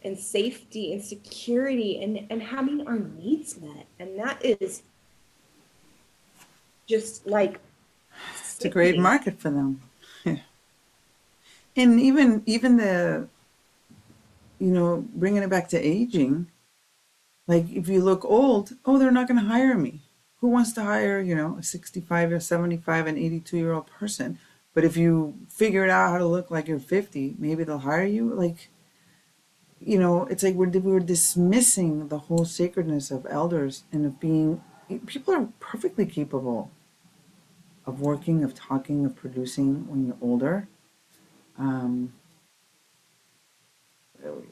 and 0.04 0.20
safety 0.20 0.92
and 0.92 1.02
security 1.02 2.04
and, 2.04 2.28
and 2.30 2.44
having 2.44 2.86
our 2.86 3.00
needs 3.00 3.60
met. 3.62 3.86
And 3.98 4.20
that 4.20 4.44
is 4.44 4.84
just 6.86 7.26
like 7.26 7.62
it's 8.38 8.66
a 8.66 8.70
great 8.70 9.00
market 9.00 9.40
for 9.40 9.50
them 9.50 9.82
and 11.76 12.00
even 12.00 12.44
even 12.46 12.78
the 12.78 13.28
you 14.60 14.72
know 14.72 15.06
bringing 15.14 15.44
it 15.44 15.50
back 15.50 15.68
to 15.70 15.80
aging 15.80 16.48
like 17.48 17.70
if 17.72 17.88
you 17.88 18.02
look 18.02 18.24
old 18.26 18.74
oh 18.86 18.98
they're 18.98 19.12
not 19.12 19.28
going 19.28 19.40
to 19.40 19.48
hire 19.48 19.78
me. 19.78 20.02
Who 20.40 20.50
wants 20.50 20.74
to 20.74 20.84
hire 20.84 21.20
you 21.20 21.36
know 21.36 21.58
a 21.60 21.64
65 21.64 22.32
or 22.32 22.40
75 22.40 23.08
and 23.08 23.18
82 23.18 23.58
year 23.58 23.74
old 23.74 23.88
person? 23.88 24.40
But 24.74 24.84
if 24.84 24.98
you 24.98 25.36
figure 25.50 25.86
it 25.86 25.90
out 25.90 26.12
how 26.12 26.18
to 26.18 26.26
look 26.26 26.52
like 26.52 26.68
you're 26.68 26.80
50 26.80 27.36
maybe 27.38 27.64
they'll 27.64 27.80
hire 27.80 28.06
you? 28.06 28.34
Like 28.34 28.70
you 29.80 30.00
know 30.00 30.26
it's 30.26 30.44
like 30.44 30.56
we're, 30.56 30.70
we're 30.70 31.00
dismissing 31.00 32.08
the 32.08 32.20
whole 32.20 32.46
sacredness 32.46 33.12
of 33.12 33.28
elders 33.30 33.84
and 33.92 34.06
of 34.06 34.20
being 34.20 34.62
people 35.06 35.34
are 35.34 35.48
perfectly 35.60 36.06
capable 36.06 36.72
of 37.86 38.02
working 38.02 38.44
of 38.44 38.54
talking 38.54 39.06
of 39.06 39.16
producing 39.16 39.88
when 39.88 40.06
you're 40.06 40.18
older 40.22 40.68
um, 41.58 42.14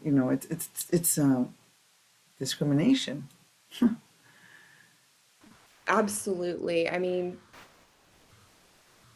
you 0.04 0.12
know, 0.12 0.30
it's 0.30 0.46
it's 0.48 0.88
it's 0.92 1.18
uh, 1.18 1.46
discrimination. 2.40 3.28
Absolutely. 5.88 6.90
I 6.90 7.00
mean, 7.00 7.38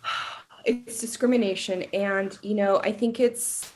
it's 0.66 1.00
discrimination, 1.00 1.84
and 1.94 2.38
you 2.42 2.56
know, 2.56 2.80
I 2.80 2.92
think 2.92 3.20
it's 3.20 3.72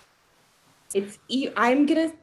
it's. 0.93 1.19
I'm 1.55 1.85
gonna 1.85 2.13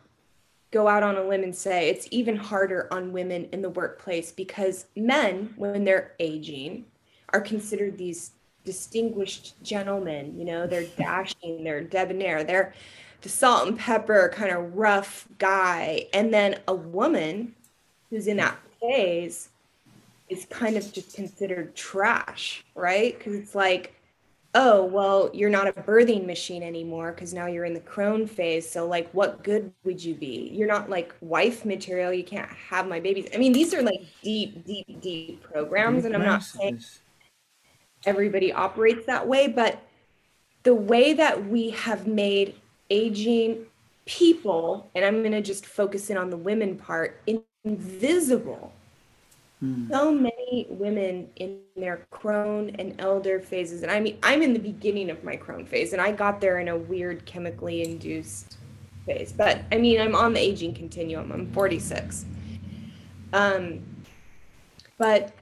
go 0.71 0.89
out 0.89 1.03
on 1.03 1.17
a 1.17 1.23
limb 1.23 1.43
and 1.43 1.57
say 1.57 1.89
it's 1.89 2.07
even 2.11 2.37
harder 2.37 2.93
on 2.93 3.13
women 3.13 3.49
in 3.53 3.63
the 3.63 3.71
workplace 3.71 4.31
because 4.33 4.87
men, 4.95 5.55
when 5.57 5.85
they're 5.85 6.13
aging, 6.19 6.85
are 7.33 7.41
considered 7.41 7.97
these 7.97 8.33
distinguished 8.69 9.55
gentlemen. 9.63 10.39
You 10.39 10.45
know, 10.45 10.67
they're 10.67 10.85
dashing, 10.99 11.65
they're 11.65 11.81
debonair, 11.81 12.45
they're 12.45 12.75
the 13.23 13.31
salt 13.31 13.67
and 13.67 13.79
pepper 13.79 14.31
kind 14.35 14.53
of 14.53 14.77
rough 14.77 15.27
guy. 15.39 16.07
And 16.13 16.35
then 16.35 16.61
a 16.69 16.75
woman 16.75 17.55
who's 18.11 18.27
in 18.27 18.37
that 18.37 18.59
phase 18.79 19.49
is 20.29 20.47
kind 20.51 20.77
of 20.77 20.93
just 20.93 21.15
considered 21.15 21.75
trash, 21.75 22.63
right? 22.75 23.17
Because 23.17 23.35
it's 23.37 23.55
like, 23.55 23.95
oh, 24.55 24.85
well, 24.85 25.31
you're 25.33 25.49
not 25.49 25.67
a 25.67 25.73
birthing 25.73 26.27
machine 26.27 26.63
anymore 26.63 27.13
because 27.13 27.33
now 27.33 27.47
you're 27.47 27.65
in 27.65 27.73
the 27.73 27.81
crone 27.81 28.27
phase. 28.27 28.69
So, 28.71 28.87
like, 28.87 29.11
what 29.13 29.43
good 29.43 29.73
would 29.85 30.05
you 30.05 30.15
be? 30.15 30.51
You're 30.53 30.69
not 30.69 30.91
like 30.91 31.15
wife 31.23 31.65
material. 31.65 32.13
You 32.13 32.25
can't 32.25 32.51
have 32.51 32.87
my 32.87 33.01
babies. 33.01 33.29
I 33.35 33.39
mean, 33.39 33.55
these 33.55 33.73
are 33.73 33.83
like 33.83 34.03
deep, 34.23 34.67
deep, 34.67 35.01
deep 35.01 35.43
programs. 35.43 36.03
Deep 36.03 36.13
and 36.13 36.23
I'm 36.23 36.29
not 36.29 36.43
saying 36.43 36.85
everybody 38.07 38.53
operates 38.53 39.07
that 39.07 39.27
way, 39.27 39.49
but 39.49 39.83
the 40.63 40.75
way 40.75 41.13
that 41.15 41.47
we 41.47 41.71
have 41.71 42.07
made 42.07 42.55
aging 42.91 43.67
people, 44.07 44.89
and 44.95 45.05
I'm 45.05 45.21
going 45.21 45.33
to 45.33 45.43
just 45.43 45.67
focus 45.67 46.11
in 46.11 46.17
on 46.17 46.31
the 46.31 46.37
women 46.37 46.77
part, 46.77 47.21
invisible. 47.65 48.73
Hmm. 49.61 49.91
So 49.91 50.13
many 50.13 50.67
women 50.71 51.29
in 51.37 51.59
their 51.77 52.07
crone 52.11 52.71
and 52.79 52.95
elder 53.01 53.41
phases, 53.41 53.83
and 53.83 53.91
I 53.91 54.01
mean, 54.01 54.19
I'm 54.23 54.43
in 54.43 54.53
the 54.53 54.59
beginning 54.59 55.11
of 55.11 55.25
my 55.25 55.37
crone 55.37 55.67
phase, 55.67 55.93
and 55.93 56.01
I 56.01 56.13
got 56.13 56.41
there 56.41 56.59
in 56.59 56.69
a 56.69 56.77
weird 56.77 57.27
chemically 57.27 57.83
induced 57.83 58.57
phase. 59.05 59.33
But 59.33 59.63
I 59.73 59.79
mean, 59.79 60.01
I'm 60.01 60.15
on 60.15 60.33
the 60.33 60.41
aging 60.41 60.75
continuum. 60.75 61.33
I'm 61.33 61.51
46. 61.53 62.25
Um, 63.33 63.81
but 64.97 65.33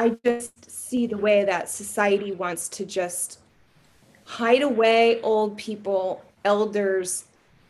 I 0.00 0.16
just 0.24 0.70
see 0.70 1.06
the 1.06 1.18
way 1.18 1.44
that 1.44 1.68
society 1.68 2.32
wants 2.32 2.70
to 2.70 2.86
just 2.86 3.40
hide 4.24 4.62
away 4.62 5.20
old 5.20 5.58
people, 5.58 6.24
elders, 6.42 7.26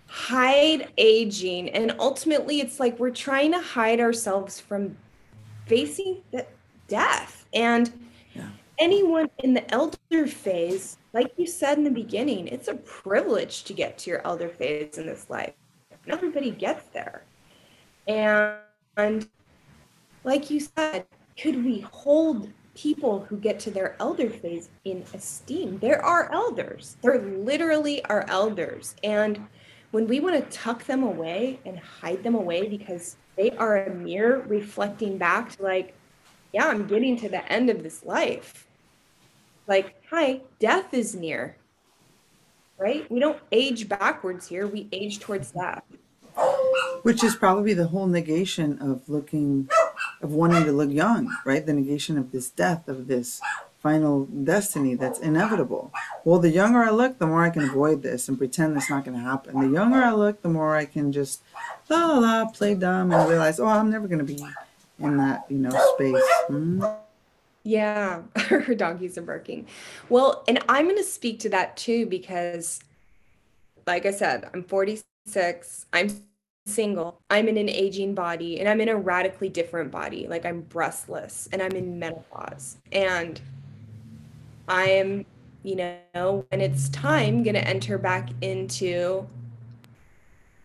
hide 0.07 0.93
aging. 0.97 1.71
And 1.71 1.97
ultimately, 1.99 2.61
it's 2.61 2.79
like 2.79 3.01
we're 3.01 3.11
trying 3.11 3.51
to 3.51 3.61
hide 3.61 3.99
ourselves 3.99 4.61
from 4.61 4.97
facing 5.67 6.23
the 6.31 6.47
death. 6.87 7.47
And 7.53 7.91
Yeah. 8.33 8.51
anyone 8.79 9.29
in 9.39 9.55
the 9.55 9.69
elder 9.75 10.29
phase, 10.29 10.99
like 11.13 11.33
you 11.37 11.49
said 11.49 11.79
in 11.79 11.85
the 11.85 11.91
beginning, 11.91 12.47
it's 12.47 12.69
a 12.69 12.75
privilege 12.75 13.65
to 13.65 13.73
get 13.73 13.99
to 13.99 14.11
your 14.11 14.25
elder 14.25 14.49
phase 14.49 14.99
in 14.99 15.07
this 15.07 15.29
life. 15.29 15.55
Not 16.07 16.19
everybody 16.19 16.53
gets 16.53 16.87
there. 16.91 17.25
And, 18.07 18.55
and 18.97 19.29
like 20.23 20.49
you 20.49 20.61
said, 20.61 21.07
could 21.41 21.65
we 21.65 21.81
hold 21.81 22.51
people 22.75 23.25
who 23.29 23.37
get 23.37 23.59
to 23.61 23.71
their 23.71 23.97
elder 23.99 24.29
phase 24.29 24.69
in 24.85 25.05
esteem? 25.15 25.79
There 25.79 26.05
are 26.05 26.31
elders. 26.33 26.97
There 27.03 27.21
literally 27.21 28.05
are 28.05 28.25
elders. 28.29 28.95
And 29.03 29.47
when 29.91 30.07
we 30.07 30.21
want 30.21 30.37
to 30.37 30.57
tuck 30.59 30.85
them 30.85 31.03
away 31.03 31.59
and 31.65 31.79
hide 31.79 32.23
them 32.23 32.35
away 32.35 32.69
because 32.69 33.17
they 33.37 33.51
are 33.53 33.85
a 33.85 33.95
mirror 33.95 34.45
reflecting 34.47 35.19
back 35.19 35.57
to 35.57 35.63
like, 35.63 35.95
yeah, 36.53 36.69
I'm 36.69 36.87
getting 36.87 37.17
to 37.19 37.29
the 37.29 37.51
end 37.51 37.71
of 37.71 37.83
this 37.83 38.05
life. 38.05 38.67
Like, 39.67 40.03
hi, 40.11 40.41
death 40.59 40.93
is 40.93 41.15
near. 41.15 41.57
Right? 42.79 43.11
We 43.11 43.21
don't 43.21 43.39
age 43.53 43.89
backwards 43.89 44.49
here, 44.49 44.67
we 44.67 44.89
age 44.93 45.21
towards 45.21 45.53
death. 45.53 45.85
Which 47.03 47.25
is 47.25 47.35
probably 47.35 47.75
the 47.75 47.89
whole 47.89 48.07
negation 48.07 48.79
of 48.81 49.09
looking, 49.09 49.69
of 50.23 50.33
wanting 50.33 50.65
to 50.65 50.73
look 50.73 50.91
young, 50.91 51.35
right? 51.45 51.65
The 51.65 51.73
negation 51.73 52.19
of 52.19 52.33
this 52.33 52.51
death, 52.51 52.89
of 52.89 53.07
this 53.07 53.41
final 53.83 54.27
destiny 54.27 54.95
that's 54.95 55.19
inevitable. 55.19 55.91
Well, 56.25 56.39
the 56.39 56.51
younger 56.51 56.81
I 56.81 56.91
look, 56.91 57.19
the 57.19 57.27
more 57.27 57.45
I 57.45 57.51
can 57.51 57.65
avoid 57.65 58.03
this 58.03 58.29
and 58.29 58.37
pretend 58.37 58.77
it's 58.77 58.91
not 58.91 59.05
going 59.05 59.17
to 59.17 59.25
happen. 59.25 59.59
The 59.59 59.75
younger 59.75 59.99
I 59.99 60.13
look, 60.13 60.43
the 60.43 60.51
more 60.51 60.77
I 60.77 60.85
can 60.85 61.13
just 61.13 61.43
la 61.89 62.07
la 62.07 62.19
la, 62.19 62.51
play 62.51 62.75
dumb 62.75 63.13
and 63.13 63.29
realize, 63.29 63.59
oh, 63.59 63.67
I'm 63.67 63.91
never 63.91 64.07
going 64.07 64.19
to 64.19 64.25
be 64.25 64.45
in 64.99 65.17
that, 65.17 65.47
you 65.49 65.59
know, 65.59 65.71
space. 65.95 66.23
Hmm? 66.47 66.85
Yeah, 67.63 68.23
her 68.37 68.75
doggies 68.75 69.17
are 69.17 69.23
barking. 69.23 69.67
Well, 70.09 70.45
and 70.47 70.63
I'm 70.69 70.85
going 70.85 70.97
to 70.97 71.05
speak 71.05 71.41
to 71.41 71.49
that 71.51 71.77
too 71.77 72.07
because, 72.07 72.81
like 73.87 74.05
I 74.05 74.11
said, 74.11 74.49
I'm 74.53 74.63
46, 74.63 75.87
I'm 75.93 76.11
single, 76.71 77.21
I'm 77.29 77.49
in 77.49 77.57
an 77.57 77.69
aging 77.69 78.15
body, 78.15 78.61
and 78.61 78.69
I'm 78.69 78.81
in 78.81 78.89
a 78.89 78.97
radically 78.97 79.49
different 79.49 79.91
body. 79.91 80.27
Like 80.29 80.45
I'm 80.47 80.63
breastless 80.63 81.49
and 81.53 81.63
I'm 81.63 81.73
in 81.73 81.99
menopause. 81.99 82.79
And 82.93 83.41
I 84.69 84.85
am, 84.91 85.27
you 85.63 85.77
know, 85.77 86.47
when 86.49 86.61
it's 86.61 86.89
time, 86.89 87.43
going 87.43 87.55
to 87.55 87.67
enter 87.67 87.99
back 87.99 88.31
into 88.41 89.29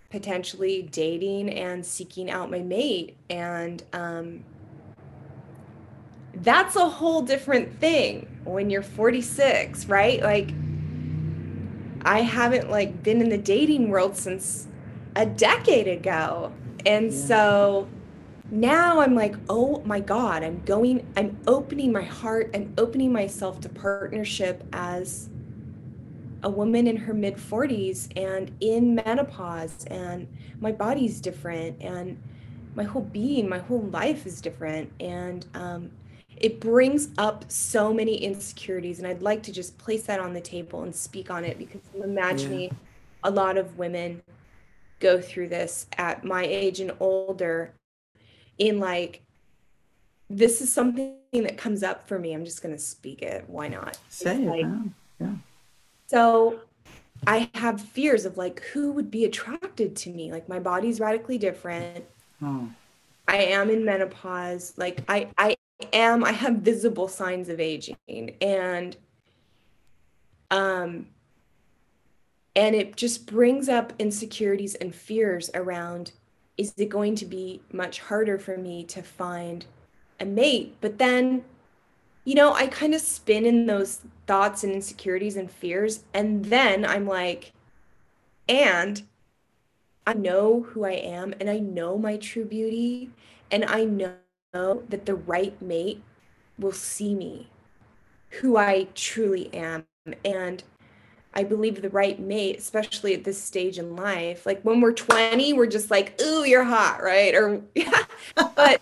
potentially 0.09 0.83
dating 0.91 1.49
and 1.49 1.85
seeking 1.85 2.29
out 2.29 2.49
my 2.49 2.59
mate. 2.59 3.17
And, 3.29 3.83
um, 3.93 4.43
that's 6.35 6.75
a 6.75 6.87
whole 6.87 7.21
different 7.21 7.79
thing 7.79 8.27
when 8.43 8.69
you're 8.69 8.83
46 8.83 9.85
right 9.85 10.21
like 10.21 10.51
i 12.01 12.19
haven't 12.19 12.69
like 12.69 13.01
been 13.03 13.21
in 13.21 13.29
the 13.29 13.37
dating 13.37 13.89
world 13.89 14.17
since 14.17 14.67
a 15.15 15.25
decade 15.25 15.87
ago. 15.87 16.51
And 16.85 17.11
Yeah. 17.11 17.13
so 17.13 17.87
now 18.51 18.99
i'm 18.99 19.15
like 19.15 19.35
oh 19.49 19.81
my 19.85 19.99
god 19.99 20.43
i'm 20.43 20.61
going 20.65 21.05
i'm 21.17 21.35
opening 21.47 21.91
my 21.91 22.03
heart 22.03 22.49
and 22.53 22.71
opening 22.79 23.11
myself 23.11 23.59
to 23.59 23.67
partnership 23.67 24.63
as 24.71 25.29
a 26.43 26.49
woman 26.49 26.87
in 26.87 26.95
her 26.97 27.13
mid 27.13 27.37
40s 27.37 28.07
and 28.15 28.51
in 28.59 28.95
menopause 28.95 29.85
and 29.85 30.27
my 30.59 30.71
body's 30.71 31.19
different 31.21 31.81
and 31.81 32.21
my 32.75 32.83
whole 32.83 33.01
being 33.01 33.47
my 33.49 33.59
whole 33.59 33.83
life 33.83 34.25
is 34.25 34.41
different. 34.41 34.91
And 34.99 35.45
um, 35.53 35.91
it 36.35 36.59
brings 36.59 37.09
up 37.17 37.45
so 37.49 37.93
many 37.93 38.15
insecurities 38.17 38.99
and 38.99 39.07
i'd 39.07 39.21
like 39.21 39.41
to 39.41 39.53
just 39.53 39.77
place 39.77 40.03
that 40.03 40.19
on 40.19 40.33
the 40.33 40.41
table 40.41 40.83
and 40.83 40.93
speak 40.93 41.31
on 41.31 41.45
it 41.45 41.57
because 41.57 41.81
i'm 41.95 42.03
imagining 42.03 42.69
a 43.23 43.31
lot 43.31 43.57
of 43.57 43.77
women 43.77 44.21
go 44.99 45.21
through 45.21 45.49
this 45.49 45.87
at 45.97 46.23
my 46.23 46.43
age 46.43 46.79
and 46.79 46.91
older 46.99 47.73
in 48.57 48.79
like 48.79 49.21
this 50.29 50.61
is 50.61 50.71
something 50.71 51.17
that 51.33 51.57
comes 51.57 51.83
up 51.83 52.07
for 52.07 52.17
me 52.17 52.33
i'm 52.33 52.45
just 52.45 52.63
going 52.63 52.73
to 52.73 52.81
speak 52.81 53.21
it 53.21 53.43
why 53.47 53.67
not 53.67 53.97
Say 54.09 54.41
it. 54.41 54.47
like- 54.47 54.65
huh? 55.21 55.27
so 56.07 56.59
I 57.25 57.49
have 57.55 57.79
fears 57.81 58.25
of 58.25 58.37
like 58.37 58.59
who 58.61 58.91
would 58.91 59.09
be 59.09 59.25
attracted 59.25 59.95
to 59.95 60.09
me. 60.11 60.31
Like 60.31 60.49
my 60.49 60.59
body's 60.59 60.99
radically 60.99 61.37
different. 61.37 62.05
Oh, 62.41 62.69
I 63.27 63.37
am 63.37 63.69
in 63.69 63.85
menopause. 63.85 64.73
Like 64.77 65.01
I 65.07 65.29
I 65.37 65.55
am 65.93 66.23
I 66.23 66.33
have 66.33 66.55
visible 66.57 67.07
signs 67.07 67.47
of 67.49 67.59
aging 67.59 67.95
and 68.41 68.97
um 70.51 71.07
and 72.55 72.75
it 72.75 72.95
just 72.95 73.25
brings 73.25 73.69
up 73.69 73.93
insecurities 73.99 74.75
and 74.75 74.95
fears 74.95 75.49
around 75.53 76.11
is 76.57 76.73
it 76.77 76.87
going 76.89 77.15
to 77.15 77.25
be 77.25 77.61
much 77.73 77.99
harder 77.99 78.39
for 78.39 78.57
me 78.57 78.83
to 78.85 79.01
find 79.01 79.65
a 80.19 80.25
mate? 80.25 80.75
But 80.81 80.97
then 80.99 81.43
you 82.25 82.35
know, 82.35 82.53
I 82.53 82.67
kind 82.67 82.93
of 82.95 83.01
spin 83.01 83.45
in 83.45 83.67
those 83.67 84.01
thoughts 84.27 84.63
and 84.63 84.73
insecurities 84.73 85.37
and 85.37 85.49
fears. 85.49 86.03
And 86.13 86.45
then 86.45 86.85
I'm 86.85 87.07
like, 87.07 87.53
and 88.49 89.03
I 90.07 90.13
know 90.13 90.61
who 90.61 90.85
I 90.85 90.91
am 90.93 91.33
and 91.39 91.49
I 91.49 91.59
know 91.59 91.97
my 91.97 92.17
true 92.17 92.45
beauty. 92.45 93.11
And 93.51 93.65
I 93.65 93.85
know 93.85 94.15
that 94.53 95.05
the 95.05 95.15
right 95.15 95.59
mate 95.61 96.01
will 96.57 96.71
see 96.71 97.13
me, 97.13 97.49
who 98.41 98.57
I 98.57 98.87
truly 98.95 99.53
am. 99.53 99.85
And 100.23 100.63
I 101.35 101.43
believe 101.43 101.81
the 101.81 101.89
right 101.89 102.17
mate, 102.17 102.57
especially 102.59 103.13
at 103.13 103.25
this 103.25 103.41
stage 103.41 103.77
in 103.77 103.95
life, 103.95 104.45
like 104.45 104.61
when 104.61 104.79
we're 104.79 104.93
20, 104.93 105.51
we're 105.53 105.65
just 105.65 105.91
like, 105.91 106.19
ooh, 106.21 106.45
you're 106.45 106.63
hot, 106.63 107.03
right? 107.03 107.35
Or, 107.35 107.61
yeah. 107.75 108.03
But 108.35 108.81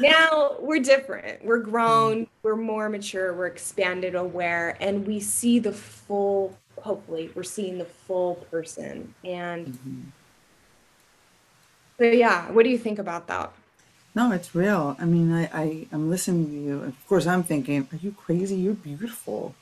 now 0.00 0.56
we're 0.60 0.80
different. 0.80 1.44
We're 1.44 1.58
grown, 1.58 2.28
we're 2.42 2.56
more 2.56 2.88
mature, 2.88 3.34
we're 3.34 3.48
expanded, 3.48 4.14
aware, 4.14 4.76
and 4.80 5.06
we 5.06 5.18
see 5.18 5.58
the 5.58 5.72
full, 5.72 6.56
hopefully, 6.80 7.30
we're 7.34 7.42
seeing 7.42 7.78
the 7.78 7.84
full 7.84 8.36
person. 8.50 9.12
And 9.24 9.66
mhm. 9.66 10.02
so, 11.98 12.04
yeah, 12.04 12.50
what 12.52 12.62
do 12.62 12.70
you 12.70 12.78
think 12.78 13.00
about 13.00 13.26
that? 13.26 13.52
No, 14.14 14.32
it's 14.32 14.54
real. 14.54 14.96
I 14.98 15.04
mean, 15.04 15.32
I, 15.32 15.44
I, 15.52 15.86
I'm 15.92 16.10
listening 16.10 16.46
to 16.46 16.52
you. 16.52 16.82
Of 16.82 17.08
course, 17.08 17.26
I'm 17.26 17.42
thinking, 17.42 17.88
are 17.92 17.96
you 17.96 18.12
crazy? 18.12 18.56
You're 18.56 18.74
beautiful. 18.74 19.54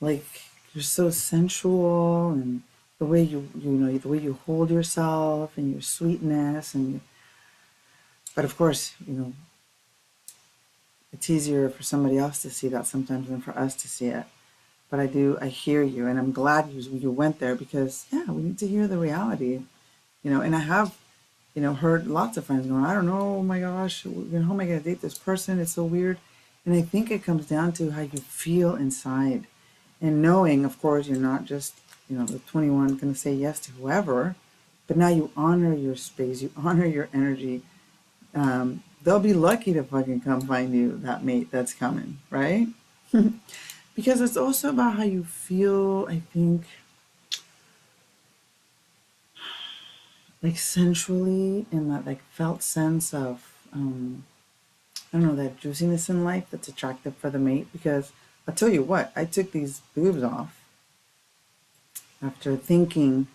Like, 0.00 0.26
you're 0.74 0.82
so 0.82 1.10
sensual 1.10 2.30
and 2.30 2.62
the 2.98 3.06
way 3.06 3.22
you, 3.22 3.48
you 3.58 3.70
know, 3.70 3.96
the 3.96 4.08
way 4.08 4.18
you 4.18 4.38
hold 4.46 4.70
yourself 4.70 5.56
and 5.56 5.72
your 5.72 5.82
sweetness 5.82 6.74
and 6.74 7.00
but 8.34 8.44
of 8.44 8.56
course, 8.56 8.94
you 9.04 9.14
know, 9.14 9.32
it's 11.12 11.28
easier 11.28 11.68
for 11.68 11.82
somebody 11.82 12.18
else 12.18 12.40
to 12.42 12.50
see 12.50 12.68
that 12.68 12.86
sometimes 12.86 13.28
than 13.28 13.40
for 13.40 13.50
us 13.58 13.74
to 13.74 13.88
see 13.88 14.06
it. 14.06 14.26
But 14.90 15.00
I 15.00 15.06
do, 15.06 15.36
I 15.40 15.48
hear 15.48 15.82
you, 15.82 16.06
and 16.06 16.18
I'm 16.18 16.30
glad 16.30 16.70
you 16.70 16.80
you 16.92 17.10
went 17.10 17.40
there 17.40 17.54
because 17.54 18.06
yeah, 18.12 18.30
we 18.30 18.42
need 18.42 18.58
to 18.58 18.68
hear 18.68 18.86
the 18.86 18.96
reality, 18.96 19.62
you 20.22 20.30
know. 20.30 20.40
And 20.40 20.54
I 20.54 20.60
have, 20.60 20.96
you 21.54 21.62
know, 21.62 21.74
heard 21.74 22.06
lots 22.06 22.36
of 22.36 22.46
friends 22.46 22.66
going, 22.66 22.84
I 22.84 22.94
don't 22.94 23.06
know, 23.06 23.38
oh 23.38 23.42
my 23.42 23.60
gosh, 23.60 24.04
how 24.04 24.10
am 24.10 24.60
I 24.60 24.66
going 24.66 24.78
to 24.78 24.84
date 24.84 25.02
this 25.02 25.18
person? 25.18 25.58
It's 25.58 25.72
so 25.72 25.84
weird. 25.84 26.18
And 26.64 26.74
I 26.74 26.82
think 26.82 27.10
it 27.10 27.24
comes 27.24 27.46
down 27.46 27.72
to 27.72 27.90
how 27.90 28.02
you 28.02 28.20
feel 28.20 28.76
inside, 28.76 29.46
and 30.00 30.22
knowing, 30.22 30.64
of 30.64 30.80
course, 30.80 31.08
you're 31.08 31.18
not 31.18 31.44
just, 31.44 31.74
you 32.08 32.16
know, 32.18 32.24
the 32.24 32.38
21 32.40 32.96
going 32.96 33.12
to 33.12 33.18
say 33.18 33.32
yes 33.32 33.58
to 33.60 33.72
whoever, 33.72 34.36
but 34.86 34.96
now 34.96 35.08
you 35.08 35.30
honor 35.36 35.74
your 35.74 35.96
space, 35.96 36.42
you 36.42 36.50
honor 36.56 36.86
your 36.86 37.08
energy, 37.12 37.62
um, 38.34 38.82
they'll 39.02 39.20
be 39.20 39.34
lucky 39.34 39.72
to 39.72 39.82
fucking 39.82 40.20
come 40.20 40.40
find 40.42 40.74
you 40.74 40.98
that 40.98 41.24
mate 41.24 41.50
that's 41.50 41.74
coming, 41.74 42.18
right? 42.30 42.68
because 43.94 44.20
it's 44.20 44.36
also 44.36 44.70
about 44.70 44.96
how 44.96 45.02
you 45.04 45.24
feel, 45.24 46.06
I 46.08 46.20
think. 46.32 46.64
like 50.42 50.58
sensually 50.58 51.66
in 51.72 51.88
that 51.88 52.06
like 52.06 52.22
felt 52.30 52.62
sense 52.62 53.12
of 53.12 53.52
um 53.72 54.24
I 55.12 55.18
don't 55.18 55.26
know 55.26 55.36
that 55.42 55.58
juiciness 55.58 56.08
in 56.08 56.22
life 56.22 56.46
that's 56.50 56.68
attractive 56.68 57.16
for 57.16 57.30
the 57.30 57.38
mate 57.38 57.72
because 57.72 58.12
I'll 58.48 58.54
tell 58.54 58.70
you 58.70 58.82
what, 58.82 59.12
I 59.14 59.26
took 59.26 59.52
these 59.52 59.82
boobs 59.94 60.22
off 60.22 60.58
after 62.22 62.56
thinking 62.56 63.26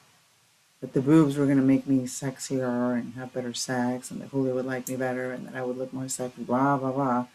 that 0.82 0.94
the 0.94 1.02
boobs 1.02 1.38
were 1.38 1.46
gonna 1.46 1.62
make 1.62 1.86
me 1.86 2.00
sexier 2.06 3.00
and 3.00 3.14
have 3.14 3.32
better 3.32 3.54
sex 3.54 4.10
and 4.10 4.20
that 4.22 4.30
Julio 4.30 4.56
would 4.56 4.66
like 4.66 4.88
me 4.90 4.96
better 4.96 5.32
and 5.32 5.46
that 5.46 5.56
I 5.56 5.62
would 5.64 5.78
look 5.78 5.94
more 5.94 6.10
sexy, 6.10 6.42
blah 6.42 6.78
blah 6.78 6.92
blah. 6.92 7.28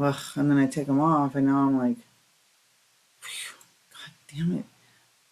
Ugh, 0.00 0.22
and 0.36 0.50
then 0.50 0.56
I 0.56 0.66
take 0.66 0.86
them 0.86 1.00
off 1.00 1.34
and 1.34 1.48
now 1.48 1.58
I'm 1.58 1.76
like, 1.76 1.98
"Phew, 3.20 3.56
God 3.90 4.12
damn 4.34 4.58
it. 4.58 4.64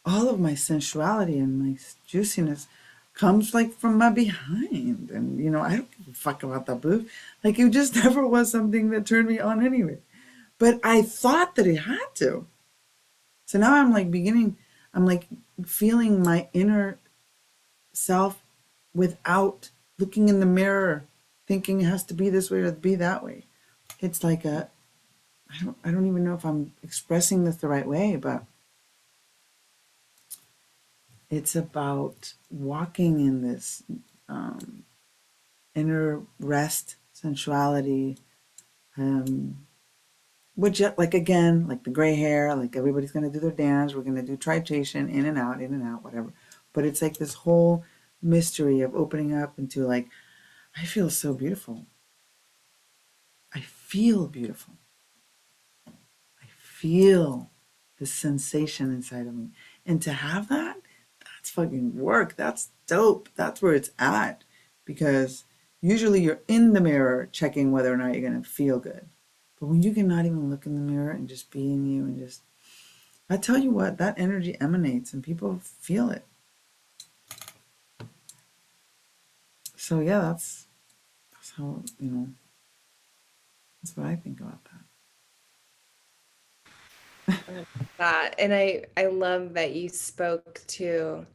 All 0.04 0.28
of 0.28 0.38
my 0.38 0.54
sensuality 0.54 1.38
and 1.38 1.58
my 1.58 1.78
juiciness 2.06 2.66
comes 3.14 3.54
like 3.54 3.72
from 3.72 3.96
my 3.96 4.10
behind. 4.10 5.10
And 5.10 5.40
you 5.40 5.50
know, 5.50 5.62
I 5.62 5.76
don't 5.76 5.90
give 5.96 6.08
a 6.08 6.16
fuck 6.16 6.42
about 6.42 6.66
the 6.66 6.74
boob. 6.74 7.08
Like 7.42 7.58
it 7.58 7.70
just 7.70 7.96
never 8.04 8.26
was 8.26 8.50
something 8.52 8.90
that 8.90 9.06
turned 9.06 9.28
me 9.28 9.38
on 9.38 9.64
anyway. 9.64 9.98
But 10.58 10.80
I 10.82 11.02
thought 11.02 11.54
that 11.54 11.66
it 11.66 11.76
had 11.76 12.14
to. 12.16 12.46
So 13.46 13.58
now 13.58 13.74
I'm 13.74 13.92
like 13.92 14.10
beginning, 14.10 14.56
I'm 14.92 15.06
like 15.06 15.26
feeling 15.64 16.22
my 16.22 16.48
inner 16.52 16.98
self 17.92 18.42
without 18.94 19.70
looking 19.98 20.28
in 20.28 20.40
the 20.40 20.46
mirror, 20.46 21.04
thinking 21.46 21.80
it 21.80 21.84
has 21.84 22.04
to 22.04 22.14
be 22.14 22.28
this 22.28 22.50
way 22.50 22.58
or 22.58 22.72
be 22.72 22.94
that 22.96 23.24
way. 23.24 23.44
It's 24.00 24.22
like 24.22 24.44
a 24.44 24.68
I 25.50 25.64
don't 25.64 25.76
I 25.84 25.90
don't 25.90 26.06
even 26.06 26.24
know 26.24 26.34
if 26.34 26.44
I'm 26.44 26.72
expressing 26.82 27.44
this 27.44 27.56
the 27.56 27.68
right 27.68 27.86
way, 27.86 28.16
but 28.16 28.44
it's 31.30 31.56
about 31.56 32.34
walking 32.50 33.20
in 33.20 33.42
this 33.42 33.82
um, 34.28 34.84
inner 35.74 36.22
rest, 36.38 36.96
sensuality, 37.12 38.18
um, 38.96 39.67
which 40.58 40.80
yet 40.80 40.98
like 40.98 41.14
again, 41.14 41.68
like 41.68 41.84
the 41.84 41.90
gray 41.90 42.16
hair, 42.16 42.52
like 42.56 42.74
everybody's 42.74 43.12
gonna 43.12 43.30
do 43.30 43.38
their 43.38 43.52
dance, 43.52 43.94
we're 43.94 44.02
gonna 44.02 44.22
do 44.22 44.36
tritation, 44.36 45.08
in 45.08 45.24
and 45.24 45.38
out, 45.38 45.62
in 45.62 45.72
and 45.72 45.84
out, 45.84 46.02
whatever. 46.02 46.32
But 46.72 46.84
it's 46.84 47.00
like 47.00 47.16
this 47.16 47.34
whole 47.34 47.84
mystery 48.20 48.80
of 48.80 48.92
opening 48.92 49.32
up 49.32 49.56
into 49.56 49.86
like, 49.86 50.08
I 50.76 50.84
feel 50.84 51.10
so 51.10 51.32
beautiful. 51.32 51.86
I 53.54 53.60
feel 53.60 54.26
beautiful. 54.26 54.74
I 55.86 56.46
feel 56.58 57.52
the 58.00 58.06
sensation 58.06 58.92
inside 58.92 59.28
of 59.28 59.36
me. 59.36 59.50
And 59.86 60.02
to 60.02 60.12
have 60.12 60.48
that, 60.48 60.78
that's 61.20 61.50
fucking 61.50 61.96
work. 61.96 62.34
That's 62.34 62.70
dope. 62.88 63.28
That's 63.36 63.62
where 63.62 63.74
it's 63.74 63.90
at. 63.96 64.42
Because 64.84 65.44
usually 65.80 66.20
you're 66.20 66.40
in 66.48 66.72
the 66.72 66.80
mirror 66.80 67.28
checking 67.30 67.70
whether 67.70 67.92
or 67.92 67.96
not 67.96 68.12
you're 68.14 68.28
going 68.28 68.42
to 68.42 68.48
feel 68.48 68.80
good. 68.80 69.08
But 69.60 69.66
when 69.66 69.82
you 69.82 69.92
cannot 69.92 70.24
even 70.24 70.50
look 70.50 70.66
in 70.66 70.74
the 70.74 70.92
mirror 70.92 71.10
and 71.10 71.28
just 71.28 71.50
be 71.50 71.72
in 71.72 71.86
you 71.86 72.04
and 72.04 72.18
just, 72.18 72.42
I 73.28 73.36
tell 73.36 73.58
you 73.58 73.70
what, 73.70 73.98
that 73.98 74.18
energy 74.18 74.56
emanates 74.60 75.12
and 75.12 75.22
people 75.22 75.60
feel 75.62 76.10
it. 76.10 76.24
So 79.76 80.00
yeah, 80.00 80.20
that's 80.20 80.66
that's 81.32 81.52
how 81.52 81.82
you 81.98 82.10
know. 82.10 82.28
That's 83.82 83.96
what 83.96 84.06
I 84.06 84.16
think 84.16 84.40
about 84.40 84.60
that. 84.64 84.78
that 87.98 88.34
and 88.38 88.54
i 88.54 88.82
i 88.96 89.04
love 89.06 89.52
that 89.52 89.74
you 89.74 89.88
spoke 89.88 90.62
to 90.66 91.26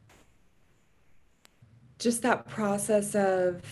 just 1.98 2.22
that 2.22 2.46
process 2.48 3.14
of 3.14 3.62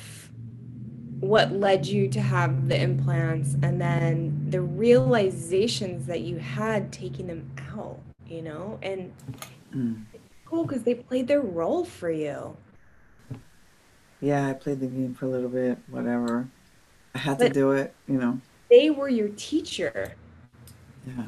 what 1.22 1.52
led 1.52 1.86
you 1.86 2.08
to 2.08 2.20
have 2.20 2.66
the 2.68 2.76
implants 2.82 3.54
and 3.62 3.80
then 3.80 4.44
the 4.50 4.60
realizations 4.60 6.04
that 6.06 6.20
you 6.22 6.36
had 6.38 6.92
taking 6.92 7.28
them 7.28 7.48
out 7.76 7.98
you 8.26 8.42
know 8.42 8.76
and 8.82 9.12
Mm. 9.74 10.02
cool 10.44 10.64
because 10.66 10.82
they 10.82 10.94
played 10.94 11.28
their 11.28 11.40
role 11.40 11.84
for 11.84 12.10
you 12.10 12.56
Yeah, 14.20 14.48
I 14.48 14.52
played 14.52 14.80
the 14.80 14.86
game 14.86 15.14
for 15.14 15.24
a 15.26 15.28
little 15.28 15.48
bit, 15.48 15.78
whatever. 15.88 16.46
I 17.14 17.18
had 17.18 17.38
to 17.38 17.48
do 17.48 17.72
it, 17.72 17.94
you 18.06 18.18
know. 18.18 18.38
they 18.68 18.90
were 18.90 19.08
your 19.08 19.28
teacher 19.30 20.12
Yeah. 21.06 21.26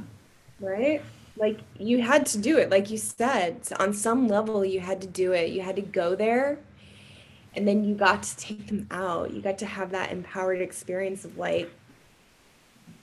right 0.60 1.02
like 1.36 1.60
you 1.78 2.02
had 2.02 2.26
to 2.26 2.38
do 2.38 2.58
it 2.58 2.68
like 2.70 2.90
you 2.90 2.98
said 2.98 3.60
on 3.80 3.92
some 3.92 4.28
level 4.28 4.64
you 4.64 4.80
had 4.80 5.00
to 5.00 5.06
do 5.08 5.32
it 5.32 5.50
you 5.50 5.62
had 5.62 5.76
to 5.76 5.82
go 5.82 6.14
there 6.14 6.58
and 7.56 7.66
then 7.66 7.84
you 7.84 7.94
got 7.94 8.22
to 8.22 8.36
take 8.36 8.66
them 8.68 8.86
out 8.90 9.32
you 9.32 9.40
got 9.40 9.58
to 9.58 9.66
have 9.66 9.90
that 9.90 10.10
empowered 10.12 10.60
experience 10.60 11.24
of 11.24 11.36
like 11.38 11.70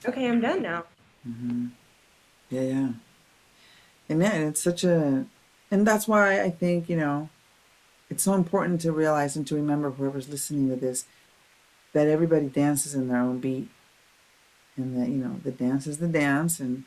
okay 0.06 0.28
i'm 0.28 0.40
done 0.40 0.62
now 0.62 0.84
hmm 1.24 1.66
Yeah, 2.50 2.62
yeah. 2.62 2.88
And 4.08 4.20
yeah, 4.20 4.32
and 4.32 4.48
it's 4.48 4.62
such 4.62 4.84
a, 4.84 5.24
and 5.70 5.86
that's 5.86 6.06
why 6.06 6.40
I 6.42 6.50
think, 6.50 6.88
you 6.88 6.96
know, 6.96 7.28
it's 8.10 8.22
so 8.24 8.34
important 8.34 8.80
to 8.82 8.92
realize 8.92 9.36
and 9.36 9.46
to 9.48 9.54
remember 9.56 9.90
whoever's 9.90 10.28
listening 10.28 10.68
to 10.70 10.76
this 10.76 11.06
that 11.94 12.08
everybody 12.08 12.48
dances 12.48 12.94
in 12.94 13.08
their 13.08 13.18
own 13.18 13.40
beat 13.40 13.68
and 14.76 14.96
that, 15.00 15.08
you 15.08 15.16
know, 15.16 15.40
the 15.44 15.50
dance 15.52 15.86
is 15.86 15.98
the 15.98 16.08
dance 16.08 16.60
and 16.60 16.84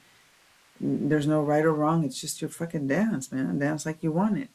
there's 0.80 1.28
no 1.28 1.42
right 1.44 1.66
or 1.66 1.74
wrong. 1.74 2.04
It's 2.04 2.20
just 2.20 2.42
your 2.42 2.50
fucking 2.50 2.88
dance, 2.88 3.32
man. 3.32 3.60
Dance 3.60 3.86
like 3.86 4.04
you 4.04 4.12
want 4.12 4.38
it. 4.38 4.50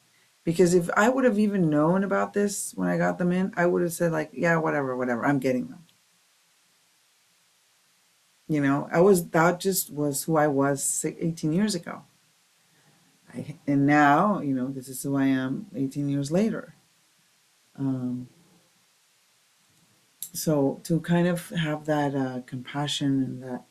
Because 0.45 0.75
if 0.75 0.89
I 0.97 1.09
would 1.09 1.25
have 1.25 1.39
even 1.39 1.69
known 1.69 2.03
about 2.03 2.33
this 2.33 2.73
when 2.75 2.89
I 2.89 2.97
got 2.97 3.19
them 3.19 3.31
in, 3.31 3.53
I 3.57 3.67
would 3.67 3.83
have 3.83 3.93
said, 3.93 4.13
like, 4.13 4.31
yeah, 4.33 4.57
whatever, 4.57 4.97
whatever, 4.97 5.25
I'm 5.25 5.39
getting 5.39 5.69
them. 5.69 5.85
You 8.49 8.61
know, 8.61 8.89
I 8.91 9.01
was, 9.01 9.29
that 9.29 9.61
just 9.61 9.93
was 9.93 10.25
who 10.25 10.37
I 10.37 10.49
was 10.49 11.05
18 11.05 11.53
years 11.53 11.75
ago. 11.75 12.03
I, 13.33 13.59
and 13.67 13.87
now, 13.87 14.41
you 14.41 14.55
know, 14.55 14.69
this 14.69 14.89
is 14.89 15.03
who 15.03 15.17
I 15.17 15.27
am 15.27 15.67
18 15.75 16.09
years 16.09 16.33
later. 16.33 16.75
Um, 17.79 18.29
so 20.33 20.81
to 20.85 21.01
kind 21.01 21.27
of 21.27 21.49
have 21.51 21.85
that 21.87 22.15
uh, 22.15 22.41
compassion 22.47 23.23
and 23.23 23.43
that, 23.43 23.65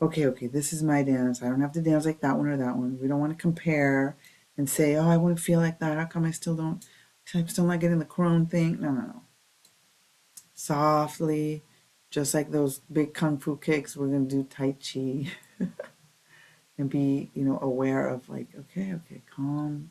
okay, 0.00 0.26
okay, 0.26 0.46
this 0.46 0.72
is 0.72 0.82
my 0.82 1.02
dance. 1.02 1.42
I 1.42 1.48
don't 1.48 1.60
have 1.60 1.72
to 1.72 1.82
dance 1.82 2.04
like 2.04 2.20
that 2.20 2.36
one 2.36 2.48
or 2.48 2.56
that 2.56 2.76
one. 2.76 2.98
We 3.00 3.08
don't 3.08 3.20
want 3.20 3.36
to 3.36 3.40
compare 3.40 4.16
and 4.58 4.68
say, 4.68 4.96
oh, 4.96 5.08
I 5.08 5.16
want 5.16 5.38
to 5.38 5.42
feel 5.42 5.60
like 5.60 5.78
that. 5.78 5.96
How 5.96 6.04
come 6.04 6.24
I 6.24 6.32
still 6.32 6.56
don't? 6.56 6.84
I'm 7.34 7.48
still 7.48 7.64
not 7.64 7.80
getting 7.80 7.98
the 7.98 8.04
crone 8.04 8.46
thing. 8.46 8.80
No, 8.80 8.90
no, 8.90 9.00
no. 9.00 9.22
Softly, 10.52 11.62
just 12.10 12.34
like 12.34 12.50
those 12.50 12.80
big 12.92 13.14
kung 13.14 13.38
fu 13.38 13.56
kicks, 13.56 13.96
we're 13.96 14.08
gonna 14.08 14.24
do 14.24 14.42
tai 14.42 14.72
chi 14.72 15.30
and 16.78 16.90
be, 16.90 17.30
you 17.34 17.44
know, 17.44 17.58
aware 17.62 18.08
of 18.08 18.28
like, 18.28 18.48
okay, 18.58 18.92
okay, 18.94 19.22
calm. 19.34 19.90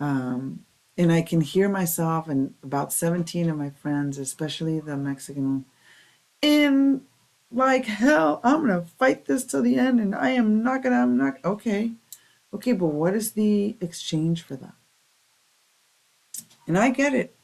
Um, 0.00 0.64
and 0.96 1.12
I 1.12 1.22
can 1.22 1.40
hear 1.40 1.68
myself 1.68 2.28
and 2.28 2.54
about 2.62 2.92
17 2.92 3.50
of 3.50 3.58
my 3.58 3.70
friends, 3.70 4.18
especially 4.18 4.80
the 4.80 4.96
Mexican 4.96 5.66
in 6.42 7.02
like 7.50 7.84
hell, 7.84 8.40
I'm 8.42 8.66
gonna 8.66 8.82
fight 8.98 9.24
this 9.26 9.44
till 9.44 9.62
the 9.62 9.76
end, 9.76 10.00
and 10.00 10.14
I 10.14 10.30
am 10.30 10.62
not 10.62 10.82
gonna. 10.82 10.96
I'm 11.02 11.16
not 11.16 11.36
okay, 11.44 11.92
okay. 12.56 12.72
But 12.72 12.88
what 12.88 13.14
is 13.14 13.32
the 13.32 13.76
exchange 13.80 14.42
for 14.42 14.56
that? 14.56 14.74
And 16.66 16.76
I 16.76 16.90
get 16.90 17.14
it. 17.14 17.34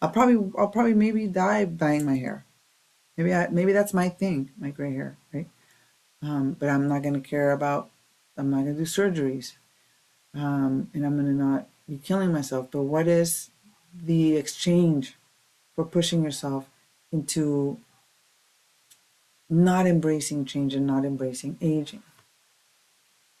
I'll 0.00 0.10
probably, 0.10 0.50
I'll 0.58 0.68
probably 0.68 0.94
maybe 0.94 1.26
die 1.28 1.64
dyeing 1.64 2.04
my 2.04 2.16
hair. 2.16 2.44
Maybe 3.16 3.34
I, 3.34 3.48
maybe 3.48 3.72
that's 3.72 3.94
my 3.94 4.08
thing, 4.08 4.50
my 4.58 4.70
gray 4.70 4.92
hair, 4.94 5.16
right? 5.32 5.48
Um, 6.22 6.56
but 6.58 6.68
I'm 6.68 6.88
not 6.88 7.02
gonna 7.02 7.20
care 7.20 7.52
about. 7.52 7.90
I'm 8.36 8.50
not 8.50 8.58
gonna 8.64 8.74
do 8.74 8.82
surgeries, 8.82 9.52
um, 10.34 10.90
and 10.94 11.04
I'm 11.04 11.16
gonna 11.16 11.32
not 11.32 11.68
be 11.86 11.98
killing 11.98 12.32
myself. 12.32 12.70
But 12.70 12.82
what 12.82 13.06
is 13.06 13.50
the 13.94 14.36
exchange 14.36 15.16
for 15.74 15.84
pushing 15.84 16.22
yourself 16.22 16.68
into 17.12 17.78
not 19.50 19.86
embracing 19.86 20.44
change 20.46 20.74
and 20.74 20.86
not 20.86 21.04
embracing 21.04 21.58
aging? 21.60 22.02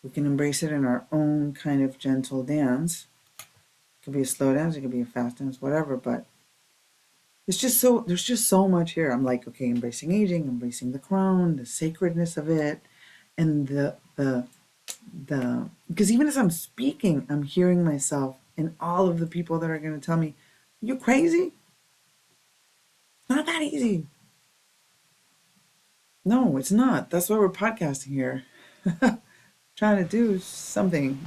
We 0.02 0.10
can 0.10 0.26
embrace 0.26 0.62
it 0.62 0.72
in 0.72 0.84
our 0.84 1.06
own 1.12 1.54
kind 1.54 1.82
of 1.82 1.98
gentle 1.98 2.42
dance. 2.42 3.06
It 3.38 4.04
could 4.04 4.14
be 4.14 4.22
a 4.22 4.26
slow 4.26 4.52
dance, 4.54 4.76
it 4.76 4.80
could 4.80 4.90
be 4.90 5.00
a 5.00 5.06
fast 5.06 5.38
dance, 5.38 5.62
whatever, 5.62 5.96
but 5.96 6.26
it's 7.46 7.58
just 7.58 7.80
so 7.80 8.04
there's 8.06 8.22
just 8.22 8.48
so 8.48 8.68
much 8.68 8.92
here. 8.92 9.10
I'm 9.10 9.24
like, 9.24 9.46
okay, 9.48 9.66
embracing 9.66 10.12
aging, 10.12 10.44
embracing 10.44 10.92
the 10.92 10.98
crown, 10.98 11.56
the 11.56 11.66
sacredness 11.66 12.36
of 12.36 12.48
it, 12.48 12.80
and 13.36 13.66
the 13.68 13.96
the 14.16 14.46
the 15.26 15.68
because 15.88 16.10
even 16.10 16.26
as 16.26 16.36
I'm 16.36 16.50
speaking, 16.50 17.26
I'm 17.28 17.42
hearing 17.42 17.84
myself 17.84 18.36
and 18.56 18.74
all 18.80 19.08
of 19.08 19.18
the 19.18 19.26
people 19.26 19.58
that 19.58 19.70
are 19.70 19.78
gonna 19.78 19.98
tell 19.98 20.16
me, 20.16 20.34
You 20.80 20.96
crazy? 20.96 21.52
Not 23.28 23.46
that 23.46 23.62
easy. 23.62 24.06
No, 26.24 26.56
it's 26.56 26.70
not. 26.70 27.10
That's 27.10 27.28
why 27.28 27.38
we're 27.38 27.48
podcasting 27.50 28.08
here. 28.14 28.44
Trying 29.82 29.96
to 29.96 30.04
do 30.04 30.38
something. 30.38 31.18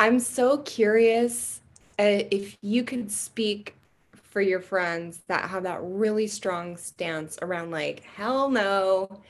i'm 0.00 0.18
so 0.18 0.58
curious 0.58 1.60
uh, 2.00 2.26
if 2.32 2.56
you 2.62 2.82
could 2.82 3.12
speak 3.12 3.76
for 4.12 4.40
your 4.40 4.58
friends 4.58 5.20
that 5.28 5.48
have 5.48 5.62
that 5.62 5.78
really 5.80 6.26
strong 6.26 6.76
stance 6.76 7.38
around 7.40 7.70
like 7.70 8.02
hell 8.02 8.50
no 8.50 9.20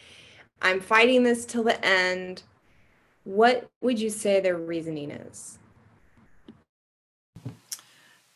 i'm 0.63 0.81
fighting 0.81 1.23
this 1.23 1.45
till 1.45 1.63
the 1.63 1.85
end 1.85 2.45
what 3.25 3.69
would 3.83 4.01
you 4.01 4.09
say 4.09 4.41
their 4.41 4.57
reasoning 4.57 5.11
is 5.11 5.59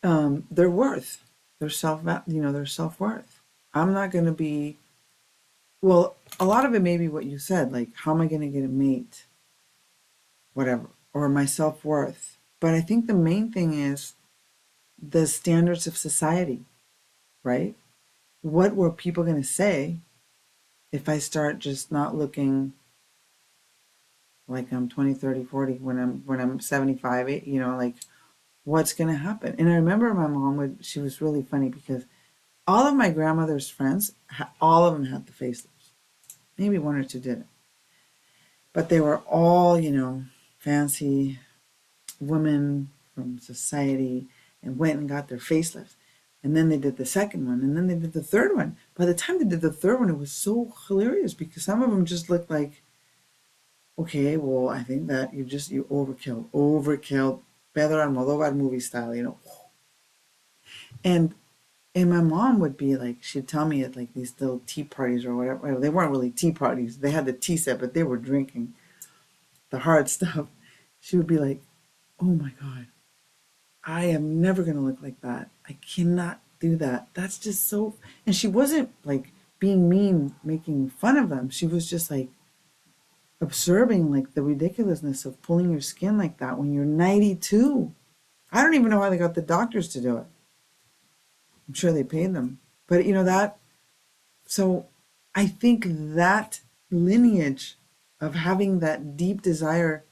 um, 0.02 0.46
their 0.50 0.70
worth, 0.70 1.24
their 1.60 1.70
self, 1.70 2.02
you 2.26 2.42
know, 2.42 2.52
their 2.52 2.66
self 2.66 3.00
worth. 3.00 3.40
I'm 3.72 3.92
not 3.92 4.10
going 4.10 4.24
to 4.26 4.32
be, 4.32 4.76
well, 5.80 6.16
a 6.40 6.44
lot 6.44 6.64
of 6.64 6.74
it 6.74 6.82
may 6.82 6.96
be 6.98 7.08
what 7.08 7.24
you 7.24 7.38
said, 7.38 7.72
like, 7.72 7.88
how 7.94 8.12
am 8.12 8.20
I 8.20 8.26
going 8.26 8.40
to 8.42 8.48
get 8.48 8.64
a 8.64 8.68
mate? 8.68 9.26
Whatever, 10.54 10.88
or 11.12 11.28
my 11.28 11.44
self 11.46 11.84
worth. 11.84 12.38
But 12.60 12.74
I 12.74 12.80
think 12.80 13.06
the 13.06 13.14
main 13.14 13.50
thing 13.50 13.74
is 13.74 14.14
the 15.00 15.26
standards 15.26 15.86
of 15.86 15.96
society, 15.96 16.64
right? 17.42 17.74
What 18.42 18.74
were 18.74 18.90
people 18.90 19.24
going 19.24 19.40
to 19.40 19.48
say 19.48 19.98
if 20.92 21.08
I 21.08 21.18
start 21.18 21.58
just 21.58 21.90
not 21.90 22.14
looking 22.14 22.74
like 24.46 24.72
I'm 24.72 24.88
20, 24.88 25.14
30, 25.14 25.44
40 25.44 25.72
when 25.74 25.98
I'm 25.98 26.22
when 26.26 26.40
I'm 26.40 26.60
75, 26.60 27.28
you 27.46 27.60
know, 27.60 27.76
like 27.76 27.94
what's 28.64 28.92
going 28.92 29.08
to 29.10 29.16
happen. 29.16 29.54
And 29.58 29.68
I 29.68 29.74
remember 29.74 30.12
my 30.14 30.26
mom 30.26 30.56
would, 30.56 30.78
she 30.84 31.00
was 31.00 31.20
really 31.20 31.42
funny 31.42 31.68
because 31.68 32.04
all 32.66 32.86
of 32.86 32.94
my 32.94 33.10
grandmother's 33.10 33.68
friends, 33.68 34.12
all 34.60 34.86
of 34.86 34.94
them 34.94 35.06
had 35.06 35.26
the 35.26 35.32
facelifts. 35.32 35.90
Maybe 36.56 36.78
one 36.78 36.96
or 36.96 37.04
two 37.04 37.18
didn't. 37.18 37.48
But 38.72 38.88
they 38.88 39.00
were 39.00 39.18
all, 39.18 39.78
you 39.78 39.90
know, 39.90 40.24
fancy 40.62 41.40
women 42.20 42.88
from 43.14 43.38
society 43.40 44.26
and 44.62 44.78
went 44.78 44.98
and 44.98 45.08
got 45.08 45.28
their 45.28 45.38
facelifts. 45.38 45.96
And 46.44 46.56
then 46.56 46.68
they 46.68 46.78
did 46.78 46.96
the 46.96 47.06
second 47.06 47.46
one, 47.46 47.60
and 47.60 47.76
then 47.76 47.86
they 47.86 47.94
did 47.94 48.12
the 48.12 48.22
third 48.22 48.56
one. 48.56 48.76
By 48.96 49.04
the 49.04 49.14
time 49.14 49.38
they 49.38 49.44
did 49.44 49.60
the 49.60 49.72
third 49.72 50.00
one, 50.00 50.08
it 50.08 50.18
was 50.18 50.32
so 50.32 50.72
hilarious 50.88 51.34
because 51.34 51.64
some 51.64 51.82
of 51.82 51.90
them 51.90 52.04
just 52.04 52.30
looked 52.30 52.50
like, 52.50 52.82
okay, 53.98 54.36
well, 54.36 54.68
I 54.68 54.82
think 54.82 55.06
that 55.08 55.34
you 55.34 55.44
just 55.44 55.70
you 55.70 55.84
overkill, 55.84 56.46
overkill, 56.52 57.40
Pedro 57.74 57.96
Almodovar 57.96 58.54
movie 58.54 58.80
style, 58.80 59.14
you 59.14 59.22
know. 59.22 59.38
And 61.04 61.34
and 61.94 62.10
my 62.10 62.22
mom 62.22 62.58
would 62.58 62.76
be 62.76 62.96
like, 62.96 63.22
she'd 63.22 63.46
tell 63.46 63.66
me 63.66 63.82
at 63.84 63.96
like 63.96 64.14
these 64.14 64.34
little 64.40 64.62
tea 64.66 64.84
parties 64.84 65.24
or 65.24 65.36
whatever. 65.36 65.78
They 65.78 65.90
weren't 65.90 66.10
really 66.10 66.30
tea 66.30 66.52
parties. 66.52 66.98
They 66.98 67.10
had 67.10 67.26
the 67.26 67.32
tea 67.32 67.56
set, 67.56 67.78
but 67.78 67.94
they 67.94 68.02
were 68.02 68.16
drinking 68.16 68.74
the 69.72 69.80
hard 69.80 70.08
stuff. 70.16 70.46
She 71.00 71.16
would 71.16 71.26
be 71.26 71.38
like, 71.38 71.60
"Oh 72.20 72.26
my 72.26 72.52
god, 72.60 72.86
I 73.82 74.04
am 74.04 74.40
never 74.40 74.62
gonna 74.62 74.80
look 74.80 75.02
like 75.02 75.20
that. 75.22 75.50
I 75.68 75.76
cannot 75.94 76.40
do 76.60 76.76
that. 76.76 77.08
That's 77.14 77.38
just 77.38 77.68
so." 77.68 77.96
And 78.24 78.36
she 78.36 78.46
wasn't 78.46 78.90
like 79.02 79.32
being 79.58 79.88
mean, 79.88 80.36
making 80.44 80.90
fun 80.90 81.16
of 81.16 81.28
them. 81.28 81.50
She 81.50 81.66
was 81.66 81.90
just 81.90 82.10
like, 82.10 82.28
observing 83.40 84.10
like 84.10 84.34
the 84.34 84.42
ridiculousness 84.42 85.24
of 85.24 85.42
pulling 85.42 85.70
your 85.70 85.80
skin 85.80 86.16
like 86.16 86.38
that 86.38 86.58
when 86.58 86.72
you're 86.72 86.84
92. 86.84 87.92
I 88.52 88.62
don't 88.62 88.74
even 88.74 88.90
know 88.90 89.00
how 89.00 89.10
they 89.10 89.18
got 89.18 89.34
the 89.34 89.42
doctors 89.42 89.88
to 89.88 90.00
do 90.00 90.16
it. 90.18 90.26
I'm 91.66 91.74
sure 91.74 91.92
they 91.92 92.04
paid 92.04 92.34
them. 92.34 92.60
But 92.86 93.04
you 93.04 93.14
know 93.14 93.24
that 93.24 93.58
so 94.46 94.86
I 95.34 95.46
think 95.46 95.84
that 95.88 96.60
lineage 96.90 97.78
of 98.22 98.36
having 98.36 98.78
that 98.78 99.16
deep 99.16 99.42
desire 99.42 100.04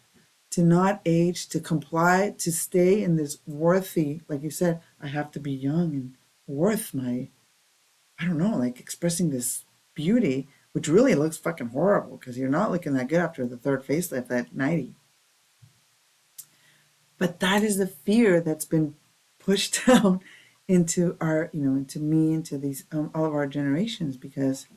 to 0.50 0.62
not 0.62 1.00
age, 1.06 1.48
to 1.48 1.60
comply, 1.60 2.34
to 2.38 2.50
stay 2.50 3.02
in 3.02 3.16
this 3.16 3.38
worthy, 3.46 4.20
like 4.28 4.42
you 4.42 4.50
said, 4.50 4.80
I 5.00 5.06
have 5.06 5.30
to 5.30 5.40
be 5.40 5.52
young 5.52 5.94
and 5.94 6.14
worth 6.46 6.92
my, 6.92 7.28
I 8.18 8.26
don't 8.26 8.36
know, 8.36 8.56
like 8.56 8.80
expressing 8.80 9.30
this 9.30 9.64
beauty 9.94 10.48
which 10.72 10.88
really 10.88 11.14
looks 11.14 11.36
fucking 11.36 11.68
horrible 11.68 12.16
because 12.16 12.38
you're 12.38 12.48
not 12.48 12.70
looking 12.70 12.92
that 12.94 13.08
good 13.08 13.20
after 13.20 13.46
the 13.46 13.56
third 13.56 13.84
facelift 13.84 14.30
at 14.30 14.54
90. 14.54 14.94
But 17.18 17.40
that 17.40 17.62
is 17.62 17.76
the 17.76 17.88
fear 17.88 18.40
that's 18.40 18.64
been 18.64 18.94
pushed 19.38 19.84
down 19.86 20.20
into 20.68 21.16
our, 21.20 21.50
you 21.52 21.60
know, 21.60 21.76
into 21.76 21.98
me, 21.98 22.32
into 22.32 22.56
these, 22.56 22.84
um, 22.92 23.10
all 23.14 23.24
of 23.24 23.34
our 23.34 23.48
generations 23.48 24.16
because, 24.16 24.68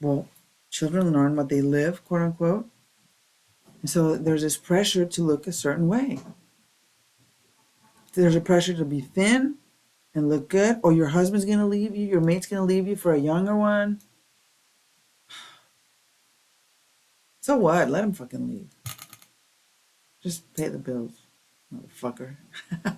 well, 0.00 0.28
children 0.72 1.12
learn 1.12 1.36
what 1.36 1.50
they 1.50 1.60
live, 1.60 2.04
quote 2.04 2.22
unquote. 2.22 2.66
And 3.82 3.90
so 3.90 4.16
there's 4.16 4.42
this 4.42 4.56
pressure 4.56 5.04
to 5.04 5.22
look 5.22 5.46
a 5.46 5.52
certain 5.52 5.86
way. 5.86 6.18
There's 8.14 8.34
a 8.34 8.40
pressure 8.40 8.74
to 8.74 8.84
be 8.84 9.00
thin 9.00 9.56
and 10.14 10.28
look 10.28 10.48
good, 10.48 10.80
or 10.82 10.92
your 10.92 11.08
husband's 11.08 11.44
gonna 11.44 11.66
leave 11.66 11.94
you, 11.94 12.06
your 12.06 12.20
mate's 12.20 12.46
gonna 12.46 12.64
leave 12.64 12.88
you 12.88 12.96
for 12.96 13.12
a 13.12 13.18
younger 13.18 13.54
one 13.54 14.00
So 17.40 17.56
what? 17.56 17.90
Let 17.90 18.04
him 18.04 18.12
fucking 18.12 18.48
leave. 18.48 18.68
Just 20.22 20.52
pay 20.54 20.68
the 20.68 20.78
bills, 20.78 21.12
motherfucker. 21.74 22.36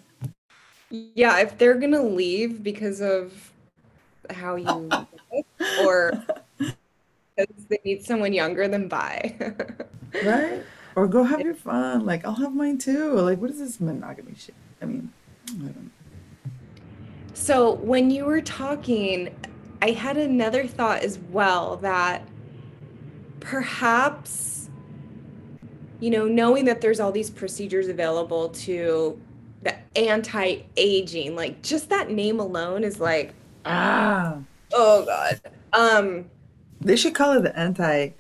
yeah, 0.91 1.39
if 1.41 1.57
they're 1.57 1.75
gonna 1.75 2.03
leave 2.03 2.63
because 2.63 3.01
of 3.01 3.53
how 4.31 4.57
you 4.57 4.91
or 5.85 6.13
because 7.37 7.67
they 7.67 7.79
need 7.85 8.05
someone 8.05 8.33
younger, 8.33 8.69
than 8.69 8.89
bye. 8.89 9.35
right? 10.25 10.63
Or 10.97 11.09
go 11.09 11.25
have 11.25 11.41
your 11.41 11.55
fun. 11.55 12.07
Like 12.07 12.25
I'll 12.25 12.35
have 12.35 12.55
mine 12.55 12.79
too. 12.79 13.15
Like 13.15 13.41
what 13.41 13.51
is 13.51 13.59
this 13.59 13.81
monogamy 13.81 14.35
shit? 14.37 14.55
I 14.81 14.87
mean, 14.87 15.13
I 15.49 15.53
don't 15.53 15.77
know. 15.85 15.91
So 17.35 17.75
when 17.75 18.11
you 18.11 18.25
were 18.25 18.41
talking, 18.41 19.35
I 19.83 19.91
had 19.91 20.17
another 20.17 20.67
thought 20.67 21.03
as 21.03 21.19
well 21.31 21.77
that 21.79 22.27
perhaps 23.41 24.71
you 26.01 26.11
know 26.11 26.27
knowing 26.27 26.65
that 26.65 26.81
there's 26.81 27.01
all 27.01 27.13
these 27.13 27.31
procedures 27.31 27.89
available 27.89 28.49
to 28.49 29.21
the 29.63 29.75
anti-aging 29.97 31.37
like 31.37 31.61
just 31.63 31.91
that 31.91 32.11
name 32.11 32.41
alone 32.41 32.83
is 32.83 33.01
like 33.01 33.35
ah 33.67 34.39
oh 34.73 35.05
god 35.05 35.41
um 35.75 36.25
they 36.85 36.97
should 36.97 37.15
call 37.15 37.33
it 37.33 37.43
the 37.43 37.59
anti 37.59 38.11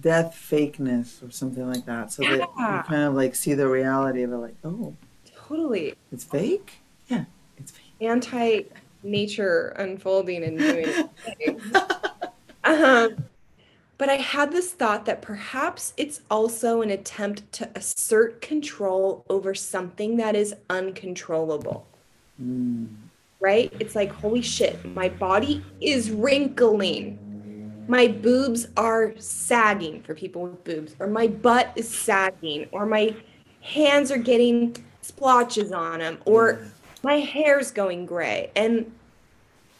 death 0.00 0.34
fakeness 0.50 1.26
or 1.26 1.30
something 1.30 1.68
like 1.68 1.84
that 1.84 2.12
so 2.12 2.22
yeah. 2.22 2.36
that 2.36 2.48
you 2.56 2.82
kind 2.84 3.02
of 3.02 3.14
like 3.14 3.34
see 3.34 3.54
the 3.54 3.68
reality 3.68 4.22
of 4.22 4.32
it 4.32 4.36
like 4.36 4.54
oh 4.64 4.94
totally 5.34 5.94
it's 6.12 6.22
fake 6.22 6.74
yeah 7.08 7.24
it's 7.58 7.72
fake 7.72 7.92
anti 8.00 8.62
nature 9.02 9.74
unfolding 9.78 10.44
and 10.44 10.58
doing 10.58 11.10
um 12.64 13.24
but 14.00 14.08
I 14.08 14.14
had 14.14 14.50
this 14.50 14.72
thought 14.72 15.04
that 15.04 15.20
perhaps 15.20 15.92
it's 15.98 16.22
also 16.30 16.80
an 16.80 16.88
attempt 16.88 17.52
to 17.52 17.68
assert 17.74 18.40
control 18.40 19.26
over 19.28 19.54
something 19.54 20.16
that 20.16 20.34
is 20.34 20.54
uncontrollable. 20.70 21.86
Mm. 22.42 22.94
Right? 23.40 23.70
It's 23.78 23.94
like, 23.94 24.10
holy 24.10 24.40
shit, 24.40 24.82
my 24.86 25.10
body 25.10 25.62
is 25.82 26.10
wrinkling. 26.10 27.18
My 27.88 28.08
boobs 28.08 28.68
are 28.76 29.14
sagging 29.18 30.02
for 30.02 30.14
people 30.14 30.42
with 30.42 30.64
boobs, 30.64 30.94
or 30.98 31.06
my 31.06 31.26
butt 31.26 31.72
is 31.76 31.88
sagging, 31.88 32.68
or 32.72 32.86
my 32.86 33.14
hands 33.60 34.10
are 34.10 34.18
getting 34.18 34.76
splotches 35.02 35.72
on 35.72 35.98
them, 36.00 36.18
or 36.24 36.66
my 37.02 37.14
hair's 37.14 37.70
going 37.70 38.06
gray. 38.06 38.50
And 38.54 38.92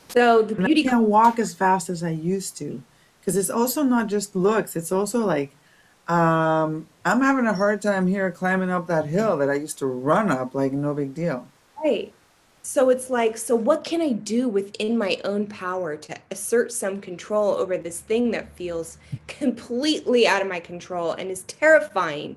so 0.09 0.43
the 0.43 0.55
beauty. 0.55 0.87
I 0.87 0.91
can't 0.91 1.09
walk 1.09 1.39
as 1.39 1.55
fast 1.55 1.89
as 1.89 2.03
I 2.03 2.11
used 2.11 2.57
to 2.59 2.83
because 3.21 3.37
it's 3.37 3.51
also 3.51 3.83
not 3.83 4.09
just 4.09 4.35
looks 4.35 4.75
it's 4.75 4.91
also 4.91 5.25
like 5.25 5.53
um, 6.09 6.89
i'm 7.05 7.21
having 7.21 7.47
a 7.47 7.55
hard 7.55 7.81
time 7.81 8.07
here 8.07 8.31
climbing 8.31 8.71
up 8.71 8.87
that 8.87 9.07
hill 9.07 9.37
that 9.37 9.49
i 9.49 9.55
used 9.55 9.79
to 9.79 9.87
run 9.87 10.31
up 10.31 10.55
like 10.55 10.73
no 10.73 10.95
big 10.95 11.15
deal 11.15 11.47
right 11.85 12.13
so 12.63 12.91
it's 12.91 13.11
like 13.11 13.37
so 13.37 13.57
what 13.57 13.85
can 13.85 14.01
i 14.01 14.13
do 14.13 14.49
within 14.49 14.97
my 14.97 15.19
own 15.25 15.47
power 15.47 15.97
to 15.97 16.15
assert 16.31 16.71
some 16.73 17.01
control 17.01 17.55
over 17.55 17.77
this 17.77 18.01
thing 18.01 18.31
that 18.31 18.55
feels 18.57 18.99
completely 19.27 20.27
out 20.27 20.43
of 20.43 20.49
my 20.49 20.61
control 20.61 21.13
and 21.13 21.31
is 21.31 21.43
terrifying 21.45 22.37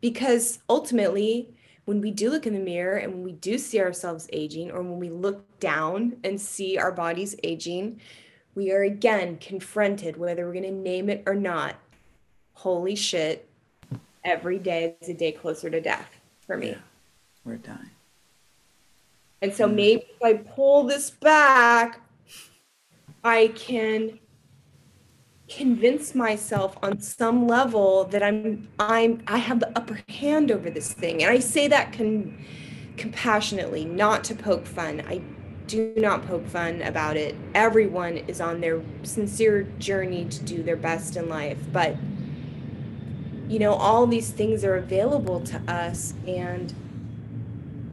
because 0.00 0.60
ultimately 0.68 1.48
when 1.84 2.00
we 2.00 2.10
do 2.10 2.30
look 2.30 2.46
in 2.46 2.54
the 2.54 2.58
mirror 2.58 2.96
and 2.96 3.12
when 3.12 3.22
we 3.22 3.32
do 3.32 3.58
see 3.58 3.80
ourselves 3.80 4.28
aging 4.32 4.70
or 4.70 4.82
when 4.82 4.98
we 4.98 5.10
look 5.10 5.44
down 5.60 6.16
and 6.24 6.40
see 6.40 6.76
our 6.76 6.90
bodies 6.90 7.36
aging 7.44 8.00
we 8.56 8.72
are 8.72 8.82
again 8.82 9.36
confronted, 9.36 10.16
whether 10.16 10.46
we're 10.46 10.54
going 10.54 10.64
to 10.64 10.72
name 10.72 11.08
it 11.10 11.22
or 11.26 11.34
not. 11.34 11.76
Holy 12.54 12.96
shit, 12.96 13.48
every 14.24 14.58
day 14.58 14.96
is 15.00 15.10
a 15.10 15.14
day 15.14 15.30
closer 15.30 15.70
to 15.70 15.80
death 15.80 16.08
for 16.40 16.56
me. 16.56 16.70
Yeah, 16.70 16.78
we're 17.44 17.58
dying. 17.58 17.90
And 19.42 19.52
so 19.54 19.68
mm. 19.68 19.74
maybe 19.74 20.06
if 20.08 20.22
I 20.22 20.34
pull 20.34 20.84
this 20.84 21.10
back, 21.10 22.00
I 23.24 23.48
can 23.48 24.18
convince 25.48 26.14
myself 26.14 26.76
on 26.82 27.00
some 27.00 27.46
level 27.46 28.04
that 28.04 28.22
I'm 28.22 28.68
I'm 28.80 29.22
I 29.28 29.38
have 29.38 29.60
the 29.60 29.76
upper 29.78 30.00
hand 30.08 30.50
over 30.50 30.70
this 30.70 30.92
thing. 30.92 31.22
And 31.22 31.30
I 31.30 31.38
say 31.38 31.68
that 31.68 31.92
can 31.92 32.44
compassionately, 32.96 33.84
not 33.84 34.24
to 34.24 34.34
poke 34.34 34.66
fun. 34.66 35.02
I 35.06 35.20
do 35.66 35.92
not 35.96 36.26
poke 36.26 36.46
fun 36.46 36.82
about 36.82 37.16
it. 37.16 37.34
Everyone 37.54 38.16
is 38.16 38.40
on 38.40 38.60
their 38.60 38.82
sincere 39.02 39.64
journey 39.78 40.24
to 40.26 40.44
do 40.44 40.62
their 40.62 40.76
best 40.76 41.16
in 41.16 41.28
life. 41.28 41.58
But, 41.72 41.96
you 43.48 43.58
know, 43.58 43.74
all 43.74 44.06
these 44.06 44.30
things 44.30 44.64
are 44.64 44.76
available 44.76 45.40
to 45.40 45.58
us. 45.68 46.14
And 46.26 46.72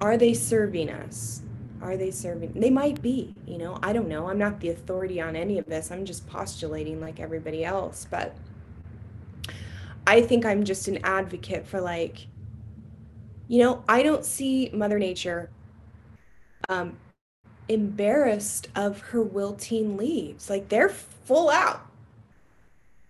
are 0.03 0.17
they 0.17 0.33
serving 0.33 0.89
us? 0.89 1.41
Are 1.81 1.95
they 1.95 2.11
serving? 2.11 2.51
They 2.53 2.69
might 2.69 3.01
be, 3.01 3.33
you 3.47 3.57
know, 3.57 3.79
I 3.81 3.93
don't 3.93 4.09
know. 4.09 4.27
I'm 4.29 4.37
not 4.37 4.59
the 4.59 4.69
authority 4.69 5.21
on 5.21 5.37
any 5.37 5.57
of 5.57 5.65
this. 5.65 5.91
I'm 5.91 6.03
just 6.03 6.27
postulating 6.27 6.99
like 6.99 7.21
everybody 7.21 7.63
else. 7.63 8.05
But 8.11 8.35
I 10.05 10.21
think 10.21 10.45
I'm 10.45 10.65
just 10.65 10.89
an 10.89 10.99
advocate 11.05 11.65
for 11.65 11.79
like, 11.79 12.27
you 13.47 13.63
know, 13.63 13.85
I 13.87 14.03
don't 14.03 14.25
see 14.25 14.69
Mother 14.73 14.99
Nature 14.99 15.49
um, 16.67 16.97
embarrassed 17.69 18.67
of 18.75 18.99
her 18.99 19.21
wilting 19.21 19.95
leaves. 19.95 20.49
Like 20.49 20.67
they're 20.67 20.89
full 20.89 21.49
out, 21.49 21.79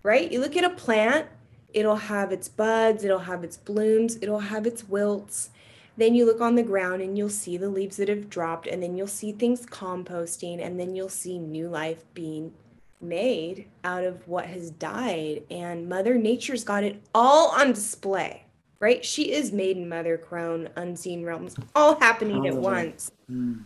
right? 0.03 0.31
You 0.31 0.39
look 0.39 0.55
at 0.55 0.63
a 0.63 0.69
plant, 0.69 1.27
it'll 1.73 1.95
have 1.95 2.31
its 2.31 2.49
buds, 2.49 3.03
it'll 3.03 3.19
have 3.19 3.43
its 3.43 3.57
blooms, 3.57 4.19
it'll 4.21 4.39
have 4.39 4.67
its 4.67 4.87
wilts. 4.87 5.49
Then 5.95 6.15
you 6.15 6.25
look 6.25 6.41
on 6.41 6.55
the 6.55 6.63
ground 6.63 7.01
and 7.01 7.17
you'll 7.17 7.29
see 7.29 7.55
the 7.57 7.69
leaves 7.69 7.97
that 7.97 8.09
have 8.09 8.29
dropped, 8.29 8.67
and 8.67 8.81
then 8.81 8.97
you'll 8.97 9.07
see 9.07 9.31
things 9.31 9.65
composting, 9.65 10.65
and 10.65 10.79
then 10.79 10.95
you'll 10.95 11.09
see 11.09 11.37
new 11.37 11.69
life 11.69 12.03
being 12.13 12.53
made 12.99 13.67
out 13.83 14.03
of 14.03 14.27
what 14.27 14.45
has 14.45 14.71
died. 14.71 15.43
And 15.51 15.87
Mother 15.87 16.15
Nature's 16.15 16.63
got 16.63 16.83
it 16.83 17.01
all 17.13 17.49
on 17.49 17.73
display, 17.73 18.45
right? 18.79 19.05
She 19.05 19.33
is 19.33 19.51
maiden, 19.51 19.87
mother, 19.87 20.17
crone, 20.17 20.69
unseen 20.75 21.23
realms, 21.23 21.55
all 21.75 21.99
happening 21.99 22.47
at 22.47 22.55
once. 22.55 23.11
Mm. 23.29 23.63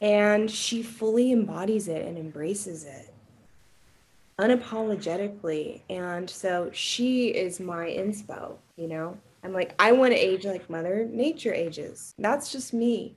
And 0.00 0.48
she 0.48 0.82
fully 0.82 1.32
embodies 1.32 1.88
it 1.88 2.06
and 2.06 2.16
embraces 2.16 2.84
it 2.84 3.12
unapologetically. 4.38 5.80
And 5.90 6.30
so 6.30 6.70
she 6.72 7.28
is 7.28 7.58
my 7.58 7.86
inspo, 7.86 8.56
you 8.76 8.86
know? 8.86 9.18
I'm 9.42 9.52
like, 9.52 9.74
I 9.78 9.92
want 9.92 10.12
to 10.12 10.18
age 10.18 10.44
like 10.44 10.68
Mother 10.68 11.06
Nature 11.10 11.54
ages. 11.54 12.14
That's 12.18 12.50
just 12.50 12.72
me. 12.72 13.16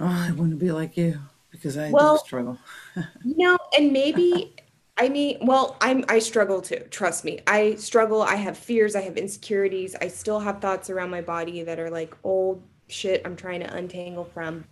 Oh, 0.00 0.06
I 0.06 0.32
want 0.32 0.50
to 0.50 0.56
be 0.56 0.72
like 0.72 0.96
you 0.96 1.20
because 1.50 1.76
I 1.76 1.90
well, 1.90 2.16
do 2.16 2.22
struggle. 2.24 2.58
you 2.96 3.36
know, 3.36 3.58
and 3.76 3.92
maybe 3.92 4.54
I 4.96 5.08
mean, 5.08 5.38
well, 5.42 5.76
I'm 5.80 6.04
I 6.08 6.18
struggle 6.18 6.60
too. 6.60 6.84
Trust 6.90 7.24
me. 7.24 7.40
I 7.46 7.74
struggle. 7.76 8.22
I 8.22 8.36
have 8.36 8.56
fears, 8.56 8.94
I 8.94 9.02
have 9.02 9.16
insecurities. 9.16 9.94
I 10.00 10.08
still 10.08 10.40
have 10.40 10.60
thoughts 10.60 10.90
around 10.90 11.10
my 11.10 11.20
body 11.20 11.62
that 11.62 11.78
are 11.78 11.90
like 11.90 12.16
old 12.24 12.62
shit 12.88 13.22
I'm 13.24 13.36
trying 13.36 13.60
to 13.60 13.74
untangle 13.74 14.24
from. 14.24 14.64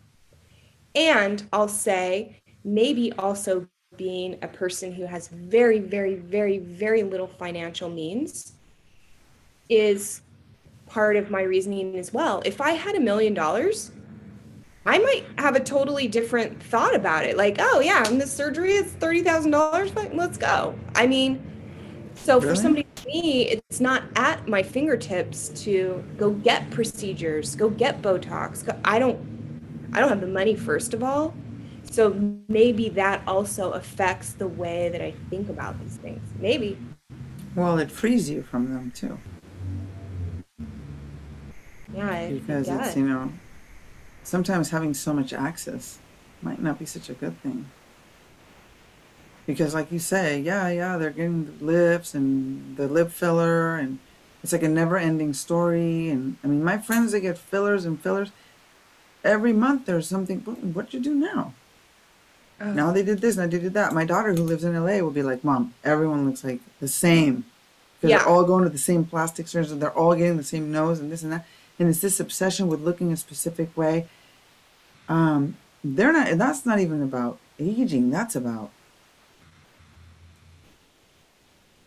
And 0.94 1.42
I'll 1.52 1.68
say 1.68 2.36
maybe 2.64 3.12
also 3.12 3.66
being 3.96 4.38
a 4.42 4.48
person 4.48 4.92
who 4.92 5.04
has 5.04 5.28
very 5.28 5.80
very 5.80 6.14
very 6.14 6.58
very 6.58 7.02
little 7.02 7.26
financial 7.26 7.88
means 7.88 8.52
is 9.70 10.20
part 10.86 11.16
of 11.16 11.30
my 11.30 11.42
reasoning 11.42 11.96
as 11.96 12.12
well. 12.12 12.42
If 12.44 12.60
I 12.60 12.72
had 12.72 12.96
a 12.96 13.00
million 13.00 13.32
dollars, 13.32 13.92
I 14.84 14.98
might 14.98 15.24
have 15.38 15.56
a 15.56 15.60
totally 15.60 16.08
different 16.08 16.62
thought 16.62 16.94
about 16.94 17.24
it. 17.24 17.36
Like, 17.36 17.56
oh 17.60 17.80
yeah, 17.80 18.06
and 18.06 18.20
this 18.20 18.32
surgery 18.32 18.74
is 18.74 18.92
thirty 18.92 19.22
thousand 19.22 19.52
dollars. 19.52 19.90
But 19.90 20.14
let's 20.14 20.36
go. 20.36 20.78
I 20.94 21.06
mean, 21.06 21.42
so 22.14 22.38
really? 22.38 22.48
for 22.48 22.56
somebody 22.56 22.86
like 22.96 23.06
me, 23.06 23.42
it's 23.48 23.80
not 23.80 24.02
at 24.16 24.46
my 24.48 24.62
fingertips 24.62 25.48
to 25.64 26.04
go 26.16 26.30
get 26.30 26.70
procedures, 26.70 27.54
go 27.54 27.70
get 27.70 28.02
Botox. 28.02 28.78
I 28.84 28.98
don't, 28.98 29.90
I 29.92 30.00
don't 30.00 30.08
have 30.08 30.20
the 30.20 30.26
money 30.26 30.56
first 30.56 30.92
of 30.92 31.02
all. 31.02 31.34
So 31.90 32.14
maybe 32.48 32.88
that 32.90 33.22
also 33.26 33.72
affects 33.72 34.34
the 34.34 34.46
way 34.46 34.90
that 34.90 35.00
I 35.00 35.12
think 35.28 35.48
about 35.48 35.80
these 35.80 35.96
things. 35.96 36.20
Maybe. 36.38 36.78
Well, 37.56 37.78
it 37.78 37.90
frees 37.90 38.30
you 38.30 38.42
from 38.42 38.72
them 38.72 38.92
too. 38.92 39.18
Yeah, 41.94 42.30
because 42.30 42.68
it 42.68 42.74
it's 42.74 42.96
you 42.96 43.08
know 43.08 43.32
sometimes 44.22 44.70
having 44.70 44.94
so 44.94 45.12
much 45.12 45.32
access 45.32 45.98
might 46.42 46.62
not 46.62 46.78
be 46.78 46.86
such 46.86 47.10
a 47.10 47.14
good 47.14 47.40
thing. 47.42 47.66
Because, 49.46 49.74
like 49.74 49.90
you 49.90 49.98
say, 49.98 50.38
yeah, 50.38 50.68
yeah, 50.68 50.96
they're 50.96 51.10
getting 51.10 51.46
the 51.58 51.64
lips 51.64 52.14
and 52.14 52.76
the 52.76 52.86
lip 52.86 53.10
filler, 53.10 53.76
and 53.76 53.98
it's 54.42 54.52
like 54.52 54.62
a 54.62 54.68
never 54.68 54.96
ending 54.96 55.34
story. 55.34 56.08
And 56.08 56.36
I 56.44 56.46
mean, 56.46 56.62
my 56.62 56.78
friends, 56.78 57.12
they 57.12 57.20
get 57.20 57.38
fillers 57.38 57.84
and 57.84 58.00
fillers. 58.00 58.30
Every 59.24 59.52
month 59.52 59.86
there's 59.86 60.08
something, 60.08 60.38
what 60.38 60.94
you 60.94 61.00
do 61.00 61.14
now? 61.14 61.52
Oh. 62.60 62.72
Now 62.72 62.92
they 62.92 63.02
did 63.02 63.20
this, 63.20 63.36
now 63.36 63.46
they 63.46 63.58
did 63.58 63.74
that. 63.74 63.92
My 63.92 64.04
daughter, 64.04 64.32
who 64.32 64.42
lives 64.42 64.64
in 64.64 64.74
LA, 64.74 64.98
will 64.98 65.10
be 65.10 65.22
like, 65.22 65.42
Mom, 65.42 65.74
everyone 65.82 66.26
looks 66.26 66.44
like 66.44 66.60
the 66.78 66.88
same. 66.88 67.44
Because 67.98 68.10
yeah. 68.10 68.18
they're 68.18 68.28
all 68.28 68.44
going 68.44 68.64
to 68.64 68.70
the 68.70 68.78
same 68.78 69.04
plastic 69.04 69.48
surgeon, 69.48 69.78
they're 69.78 69.90
all 69.90 70.14
getting 70.14 70.36
the 70.36 70.44
same 70.44 70.70
nose 70.70 71.00
and 71.00 71.10
this 71.10 71.22
and 71.22 71.32
that. 71.32 71.46
And 71.80 71.88
it's 71.88 72.00
this 72.00 72.20
obsession 72.20 72.68
with 72.68 72.80
looking 72.82 73.10
a 73.10 73.16
specific 73.16 73.76
way 73.76 74.06
um, 75.10 75.56
they're 75.82 76.12
not. 76.12 76.38
That's 76.38 76.64
not 76.64 76.78
even 76.78 77.02
about 77.02 77.38
aging. 77.58 78.10
That's 78.10 78.36
about 78.36 78.70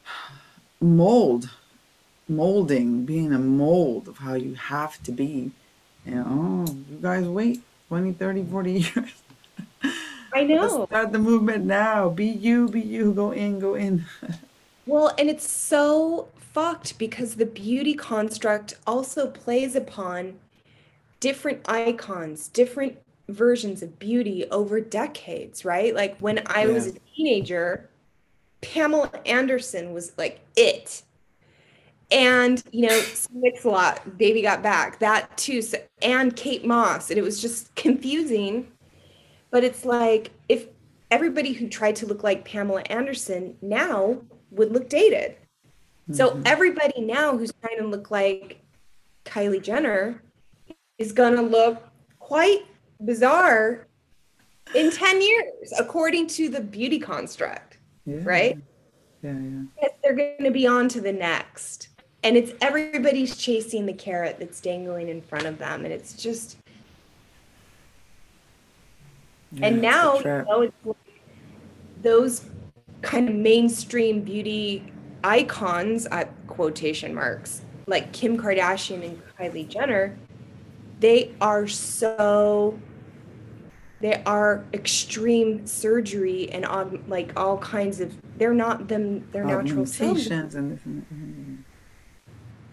mold, 0.81 1.49
molding, 2.27 3.05
being 3.05 3.31
a 3.31 3.39
mold 3.39 4.09
of 4.09 4.17
how 4.17 4.33
you 4.33 4.55
have 4.55 5.01
to 5.03 5.11
be. 5.11 5.51
You 6.05 6.15
know, 6.15 6.65
you 6.89 6.97
guys 7.01 7.25
wait 7.25 7.61
20, 7.87 8.11
30, 8.11 8.43
40 8.43 8.71
years. 8.93 9.23
I 10.33 10.43
know. 10.47 10.61
Let's 10.61 10.89
start 10.89 11.11
the 11.13 11.19
movement 11.19 11.63
now. 11.63 12.09
Be 12.09 12.25
you, 12.25 12.67
be 12.67 12.81
you. 12.81 13.13
Go 13.13 13.31
in, 13.31 13.59
go 13.59 13.75
in. 13.75 14.03
well, 14.85 15.15
and 15.17 15.29
it's 15.29 15.49
so 15.49 16.27
fucked 16.53 16.97
because 16.97 17.35
the 17.35 17.45
beauty 17.45 17.93
construct 17.93 18.75
also 18.85 19.27
plays 19.27 19.75
upon 19.75 20.39
different 21.19 21.61
icons, 21.67 22.47
different 22.49 22.97
versions 23.29 23.81
of 23.81 23.97
beauty 23.99 24.45
over 24.51 24.79
decades, 24.79 25.65
right? 25.65 25.95
Like 25.95 26.17
when 26.19 26.43
I 26.47 26.65
yeah. 26.65 26.73
was 26.73 26.87
a 26.87 26.99
teenager, 27.15 27.89
Pamela 28.61 29.11
Anderson 29.25 29.93
was 29.93 30.13
like 30.17 30.39
it. 30.55 31.03
And, 32.11 32.61
you 32.71 32.87
know, 32.87 33.01
Mix-a-Lot, 33.33 34.17
Baby 34.17 34.41
Got 34.43 34.61
Back, 34.61 34.99
that 34.99 35.35
too. 35.37 35.61
So, 35.61 35.79
and 36.01 36.35
Kate 36.35 36.65
Moss. 36.65 37.09
And 37.09 37.17
it 37.17 37.23
was 37.23 37.41
just 37.41 37.73
confusing. 37.75 38.71
But 39.49 39.63
it's 39.63 39.85
like 39.85 40.31
if 40.49 40.67
everybody 41.09 41.53
who 41.53 41.67
tried 41.67 41.95
to 41.97 42.05
look 42.05 42.23
like 42.23 42.45
Pamela 42.45 42.81
Anderson 42.83 43.55
now 43.61 44.21
would 44.51 44.71
look 44.71 44.89
dated. 44.89 45.35
Mm-hmm. 46.03 46.13
So 46.15 46.41
everybody 46.45 47.01
now 47.01 47.37
who's 47.37 47.53
trying 47.61 47.77
to 47.79 47.87
look 47.87 48.11
like 48.11 48.61
Kylie 49.25 49.61
Jenner 49.61 50.21
is 50.97 51.11
going 51.11 51.35
to 51.35 51.41
look 51.41 51.81
quite 52.19 52.65
bizarre 53.03 53.87
in 54.75 54.91
10 54.91 55.21
years, 55.21 55.73
according 55.77 56.27
to 56.27 56.49
the 56.49 56.61
beauty 56.61 56.99
construct, 56.99 57.77
yeah. 58.05 58.19
right? 58.23 58.57
Yeah, 59.21 59.33
yeah. 59.81 59.87
They're 60.01 60.15
going 60.15 60.43
to 60.43 60.51
be 60.51 60.67
on 60.67 60.89
to 60.89 61.01
the 61.01 61.13
next. 61.13 61.89
And 62.23 62.37
it's 62.37 62.53
everybody's 62.61 63.37
chasing 63.37 63.85
the 63.85 63.93
carrot 63.93 64.37
that's 64.39 64.61
dangling 64.61 65.09
in 65.09 65.21
front 65.21 65.45
of 65.45 65.57
them. 65.57 65.83
And 65.85 65.93
it's 65.93 66.13
just. 66.13 66.57
Yeah, 69.51 69.67
and 69.67 69.81
now, 69.81 70.17
you 70.17 70.23
know, 70.23 70.61
it's 70.61 70.75
like 70.85 71.21
those 72.01 72.45
kind 73.01 73.29
of 73.29 73.35
mainstream 73.35 74.21
beauty 74.21 74.92
icons 75.23 76.05
at 76.07 76.31
quotation 76.47 77.13
marks, 77.13 77.61
like 77.87 78.11
Kim 78.13 78.37
Kardashian 78.37 79.03
and 79.03 79.21
Kylie 79.37 79.67
Jenner, 79.67 80.17
they 80.99 81.33
are 81.41 81.67
so 81.67 82.79
they 83.99 84.21
are 84.25 84.65
extreme 84.73 85.65
surgery 85.65 86.49
and 86.51 86.65
on 86.65 87.03
like 87.07 87.31
all 87.39 87.57
kinds 87.57 88.01
of 88.01 88.13
they're 88.37 88.53
not 88.53 88.89
them 88.89 89.27
they're 89.31 89.45
natural 89.45 89.85
selves. 89.85 90.27
and, 90.27 90.53
and 90.53 91.63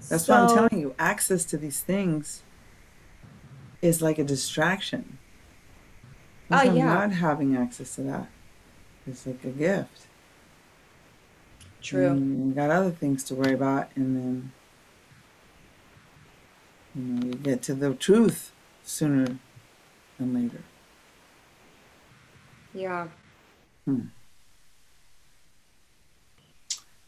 that's 0.09 0.24
so, 0.24 0.34
what 0.34 0.51
I'm 0.51 0.57
telling 0.57 0.82
you. 0.82 0.94
Access 0.98 1.44
to 1.46 1.57
these 1.57 1.80
things 1.80 2.42
is 3.80 4.03
like 4.03 4.18
a 4.18 4.24
distraction. 4.24 5.18
Oh 6.51 6.62
yeah. 6.62 6.86
Not 6.86 7.12
having 7.12 7.57
access 7.57 7.94
to 7.94 8.03
that 8.03 8.28
is 9.07 9.26
like 9.26 9.44
a 9.44 9.51
gift. 9.51 10.07
True. 11.83 12.09
And 12.09 12.49
you 12.49 12.55
got 12.55 12.70
other 12.70 12.91
things 12.91 13.24
to 13.24 13.35
worry 13.35 13.55
about, 13.55 13.91
and 13.97 14.16
then 14.16 14.53
you 16.95 17.03
know 17.03 17.26
you 17.26 17.35
get 17.35 17.62
to 17.62 17.74
the 17.74 17.95
truth 17.95 18.53
sooner 18.83 19.39
than 20.18 20.35
later. 20.35 20.62
Yeah. 22.74 23.09
Hmm. 23.85 24.01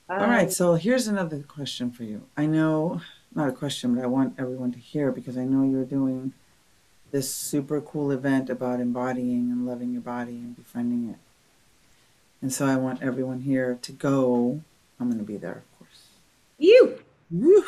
All 0.09 0.18
right, 0.18 0.45
um, 0.45 0.51
so 0.51 0.75
here's 0.75 1.07
another 1.07 1.43
question 1.43 1.91
for 1.91 2.05
you. 2.05 2.23
I 2.37 2.47
know 2.47 3.01
not 3.35 3.49
a 3.49 3.53
question, 3.53 3.95
but 3.95 4.05
I 4.05 4.07
want 4.07 4.35
everyone 4.39 4.73
to 4.73 4.79
hear 4.79 5.11
because 5.11 5.39
I 5.39 5.45
know 5.45 5.62
you're 5.62 5.85
doing 5.85 6.35
this 7.12 7.33
super 7.33 7.81
cool 7.81 8.11
event 8.11 8.51
about 8.51 8.81
embodying 8.81 9.51
and 9.51 9.66
loving 9.66 9.93
your 9.93 10.03
body 10.03 10.37
and 10.37 10.57
befriending 10.57 11.11
it. 11.11 11.16
And 12.43 12.53
so 12.53 12.66
I 12.66 12.76
want 12.76 13.03
everyone 13.03 13.40
here 13.40 13.78
to 13.82 13.93
go. 13.93 14.61
I'm 14.99 15.09
going 15.09 15.18
to 15.18 15.24
be 15.24 15.36
there, 15.36 15.62
of 15.62 15.78
course. 15.78 16.09
You. 16.59 16.99
Woo! 17.30 17.64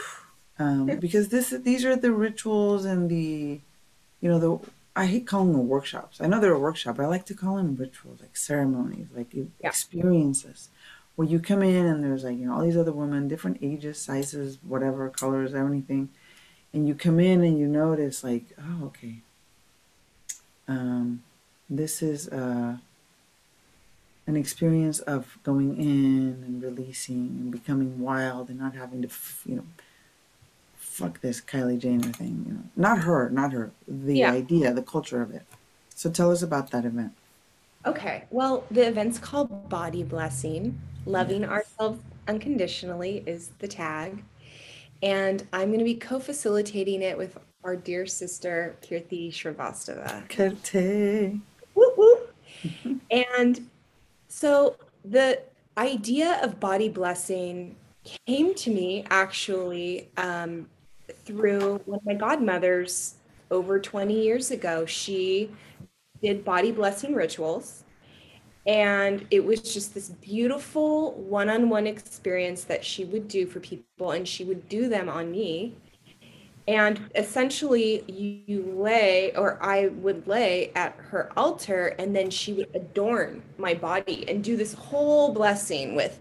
Um, 0.58 0.86
because 0.98 1.28
this, 1.28 1.50
these 1.50 1.84
are 1.84 1.96
the 1.96 2.12
rituals 2.12 2.84
and 2.84 3.08
the, 3.08 3.60
you 4.20 4.28
know, 4.28 4.38
the. 4.38 4.58
I 4.96 5.06
hate 5.06 5.26
calling 5.26 5.52
them 5.52 5.68
workshops. 5.68 6.20
I 6.20 6.26
know 6.26 6.38
they're 6.38 6.52
a 6.52 6.58
workshop, 6.58 6.96
but 6.96 7.04
I 7.04 7.08
like 7.08 7.26
to 7.26 7.34
call 7.34 7.56
them 7.56 7.74
rituals, 7.74 8.20
like 8.20 8.36
ceremonies, 8.36 9.08
like 9.14 9.34
yeah. 9.34 9.44
experiences, 9.62 10.68
where 11.16 11.26
you 11.26 11.40
come 11.40 11.62
in 11.62 11.86
and 11.86 12.04
there's 12.04 12.22
like 12.22 12.38
you 12.38 12.46
know 12.46 12.54
all 12.54 12.62
these 12.62 12.76
other 12.76 12.92
women, 12.92 13.26
different 13.26 13.58
ages, 13.60 14.00
sizes, 14.00 14.58
whatever, 14.62 15.08
colors, 15.10 15.52
anything, 15.52 16.10
and 16.72 16.86
you 16.86 16.94
come 16.94 17.18
in 17.18 17.42
and 17.42 17.58
you 17.58 17.66
notice 17.66 18.22
like, 18.22 18.44
oh, 18.56 18.86
okay, 18.86 19.16
um, 20.68 21.24
this 21.68 22.00
is 22.00 22.28
uh, 22.28 22.76
an 24.26 24.36
experience 24.36 25.00
of 25.00 25.38
going 25.42 25.76
in 25.78 26.42
and 26.46 26.62
releasing 26.62 27.38
and 27.40 27.50
becoming 27.50 28.00
wild 28.00 28.48
and 28.48 28.58
not 28.58 28.74
having 28.74 29.02
to, 29.02 29.08
you 29.46 29.56
know, 29.56 29.64
fuck 30.76 31.20
this 31.20 31.40
Kylie 31.40 31.78
Jenner 31.78 32.12
thing. 32.12 32.44
You 32.46 32.54
know, 32.54 32.62
not 32.76 33.00
her, 33.00 33.28
not 33.30 33.52
her. 33.52 33.70
The 33.86 34.18
yeah. 34.18 34.32
idea, 34.32 34.72
the 34.72 34.82
culture 34.82 35.20
of 35.20 35.30
it. 35.32 35.42
So 35.94 36.10
tell 36.10 36.30
us 36.30 36.42
about 36.42 36.70
that 36.70 36.84
event. 36.84 37.12
Okay. 37.86 38.24
Well, 38.30 38.64
the 38.70 38.86
event's 38.86 39.18
called 39.18 39.68
Body 39.68 40.02
Blessing. 40.02 40.80
Loving 41.06 41.42
yes. 41.42 41.50
ourselves 41.50 42.00
unconditionally 42.26 43.22
is 43.26 43.50
the 43.58 43.68
tag. 43.68 44.24
And 45.02 45.46
I'm 45.52 45.68
going 45.68 45.80
to 45.80 45.84
be 45.84 45.96
co 45.96 46.18
facilitating 46.18 47.02
it 47.02 47.18
with 47.18 47.36
our 47.62 47.76
dear 47.76 48.06
sister 48.06 48.76
Kirti 48.82 49.30
Shrivastava. 49.30 50.26
Kirti. 50.28 51.40
Whoop, 51.74 51.94
whoop. 51.98 52.34
and 53.10 53.68
so 54.35 54.74
the 55.05 55.41
idea 55.78 56.41
of 56.43 56.59
body 56.59 56.89
blessing 56.89 57.76
came 58.26 58.53
to 58.57 58.70
me 58.70 59.05
actually 59.09 60.11
um, 60.16 60.68
through 61.24 61.80
one 61.87 62.01
of 62.01 62.05
my 62.05 62.14
godmothers 62.14 63.14
over 63.53 63.78
20 63.78 64.12
years 64.12 64.51
ago. 64.51 64.87
She 64.87 65.53
did 66.20 66.45
body 66.45 66.72
blessing 66.72 67.14
rituals. 67.14 67.85
And 68.66 69.24
it 69.30 69.45
was 69.45 69.61
just 69.72 69.95
this 69.95 70.09
beautiful 70.09 71.12
one 71.12 71.49
on 71.49 71.68
one 71.68 71.87
experience 71.87 72.64
that 72.64 72.85
she 72.85 73.05
would 73.05 73.28
do 73.28 73.47
for 73.47 73.61
people, 73.61 74.11
and 74.11 74.26
she 74.26 74.43
would 74.43 74.68
do 74.68 74.89
them 74.89 75.09
on 75.09 75.30
me 75.30 75.76
and 76.66 77.00
essentially 77.14 78.02
you 78.10 78.62
lay 78.76 79.34
or 79.36 79.62
i 79.62 79.88
would 79.88 80.26
lay 80.26 80.72
at 80.74 80.94
her 80.96 81.30
altar 81.36 81.88
and 81.98 82.16
then 82.16 82.30
she 82.30 82.52
would 82.52 82.68
adorn 82.74 83.42
my 83.58 83.74
body 83.74 84.24
and 84.28 84.42
do 84.42 84.56
this 84.56 84.72
whole 84.72 85.32
blessing 85.32 85.94
with 85.94 86.18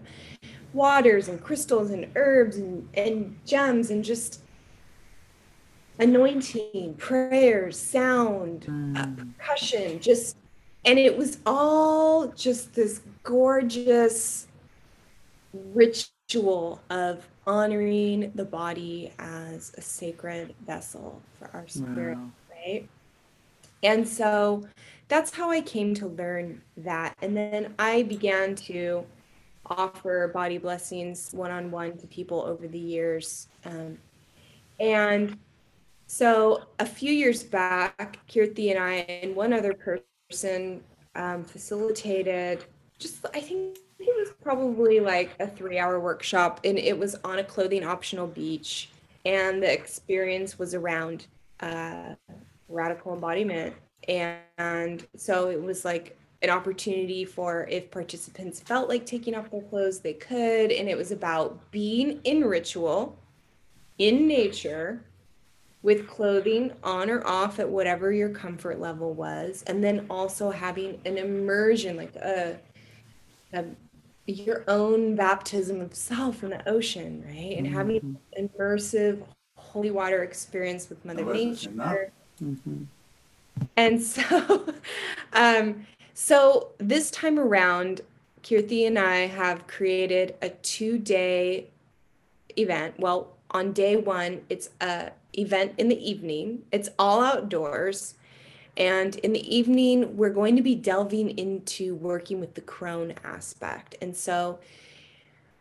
waters 0.72 1.28
and 1.28 1.40
crystals 1.42 1.90
and 1.90 2.06
herbs 2.16 2.56
and, 2.56 2.88
and 2.94 3.38
gems 3.46 3.90
and 3.90 4.04
just 4.04 4.42
anointing 5.98 6.94
prayers 6.98 7.78
sound 7.78 8.66
mm. 8.68 8.98
uh, 8.98 9.24
percussion 9.38 9.98
just 10.00 10.36
and 10.84 10.98
it 10.98 11.16
was 11.16 11.38
all 11.46 12.26
just 12.28 12.74
this 12.74 13.00
gorgeous 13.22 14.46
ritual 15.72 16.82
of 16.90 17.26
honoring 17.46 18.32
the 18.34 18.44
body 18.44 19.12
as 19.18 19.72
a 19.76 19.80
sacred 19.80 20.54
vessel 20.66 21.20
for 21.38 21.50
our 21.52 21.66
spirit, 21.68 22.16
wow. 22.16 22.30
right? 22.50 22.88
And 23.82 24.06
so 24.08 24.66
that's 25.08 25.30
how 25.30 25.50
I 25.50 25.60
came 25.60 25.94
to 25.94 26.06
learn 26.06 26.62
that. 26.78 27.16
And 27.20 27.36
then 27.36 27.74
I 27.78 28.02
began 28.04 28.54
to 28.56 29.04
offer 29.66 30.28
body 30.28 30.58
blessings 30.58 31.32
one 31.32 31.50
on 31.50 31.70
one 31.70 31.96
to 31.98 32.06
people 32.06 32.42
over 32.42 32.66
the 32.66 32.78
years. 32.78 33.48
Um, 33.64 33.98
and 34.80 35.38
so 36.06 36.64
a 36.78 36.86
few 36.86 37.12
years 37.12 37.42
back, 37.42 38.18
Kirti 38.28 38.70
and 38.70 38.78
I 38.78 38.92
and 39.22 39.36
one 39.36 39.52
other 39.52 39.74
person 39.74 40.82
um, 41.14 41.44
facilitated 41.44 42.64
just, 42.98 43.24
I 43.34 43.40
think 43.40 43.78
it 44.06 44.16
was 44.18 44.34
probably 44.42 45.00
like 45.00 45.30
a 45.40 45.46
three 45.46 45.78
hour 45.78 45.98
workshop 46.00 46.60
and 46.64 46.78
it 46.78 46.98
was 46.98 47.16
on 47.24 47.38
a 47.38 47.44
clothing 47.44 47.84
optional 47.84 48.26
beach 48.26 48.88
and 49.24 49.62
the 49.62 49.72
experience 49.72 50.58
was 50.58 50.74
around 50.74 51.26
uh, 51.60 52.14
radical 52.68 53.14
embodiment. 53.14 53.74
And 54.08 55.06
so 55.16 55.48
it 55.48 55.62
was 55.62 55.84
like 55.84 56.16
an 56.42 56.50
opportunity 56.50 57.24
for 57.24 57.66
if 57.70 57.90
participants 57.90 58.60
felt 58.60 58.88
like 58.88 59.06
taking 59.06 59.34
off 59.34 59.50
their 59.50 59.62
clothes 59.62 60.00
they 60.00 60.12
could 60.12 60.70
and 60.70 60.90
it 60.90 60.96
was 60.96 61.10
about 61.10 61.70
being 61.70 62.20
in 62.24 62.44
ritual 62.44 63.18
in 63.96 64.28
nature 64.28 65.02
with 65.82 66.06
clothing 66.06 66.70
on 66.82 67.08
or 67.08 67.26
off 67.26 67.58
at 67.58 67.68
whatever 67.68 68.12
your 68.12 68.28
comfort 68.28 68.78
level 68.78 69.14
was 69.14 69.64
and 69.66 69.82
then 69.82 70.04
also 70.10 70.50
having 70.50 71.00
an 71.06 71.16
immersion 71.16 71.96
like 71.96 72.14
a, 72.16 72.58
a 73.54 73.64
your 74.26 74.64
own 74.68 75.14
baptism 75.14 75.80
of 75.80 75.94
self 75.94 76.42
in 76.42 76.50
the 76.50 76.68
ocean, 76.68 77.24
right? 77.26 77.56
And 77.56 77.66
mm-hmm. 77.66 77.76
having 77.76 78.18
immersive 78.38 79.22
holy 79.56 79.90
water 79.90 80.22
experience 80.22 80.88
with 80.88 81.04
Mother 81.04 81.24
Nature. 81.24 82.10
Mm-hmm. 82.42 82.84
And 83.76 84.02
so, 84.02 84.74
um, 85.32 85.86
so 86.14 86.70
this 86.78 87.10
time 87.10 87.38
around, 87.38 88.00
Kirti 88.42 88.86
and 88.86 88.98
I 88.98 89.26
have 89.26 89.66
created 89.66 90.34
a 90.42 90.50
two-day 90.50 91.68
event. 92.56 92.98
Well, 92.98 93.30
on 93.50 93.72
day 93.72 93.96
one, 93.96 94.42
it's 94.48 94.70
a 94.80 95.12
event 95.34 95.72
in 95.78 95.88
the 95.88 96.10
evening. 96.10 96.62
It's 96.72 96.88
all 96.98 97.22
outdoors. 97.22 98.14
And 98.76 99.16
in 99.16 99.32
the 99.32 99.56
evening, 99.56 100.16
we're 100.16 100.30
going 100.30 100.56
to 100.56 100.62
be 100.62 100.74
delving 100.74 101.38
into 101.38 101.94
working 101.96 102.40
with 102.40 102.54
the 102.54 102.60
crone 102.60 103.14
aspect. 103.24 103.96
And 104.00 104.16
so 104.16 104.58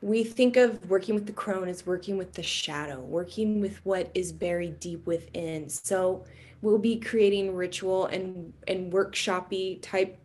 we 0.01 0.24
think 0.24 0.57
of 0.57 0.89
working 0.89 1.16
with 1.16 1.28
the 1.28 1.34
crone 1.34 1.70
as 1.70 1.86
working 1.86 2.18
with 2.18 2.34
the 2.34 2.43
shadow, 2.43 2.99
working 2.99 3.61
with 3.61 3.84
what 3.86 4.11
is 4.14 4.32
buried 4.32 4.80
deep 4.80 5.05
within. 5.05 5.70
So 5.70 6.26
we'll 6.61 6.80
be 6.80 6.97
creating 6.97 7.55
ritual 7.55 8.07
and, 8.07 8.51
and 8.68 8.91
workshoppy 8.91 9.80
type 9.82 10.18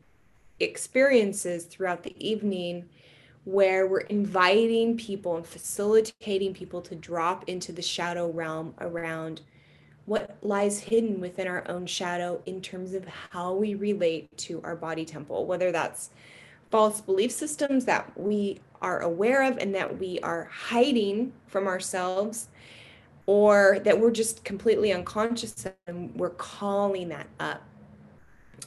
experiences 0.61 1.65
throughout 1.65 2.03
the 2.03 2.15
evening 2.19 2.89
where 3.45 3.87
we're 3.87 4.01
inviting 4.01 4.97
people 4.97 5.37
and 5.37 5.47
facilitating 5.47 6.53
people 6.53 6.83
to 6.83 6.95
drop 6.95 7.49
into 7.49 7.73
the 7.73 7.81
shadow 7.81 8.31
realm 8.31 8.75
around 8.81 9.41
what 10.09 10.39
lies 10.41 10.81
hidden 10.81 11.21
within 11.21 11.47
our 11.47 11.63
own 11.69 11.85
shadow 11.85 12.41
in 12.47 12.63
terms 12.63 12.95
of 12.95 13.05
how 13.05 13.53
we 13.53 13.75
relate 13.75 14.35
to 14.39 14.59
our 14.65 14.75
body 14.75 15.05
temple, 15.05 15.45
whether 15.45 15.71
that's 15.71 16.09
false 16.71 17.03
belief 17.03 17.31
systems 17.31 17.85
that 17.85 18.11
we 18.19 18.59
are 18.81 19.01
aware 19.01 19.43
of 19.43 19.59
and 19.59 19.75
that 19.75 19.99
we 19.99 20.19
are 20.21 20.45
hiding 20.51 21.31
from 21.47 21.67
ourselves, 21.67 22.49
or 23.27 23.81
that 23.85 24.01
we're 24.01 24.11
just 24.11 24.45
completely 24.45 24.95
unconscious 24.95 25.67
and 25.87 26.15
we're 26.15 26.31
calling 26.31 27.11
that 27.11 27.27
up. 27.39 27.63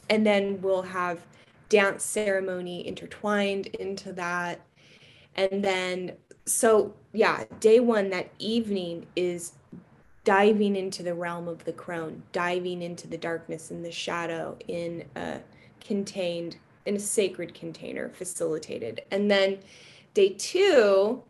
And 0.08 0.24
then 0.24 0.62
we'll 0.62 0.82
have 0.82 1.26
dance 1.68 2.04
ceremony 2.04 2.86
intertwined 2.86 3.66
into 3.66 4.12
that. 4.12 4.60
And 5.34 5.64
then, 5.64 6.12
so 6.46 6.94
yeah, 7.12 7.44
day 7.58 7.80
one, 7.80 8.10
that 8.10 8.30
evening 8.38 9.06
is 9.16 9.54
diving 10.24 10.76
into 10.76 11.02
the 11.02 11.14
realm 11.14 11.48
of 11.48 11.64
the 11.64 11.72
crone, 11.72 12.22
diving 12.32 12.82
into 12.82 13.08
the 13.08 13.18
darkness 13.18 13.70
and 13.70 13.84
the 13.84 13.90
shadow 13.90 14.56
in 14.68 15.04
a 15.16 15.40
contained, 15.80 16.56
in 16.86 16.96
a 16.96 17.00
sacred 17.00 17.54
container, 17.54 18.08
facilitated. 18.10 19.02
And 19.10 19.30
then 19.30 19.58
day 20.14 20.30
two 20.30 21.22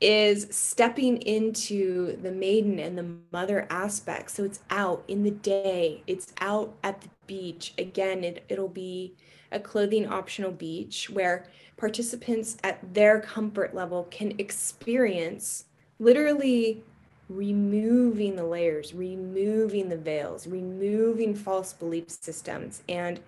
is 0.00 0.46
stepping 0.50 1.16
into 1.22 2.16
the 2.20 2.30
maiden 2.30 2.78
and 2.78 2.98
the 2.98 3.16
mother 3.32 3.66
aspect. 3.70 4.30
So 4.30 4.44
it's 4.44 4.60
out 4.68 5.04
in 5.08 5.22
the 5.22 5.30
day, 5.30 6.02
it's 6.06 6.32
out 6.40 6.74
at 6.82 7.00
the 7.00 7.08
beach. 7.26 7.72
Again, 7.78 8.24
it, 8.24 8.44
it'll 8.48 8.68
be 8.68 9.14
a 9.52 9.60
clothing 9.60 10.06
optional 10.06 10.50
beach 10.50 11.08
where 11.08 11.46
participants 11.76 12.56
at 12.62 12.92
their 12.92 13.20
comfort 13.20 13.74
level 13.74 14.04
can 14.10 14.34
experience 14.38 15.64
literally 15.98 16.82
removing 17.28 18.36
the 18.36 18.44
layers, 18.44 18.94
removing 18.94 19.88
the 19.88 19.96
veils, 19.96 20.46
removing 20.46 21.34
false 21.34 21.72
belief 21.72 22.10
systems. 22.10 22.82
And 22.88 23.20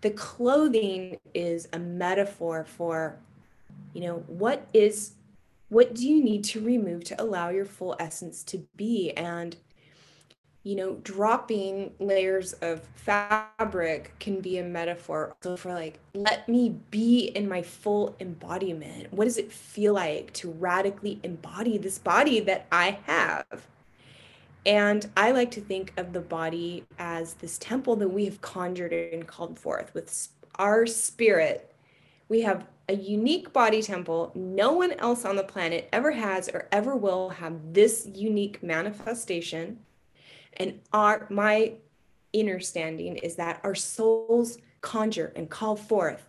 the 0.00 0.10
clothing 0.10 1.18
is 1.34 1.68
a 1.72 1.78
metaphor 1.78 2.64
for, 2.64 3.16
you 3.92 4.02
know, 4.02 4.24
what 4.26 4.66
is 4.72 5.12
what 5.68 5.94
do 5.94 6.08
you 6.08 6.22
need 6.22 6.44
to 6.44 6.60
remove 6.60 7.02
to 7.04 7.20
allow 7.20 7.48
your 7.48 7.64
full 7.64 7.96
essence 7.98 8.44
to 8.44 8.58
be? 8.76 9.10
And 9.16 9.56
you 10.66 10.74
know, 10.74 10.94
dropping 11.04 11.92
layers 12.00 12.52
of 12.54 12.82
fabric 12.96 14.12
can 14.18 14.40
be 14.40 14.58
a 14.58 14.64
metaphor 14.64 15.32
also 15.36 15.56
for 15.56 15.72
like, 15.72 16.00
let 16.12 16.48
me 16.48 16.70
be 16.90 17.26
in 17.36 17.48
my 17.48 17.62
full 17.62 18.16
embodiment. 18.18 19.12
What 19.12 19.26
does 19.26 19.36
it 19.36 19.52
feel 19.52 19.94
like 19.94 20.32
to 20.32 20.50
radically 20.50 21.20
embody 21.22 21.78
this 21.78 22.00
body 22.00 22.40
that 22.40 22.66
I 22.72 22.98
have? 23.06 23.68
And 24.66 25.08
I 25.16 25.30
like 25.30 25.52
to 25.52 25.60
think 25.60 25.92
of 25.96 26.12
the 26.12 26.20
body 26.20 26.84
as 26.98 27.34
this 27.34 27.58
temple 27.58 27.94
that 27.96 28.08
we 28.08 28.24
have 28.24 28.40
conjured 28.40 28.92
and 28.92 29.24
called 29.24 29.60
forth 29.60 29.94
with 29.94 30.30
our 30.56 30.84
spirit. 30.84 31.72
We 32.28 32.40
have 32.40 32.66
a 32.88 32.96
unique 32.96 33.52
body 33.52 33.82
temple. 33.82 34.32
No 34.34 34.72
one 34.72 34.94
else 34.94 35.24
on 35.24 35.36
the 35.36 35.44
planet 35.44 35.88
ever 35.92 36.10
has 36.10 36.48
or 36.48 36.66
ever 36.72 36.96
will 36.96 37.28
have 37.28 37.72
this 37.72 38.08
unique 38.12 38.64
manifestation 38.64 39.78
and 40.56 40.80
our 40.92 41.26
my 41.30 41.74
understanding 42.34 43.16
is 43.16 43.36
that 43.36 43.60
our 43.64 43.74
souls 43.74 44.58
conjure 44.80 45.32
and 45.36 45.48
call 45.48 45.76
forth 45.76 46.28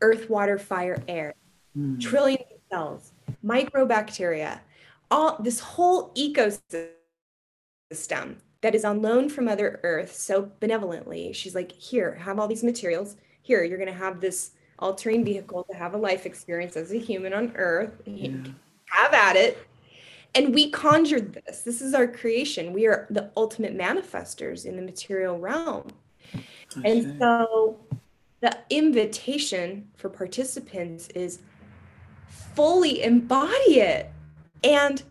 earth, 0.00 0.30
water, 0.30 0.58
fire, 0.58 1.02
air, 1.08 1.34
mm. 1.76 2.00
trillions 2.00 2.44
of 2.52 2.60
cells, 2.70 3.12
microbacteria, 3.44 4.60
all 5.10 5.36
this 5.42 5.60
whole 5.60 6.12
ecosystem 6.14 6.92
that 8.60 8.74
is 8.74 8.84
on 8.84 9.02
loan 9.02 9.28
from 9.28 9.46
Mother 9.46 9.80
Earth 9.82 10.14
so 10.14 10.50
benevolently. 10.60 11.32
She's 11.32 11.54
like, 11.54 11.72
here, 11.72 12.14
have 12.14 12.38
all 12.38 12.48
these 12.48 12.64
materials. 12.64 13.16
Here, 13.42 13.64
you're 13.64 13.78
going 13.78 13.92
to 13.92 13.98
have 13.98 14.20
this 14.20 14.52
altering 14.78 15.24
vehicle 15.24 15.64
to 15.70 15.76
have 15.76 15.94
a 15.94 15.98
life 15.98 16.26
experience 16.26 16.76
as 16.76 16.92
a 16.92 16.98
human 16.98 17.32
on 17.32 17.52
Earth. 17.56 18.00
Yeah. 18.04 18.36
Have 18.86 19.14
at 19.14 19.36
it. 19.36 19.58
And 20.34 20.54
we 20.54 20.70
conjured 20.70 21.32
this. 21.32 21.62
This 21.62 21.80
is 21.80 21.94
our 21.94 22.06
creation. 22.06 22.72
We 22.72 22.86
are 22.86 23.06
the 23.10 23.30
ultimate 23.36 23.76
manifestors 23.76 24.66
in 24.66 24.76
the 24.76 24.82
material 24.82 25.38
realm. 25.38 25.88
Okay. 26.76 26.92
And 26.92 27.18
so 27.18 27.80
the 28.40 28.56
invitation 28.70 29.88
for 29.96 30.08
participants 30.08 31.08
is 31.08 31.40
fully 32.54 33.02
embody 33.02 33.80
it. 33.80 34.10
And 34.62 35.02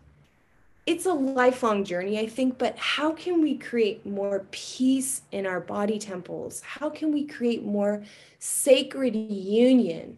it's 0.86 1.04
a 1.04 1.12
lifelong 1.12 1.84
journey, 1.84 2.18
I 2.18 2.26
think, 2.26 2.56
but 2.56 2.78
how 2.78 3.12
can 3.12 3.42
we 3.42 3.58
create 3.58 4.06
more 4.06 4.46
peace 4.50 5.20
in 5.32 5.44
our 5.44 5.60
body 5.60 5.98
temples? 5.98 6.62
How 6.62 6.88
can 6.88 7.12
we 7.12 7.26
create 7.26 7.62
more 7.62 8.02
sacred 8.38 9.14
union 9.14 10.16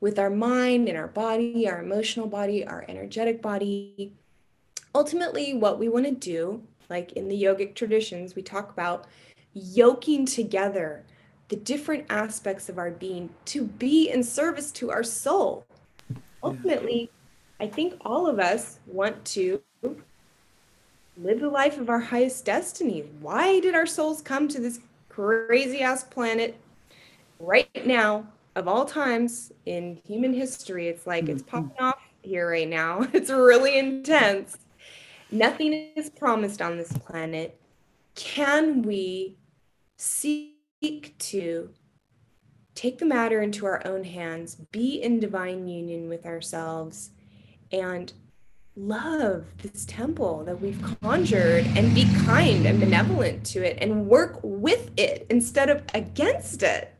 with 0.00 0.18
our 0.18 0.30
mind 0.30 0.88
and 0.88 0.98
our 0.98 1.06
body, 1.06 1.68
our 1.68 1.80
emotional 1.80 2.26
body, 2.26 2.66
our 2.66 2.84
energetic 2.88 3.40
body? 3.40 4.12
Ultimately 4.94 5.54
what 5.54 5.78
we 5.78 5.88
want 5.88 6.04
to 6.04 6.12
do 6.12 6.62
like 6.88 7.12
in 7.12 7.28
the 7.28 7.42
yogic 7.42 7.74
traditions 7.74 8.34
we 8.34 8.42
talk 8.42 8.70
about 8.70 9.06
yoking 9.54 10.26
together 10.26 11.04
the 11.48 11.56
different 11.56 12.04
aspects 12.10 12.68
of 12.68 12.78
our 12.78 12.90
being 12.90 13.28
to 13.44 13.64
be 13.64 14.08
in 14.08 14.22
service 14.22 14.70
to 14.70 14.88
our 14.90 15.02
soul. 15.02 15.64
Ultimately 16.42 17.10
i 17.58 17.66
think 17.66 17.94
all 18.02 18.26
of 18.26 18.38
us 18.38 18.78
want 18.86 19.22
to 19.24 19.60
live 21.22 21.40
the 21.40 21.48
life 21.48 21.78
of 21.78 21.90
our 21.90 22.00
highest 22.00 22.44
destiny. 22.44 23.04
Why 23.20 23.60
did 23.60 23.74
our 23.74 23.86
souls 23.86 24.22
come 24.22 24.48
to 24.48 24.60
this 24.60 24.80
crazy 25.08 25.82
ass 25.82 26.02
planet 26.04 26.58
right 27.38 27.68
now 27.86 28.26
of 28.56 28.66
all 28.66 28.84
times 28.84 29.52
in 29.66 30.00
human 30.06 30.32
history? 30.32 30.88
It's 30.88 31.06
like 31.06 31.28
it's 31.28 31.42
mm-hmm. 31.42 31.68
popping 31.68 31.84
off 31.84 31.98
here 32.22 32.48
right 32.48 32.68
now. 32.68 33.06
It's 33.12 33.30
really 33.30 33.78
intense 33.78 34.56
Nothing 35.32 35.92
is 35.94 36.10
promised 36.10 36.60
on 36.60 36.76
this 36.76 36.92
planet. 36.92 37.60
Can 38.14 38.82
we 38.82 39.36
seek 39.96 41.14
to 41.18 41.70
take 42.74 42.98
the 42.98 43.06
matter 43.06 43.40
into 43.42 43.66
our 43.66 43.86
own 43.86 44.04
hands, 44.04 44.56
be 44.72 45.00
in 45.02 45.20
divine 45.20 45.68
union 45.68 46.08
with 46.08 46.26
ourselves, 46.26 47.10
and 47.70 48.12
love 48.76 49.44
this 49.58 49.84
temple 49.84 50.44
that 50.44 50.60
we've 50.60 50.82
conjured 51.02 51.66
and 51.76 51.94
be 51.94 52.08
kind 52.24 52.66
and 52.66 52.80
benevolent 52.80 53.44
to 53.44 53.62
it 53.62 53.76
and 53.80 54.06
work 54.06 54.40
with 54.42 54.90
it 54.96 55.26
instead 55.28 55.68
of 55.68 55.82
against 55.92 56.62
it 56.62 56.94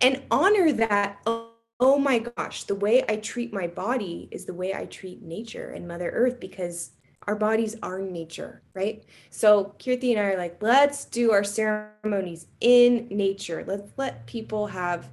and 0.00 0.22
honor 0.30 0.72
that 0.72 1.18
oh, 1.26 1.50
oh 1.78 1.98
my 1.98 2.18
gosh 2.18 2.64
the 2.64 2.74
way 2.74 3.04
i 3.08 3.16
treat 3.16 3.52
my 3.52 3.66
body 3.66 4.26
is 4.32 4.46
the 4.46 4.54
way 4.54 4.74
i 4.74 4.86
treat 4.86 5.22
nature 5.22 5.68
and 5.68 5.86
mother 5.86 6.10
earth 6.10 6.40
because 6.40 6.92
our 7.26 7.34
bodies 7.34 7.76
are 7.82 7.98
nature, 7.98 8.62
right? 8.74 9.02
So 9.30 9.74
Kirti 9.78 10.12
and 10.12 10.20
I 10.20 10.32
are 10.32 10.36
like, 10.36 10.62
let's 10.62 11.04
do 11.04 11.32
our 11.32 11.42
ceremonies 11.42 12.46
in 12.60 13.08
nature. 13.10 13.64
Let's 13.66 13.90
let 13.96 14.26
people 14.26 14.68
have, 14.68 15.08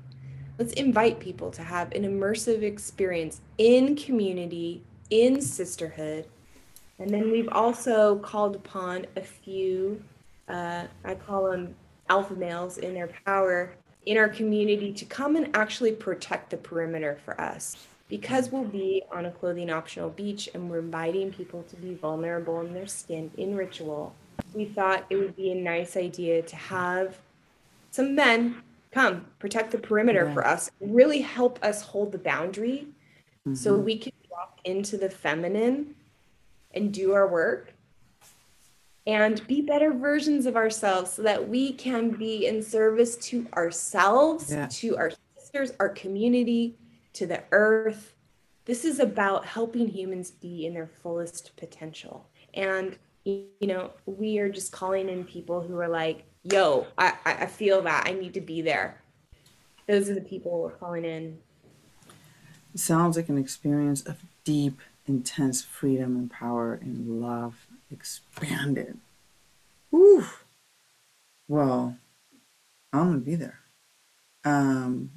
let's 0.59 0.73
invite 0.73 1.19
people 1.19 1.49
to 1.51 1.63
have 1.63 1.91
an 1.93 2.03
immersive 2.03 2.61
experience 2.61 3.41
in 3.57 3.95
community, 3.95 4.83
in 5.09 5.41
sisterhood. 5.41 6.27
And 6.99 7.09
then 7.09 7.31
we've 7.31 7.49
also 7.49 8.17
called 8.19 8.55
upon 8.55 9.07
a 9.15 9.21
few, 9.21 10.03
uh, 10.47 10.85
I 11.03 11.15
call 11.15 11.49
them 11.49 11.75
alpha 12.09 12.35
males 12.35 12.77
in 12.77 12.93
their 12.93 13.09
power 13.25 13.73
in 14.05 14.17
our 14.17 14.29
community 14.29 14.91
to 14.91 15.05
come 15.05 15.35
and 15.35 15.49
actually 15.55 15.93
protect 15.93 16.49
the 16.49 16.57
perimeter 16.57 17.17
for 17.23 17.39
us 17.39 17.87
because 18.09 18.51
we'll 18.51 18.63
be 18.63 19.03
on 19.11 19.25
a 19.25 19.31
clothing 19.31 19.69
optional 19.69 20.09
beach 20.09 20.49
and 20.53 20.69
we're 20.69 20.79
inviting 20.79 21.31
people 21.31 21.63
to 21.63 21.75
be 21.77 21.93
vulnerable 21.93 22.61
in 22.61 22.73
their 22.73 22.87
skin 22.87 23.31
in 23.37 23.55
ritual, 23.55 24.13
we 24.53 24.65
thought 24.65 25.05
it 25.09 25.15
would 25.15 25.35
be 25.35 25.51
a 25.51 25.55
nice 25.55 25.97
idea 25.97 26.41
to 26.41 26.55
have 26.55 27.17
some 27.91 28.15
men 28.15 28.61
come 28.91 29.25
protect 29.39 29.71
the 29.71 29.77
perimeter 29.77 30.25
yeah. 30.25 30.33
for 30.33 30.45
us, 30.45 30.69
really 30.79 31.21
help 31.21 31.57
us 31.63 31.81
hold 31.81 32.11
the 32.11 32.17
boundary 32.17 32.87
mm-hmm. 33.47 33.55
so 33.55 33.75
we 33.75 33.97
can 33.97 34.11
walk 34.29 34.59
into 34.63 34.97
the 34.97 35.09
feminine 35.09 35.95
and 36.73 36.93
do 36.93 37.13
our 37.13 37.27
work 37.27 37.73
and 39.05 39.45
be 39.47 39.61
better 39.61 39.91
versions 39.91 40.45
of 40.45 40.55
ourselves 40.55 41.13
so 41.13 41.21
that 41.23 41.49
we 41.49 41.73
can 41.73 42.11
be 42.11 42.45
in 42.45 42.61
service 42.61 43.17
to 43.17 43.47
ourselves, 43.53 44.51
yeah. 44.51 44.67
to 44.67 44.95
our 44.97 45.11
sisters, 45.37 45.73
our 45.79 45.89
community, 45.89 46.75
to 47.13 47.25
the 47.25 47.43
earth. 47.51 48.13
This 48.65 48.85
is 48.85 48.99
about 48.99 49.45
helping 49.45 49.87
humans 49.87 50.31
be 50.31 50.65
in 50.65 50.73
their 50.73 50.87
fullest 50.87 51.55
potential. 51.57 52.27
And, 52.53 52.97
you 53.25 53.47
know, 53.61 53.91
we 54.05 54.39
are 54.39 54.49
just 54.49 54.71
calling 54.71 55.09
in 55.09 55.23
people 55.23 55.61
who 55.61 55.77
are 55.79 55.89
like, 55.89 56.23
yo, 56.43 56.87
I, 56.97 57.13
I 57.25 57.45
feel 57.45 57.81
that. 57.81 58.07
I 58.07 58.13
need 58.13 58.33
to 58.35 58.41
be 58.41 58.61
there. 58.61 59.01
Those 59.87 60.09
are 60.09 60.15
the 60.15 60.21
people 60.21 60.61
we're 60.61 60.71
calling 60.71 61.05
in. 61.05 61.39
It 62.73 62.79
sounds 62.79 63.17
like 63.17 63.29
an 63.29 63.37
experience 63.37 64.01
of 64.01 64.17
deep, 64.43 64.79
intense 65.05 65.61
freedom 65.61 66.15
and 66.15 66.31
power 66.31 66.73
and 66.73 67.21
love 67.21 67.67
expanded. 67.91 68.97
Ooh. 69.93 70.25
Well, 71.47 71.97
I'm 72.91 73.07
going 73.07 73.19
to 73.19 73.25
be 73.25 73.35
there. 73.35 73.59
Um, 74.45 75.11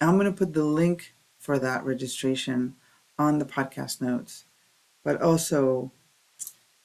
I'm 0.00 0.18
going 0.18 0.26
to 0.26 0.36
put 0.36 0.52
the 0.52 0.64
link 0.64 1.14
for 1.46 1.60
that 1.60 1.84
registration 1.84 2.74
on 3.20 3.38
the 3.38 3.44
podcast 3.44 4.02
notes. 4.02 4.46
But 5.04 5.22
also, 5.22 5.92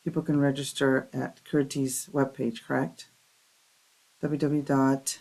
people 0.03 0.21
can 0.21 0.39
register 0.39 1.09
at 1.11 1.41
Kirti's 1.43 2.07
webpage, 2.13 2.63
correct? 2.63 3.07
www. 4.23 5.17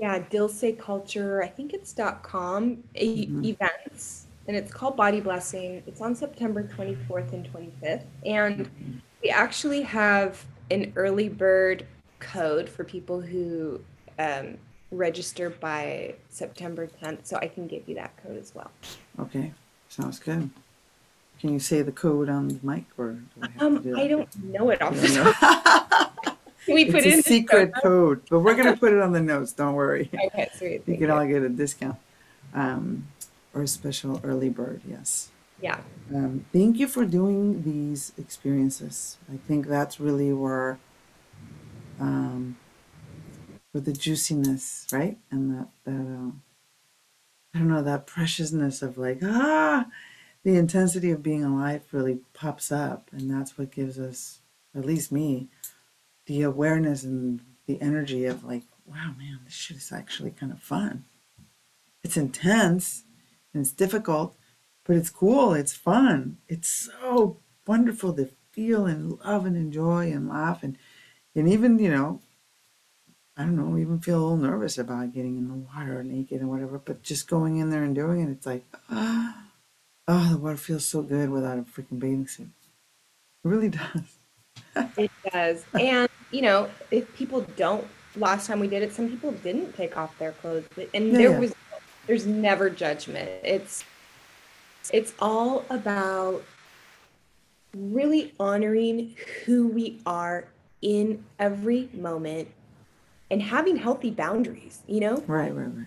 Yeah, 0.00 0.18
Dilse 0.18 0.76
Culture, 0.76 1.40
I 1.42 1.46
think 1.46 1.72
it's 1.72 1.92
dot 1.92 2.24
.com 2.24 2.82
mm-hmm. 2.96 3.44
events, 3.44 4.26
and 4.48 4.56
it's 4.56 4.72
called 4.72 4.96
Body 4.96 5.20
Blessing. 5.20 5.84
It's 5.86 6.00
on 6.00 6.16
September 6.16 6.64
24th 6.64 7.32
and 7.32 7.48
25th. 7.52 8.04
And 8.26 8.66
mm-hmm. 8.66 8.92
we 9.22 9.30
actually 9.30 9.82
have 9.82 10.44
an 10.72 10.92
early 10.96 11.28
bird 11.28 11.86
code 12.18 12.68
for 12.68 12.82
people 12.82 13.20
who 13.20 13.80
um, 14.18 14.58
register 14.90 15.50
by 15.50 16.14
September 16.28 16.86
10th, 16.86 17.26
so 17.26 17.36
I 17.36 17.48
can 17.48 17.66
give 17.66 17.88
you 17.88 17.94
that 17.96 18.16
code 18.22 18.36
as 18.36 18.54
well. 18.54 18.70
Okay, 19.18 19.52
sounds 19.88 20.18
good. 20.18 20.50
Can 21.40 21.52
you 21.52 21.58
say 21.58 21.82
the 21.82 21.92
code 21.92 22.28
on 22.28 22.48
the 22.48 22.58
mic 22.62 22.84
or? 22.98 23.12
Do 23.12 23.42
I, 23.42 23.48
have 23.48 23.62
um, 23.62 23.82
do 23.82 23.98
I 23.98 24.08
don't 24.08 24.44
know 24.44 24.70
it 24.70 24.82
off 24.82 24.94
the 24.94 25.08
top. 25.08 26.38
we 26.68 26.84
put 26.84 27.06
it's 27.06 27.26
a 27.26 27.28
secret 27.28 27.72
code, 27.82 28.22
but 28.28 28.40
we're 28.40 28.54
gonna 28.54 28.76
put 28.76 28.92
it 28.92 29.00
on 29.00 29.12
the 29.12 29.20
notes. 29.20 29.52
Don't 29.52 29.74
worry. 29.74 30.10
Okay, 30.26 30.50
sweet. 30.54 30.82
You 30.86 30.98
can 30.98 31.10
all 31.10 31.26
get 31.26 31.42
a 31.42 31.48
discount, 31.48 31.96
um, 32.52 33.08
or 33.54 33.62
a 33.62 33.66
special 33.66 34.20
early 34.22 34.50
bird. 34.50 34.82
Yes. 34.86 35.30
Yeah. 35.62 35.80
Um, 36.14 36.44
thank 36.52 36.78
you 36.78 36.86
for 36.86 37.04
doing 37.04 37.62
these 37.62 38.12
experiences. 38.18 39.18
I 39.32 39.36
think 39.36 39.66
that's 39.66 39.98
really 40.00 40.32
where 40.32 40.78
um, 41.98 42.56
with 43.72 43.84
the 43.84 43.92
juiciness, 43.92 44.86
right? 44.92 45.18
And 45.30 45.50
that 45.50 45.68
that 45.84 45.92
uh, 45.92 46.30
I 47.54 47.58
don't 47.58 47.68
know 47.68 47.82
that 47.82 48.06
preciousness 48.06 48.82
of 48.82 48.98
like 48.98 49.20
ah, 49.22 49.86
the 50.44 50.56
intensity 50.56 51.10
of 51.10 51.22
being 51.22 51.44
alive 51.44 51.82
really 51.92 52.20
pops 52.32 52.72
up, 52.72 53.08
and 53.12 53.30
that's 53.30 53.58
what 53.58 53.70
gives 53.72 53.98
us, 53.98 54.40
at 54.74 54.84
least 54.84 55.12
me, 55.12 55.48
the 56.26 56.42
awareness 56.42 57.04
and 57.04 57.40
the 57.66 57.80
energy 57.80 58.24
of 58.26 58.44
like, 58.44 58.62
wow, 58.86 59.14
man, 59.18 59.40
this 59.44 59.54
shit 59.54 59.76
is 59.76 59.92
actually 59.92 60.30
kind 60.30 60.52
of 60.52 60.60
fun. 60.60 61.04
It's 62.02 62.16
intense 62.16 63.04
and 63.52 63.62
it's 63.62 63.72
difficult, 63.72 64.36
but 64.84 64.96
it's 64.96 65.10
cool. 65.10 65.54
It's 65.54 65.74
fun. 65.74 66.38
It's 66.48 66.68
so 66.68 67.38
wonderful 67.66 68.14
to 68.14 68.30
feel 68.52 68.86
and 68.86 69.18
love 69.24 69.46
and 69.46 69.56
enjoy 69.56 70.10
and 70.10 70.28
laugh 70.28 70.62
and 70.62 70.76
and 71.34 71.48
even 71.48 71.78
you 71.78 71.90
know 71.90 72.20
I 73.40 73.44
don't 73.44 73.56
know, 73.56 73.78
even 73.78 74.00
feel 74.00 74.18
a 74.18 74.20
little 74.20 74.36
nervous 74.36 74.76
about 74.76 75.14
getting 75.14 75.38
in 75.38 75.48
the 75.48 75.54
water 75.54 76.04
naked 76.04 76.42
and 76.42 76.50
whatever, 76.50 76.78
but 76.78 77.02
just 77.02 77.26
going 77.26 77.56
in 77.56 77.70
there 77.70 77.82
and 77.82 77.94
doing 77.94 78.20
it, 78.20 78.28
it's 78.28 78.44
like, 78.44 78.66
ah, 78.90 79.44
oh, 80.08 80.32
the 80.32 80.36
water 80.36 80.58
feels 80.58 80.84
so 80.84 81.00
good 81.00 81.30
without 81.30 81.58
a 81.58 81.62
freaking 81.62 81.98
bathing 81.98 82.26
suit. 82.26 82.50
It 83.42 83.48
really 83.48 83.68
does. 84.76 84.90
it 84.98 85.10
does. 85.32 85.64
And, 85.72 86.10
you 86.30 86.42
know, 86.42 86.68
if 86.90 87.16
people 87.16 87.46
don't, 87.56 87.86
last 88.14 88.46
time 88.46 88.60
we 88.60 88.68
did 88.68 88.82
it, 88.82 88.92
some 88.92 89.08
people 89.08 89.32
didn't 89.32 89.74
take 89.74 89.96
off 89.96 90.18
their 90.18 90.32
clothes, 90.32 90.66
and 90.92 91.06
yeah, 91.06 91.16
there 91.16 91.30
yeah. 91.30 91.38
was, 91.38 91.54
there's 92.06 92.26
never 92.26 92.68
judgment. 92.68 93.30
It's, 93.42 93.84
it's 94.92 95.14
all 95.18 95.64
about 95.70 96.44
really 97.74 98.34
honoring 98.38 99.16
who 99.46 99.68
we 99.68 99.98
are 100.04 100.46
in 100.82 101.24
every 101.38 101.88
moment 101.94 102.48
and 103.30 103.42
having 103.42 103.76
healthy 103.76 104.10
boundaries, 104.10 104.82
you 104.86 105.00
know? 105.00 105.16
Right, 105.26 105.54
right, 105.54 105.68
right. 105.74 105.86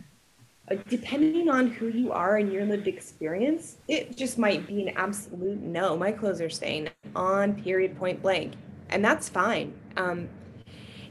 Uh, 0.71 0.75
depending 0.87 1.49
on 1.49 1.67
who 1.67 1.89
you 1.89 2.11
are 2.13 2.37
and 2.37 2.51
your 2.51 2.63
lived 2.65 2.87
experience, 2.87 3.77
it 3.89 4.15
just 4.15 4.37
might 4.37 4.65
be 4.65 4.81
an 4.81 4.95
absolute 4.95 5.59
no. 5.61 5.97
My 5.97 6.11
clothes 6.11 6.39
are 6.39 6.49
staying 6.49 6.89
on, 7.15 7.61
period, 7.61 7.97
point 7.97 8.21
blank. 8.21 8.53
And 8.89 9.03
that's 9.03 9.27
fine. 9.27 9.73
Um, 9.97 10.29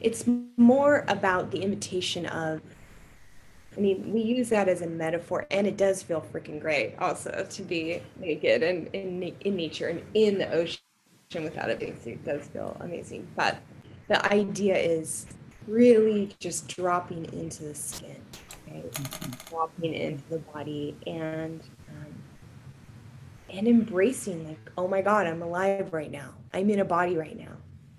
it's 0.01 0.25
more 0.57 1.05
about 1.07 1.51
the 1.51 1.61
invitation 1.63 2.25
of, 2.27 2.63
I 3.77 3.81
mean, 3.81 4.13
we 4.13 4.21
use 4.21 4.49
that 4.49 4.69
as 4.69 4.81
a 4.81 4.87
metaphor, 4.87 5.47
and 5.51 5.67
it 5.67 5.77
does 5.77 6.03
feel 6.03 6.21
freaking 6.33 6.61
great 6.61 6.95
also 6.99 7.47
to 7.49 7.63
be 7.63 8.03
naked 8.19 8.63
and 8.63 8.89
in, 8.95 9.23
in 9.41 9.57
nature 9.57 9.89
and 9.89 10.03
in 10.15 10.39
the 10.39 10.51
ocean 10.53 10.79
without 11.35 11.71
a 11.71 11.77
bathing 11.77 12.01
suit 12.03 12.25
does 12.25 12.47
feel 12.49 12.77
amazing. 12.81 13.27
But 13.37 13.59
the 14.09 14.33
idea 14.33 14.77
is 14.77 15.27
really 15.67 16.35
just 16.39 16.69
dropping 16.69 17.25
into 17.33 17.65
the 17.65 17.75
skin, 17.75 18.17
right? 18.71 18.91
Mm-hmm. 18.91 19.51
Dropping 19.51 19.95
into 19.95 20.25
the 20.29 20.39
body 20.39 20.97
and 21.07 21.63
um, 21.89 22.15
and 23.51 23.69
embracing 23.69 24.49
like, 24.49 24.71
oh 24.79 24.89
my 24.89 25.03
God, 25.03 25.27
I'm 25.27 25.43
alive 25.43 25.93
right 25.93 26.11
now. 26.11 26.35
I'm 26.55 26.71
in 26.71 26.81
a 26.81 26.85
body 26.85 27.17
right 27.17 27.39
now. 27.39 27.57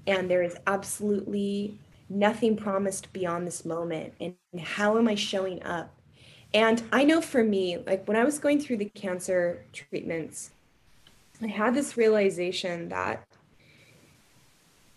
And 0.07 0.29
there 0.29 0.43
is 0.43 0.57
absolutely 0.67 1.77
nothing 2.09 2.57
promised 2.57 3.13
beyond 3.13 3.47
this 3.47 3.63
moment. 3.63 4.13
And 4.19 4.35
how 4.61 4.97
am 4.97 5.07
I 5.07 5.15
showing 5.15 5.63
up? 5.63 5.93
And 6.53 6.83
I 6.91 7.03
know 7.03 7.21
for 7.21 7.43
me, 7.43 7.77
like 7.77 8.07
when 8.07 8.17
I 8.17 8.23
was 8.23 8.37
going 8.39 8.59
through 8.59 8.77
the 8.77 8.89
cancer 8.89 9.65
treatments, 9.73 10.51
I 11.41 11.47
had 11.47 11.73
this 11.73 11.97
realization 11.97 12.89
that 12.89 13.25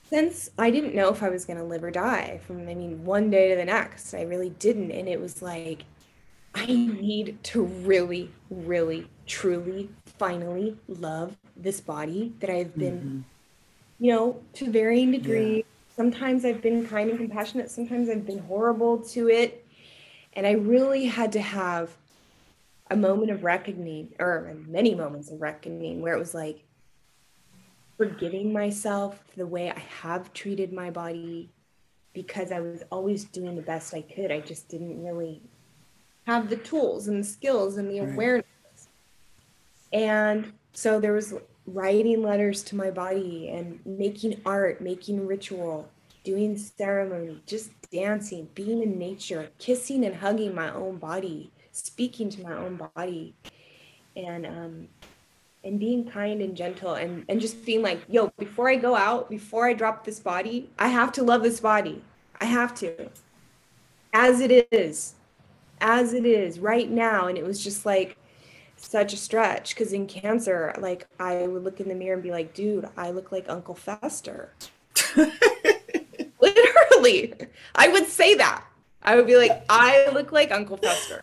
since 0.09 0.51
I 0.59 0.71
didn't 0.71 0.95
know 0.95 1.09
if 1.11 1.23
I 1.23 1.29
was 1.29 1.45
going 1.45 1.59
to 1.59 1.65
live 1.65 1.83
or 1.83 1.91
die 1.91 2.41
from, 2.47 2.69
I 2.69 2.75
mean, 2.75 3.05
one 3.05 3.31
day 3.31 3.51
to 3.51 3.57
the 3.57 3.65
next, 3.65 4.15
I 4.15 4.23
really 4.23 4.51
didn't. 4.51 4.93
And 4.93 5.09
it 5.09 5.21
was 5.21 5.43
like, 5.43 5.85
I 6.55 6.67
need 6.67 7.43
to 7.45 7.63
really, 7.63 8.31
really, 8.49 9.09
truly, 9.27 9.91
finally 10.19 10.77
love 10.89 11.37
this 11.57 11.81
body 11.81 12.33
that 12.41 12.51
I've 12.51 12.77
been, 12.77 12.99
mm-hmm. 12.99 14.05
you 14.05 14.13
know, 14.13 14.41
to 14.55 14.71
varying 14.71 15.11
degrees. 15.11 15.59
Yeah. 15.59 15.95
Sometimes 15.97 16.45
I've 16.45 16.63
been 16.63 16.87
kind 16.87 17.11
and 17.11 17.19
compassionate, 17.19 17.71
sometimes 17.71 18.09
I've 18.09 18.27
been 18.27 18.39
horrible 18.39 18.99
to 18.99 19.29
it. 19.29 19.67
And 20.35 20.47
I 20.47 20.53
really 20.53 21.07
had 21.07 21.33
to 21.33 21.41
have 21.41 21.97
a 22.91 22.97
moment 22.97 23.31
of 23.31 23.43
reckoning, 23.43 24.13
or 24.19 24.55
many 24.69 24.95
moments 24.95 25.31
of 25.31 25.41
reckoning, 25.41 26.03
where 26.03 26.15
it 26.15 26.19
was 26.19 26.35
like, 26.35 26.63
forgiving 27.97 28.53
myself 28.53 29.23
the 29.37 29.47
way 29.47 29.71
I 29.71 29.79
have 29.79 30.33
treated 30.33 30.73
my 30.73 30.91
body 30.91 31.51
because 32.13 32.51
I 32.51 32.61
was 32.61 32.83
always 32.91 33.25
doing 33.25 33.57
the 33.57 33.63
best 33.63 33.95
I 33.95 34.03
could. 34.03 34.31
I 34.31 34.41
just 34.41 34.69
didn't 34.69 35.05
really 35.05 35.43
have 36.27 36.49
the 36.49 36.57
tools 36.57 37.09
and 37.09 37.23
the 37.23 37.27
skills 37.27 37.77
and 37.77 37.91
the 37.91 38.01
right. 38.01 38.13
awareness. 38.13 38.47
And 39.93 40.53
so 40.73 41.01
there 41.01 41.13
was 41.13 41.35
writing 41.67 42.23
letters 42.23 42.63
to 42.65 42.77
my 42.77 42.91
body 42.91 43.49
and 43.51 43.81
making 43.85 44.41
art, 44.45 44.81
making 44.81 45.27
ritual, 45.27 45.89
doing 46.25 46.57
ceremony, 46.57 47.41
just 47.47 47.71
dancing, 47.91 48.49
being 48.55 48.83
in 48.83 48.99
nature, 48.99 49.49
kissing 49.59 50.05
and 50.05 50.17
hugging 50.17 50.55
my 50.55 50.73
own 50.73 50.97
body, 50.97 51.51
speaking 51.73 52.29
to 52.31 52.43
my 52.43 52.53
own 52.53 52.81
body. 52.95 53.35
And 54.17 54.47
um, 54.47 54.89
and 55.67 55.79
being 55.81 56.09
kind 56.09 56.41
and 56.41 56.57
gentle 56.57 56.95
and 56.95 57.25
and 57.29 57.41
just 57.41 57.65
being 57.65 57.83
like 57.83 58.01
yo 58.09 58.33
before 58.39 58.69
i 58.71 58.77
go 58.77 58.95
out 58.95 59.29
before 59.29 59.67
i 59.67 59.73
drop 59.73 60.05
this 60.05 60.21
body 60.21 60.71
i 60.79 60.89
have 60.89 61.13
to 61.13 61.23
love 61.23 61.43
this 61.43 61.61
body. 61.61 62.03
I 62.41 62.45
have 62.47 62.75
to. 62.77 63.11
As 64.13 64.41
it 64.41 64.69
is. 64.71 65.15
As 65.81 66.13
it 66.13 66.25
is 66.25 66.59
right 66.59 66.91
now. 66.91 67.27
And 67.27 67.39
it 67.39 67.45
was 67.45 67.63
just 67.63 67.87
like 67.87 68.17
such 68.77 69.13
a 69.13 69.17
stretch. 69.17 69.75
Because 69.75 69.93
in 69.93 70.07
cancer 70.07 70.75
like 70.79 71.07
i 71.19 71.47
would 71.47 71.65
look 71.65 71.81
in 71.81 71.89
the 71.89 71.95
mirror 71.95 72.15
and 72.15 72.23
be 72.23 72.31
like 72.31 72.55
dude 72.55 72.89
i 72.97 73.11
look 73.11 73.33
like 73.33 73.49
uncle 73.49 73.75
fester. 73.75 74.53
Literally. 76.41 77.35
I 77.75 77.89
would 77.89 78.07
say 78.07 78.35
that. 78.35 78.65
I 79.03 79.17
would 79.17 79.27
be 79.27 79.37
like 79.37 79.65
i 79.69 80.09
look 80.11 80.33
like 80.33 80.51
uncle 80.51 80.77
fester 80.77 81.21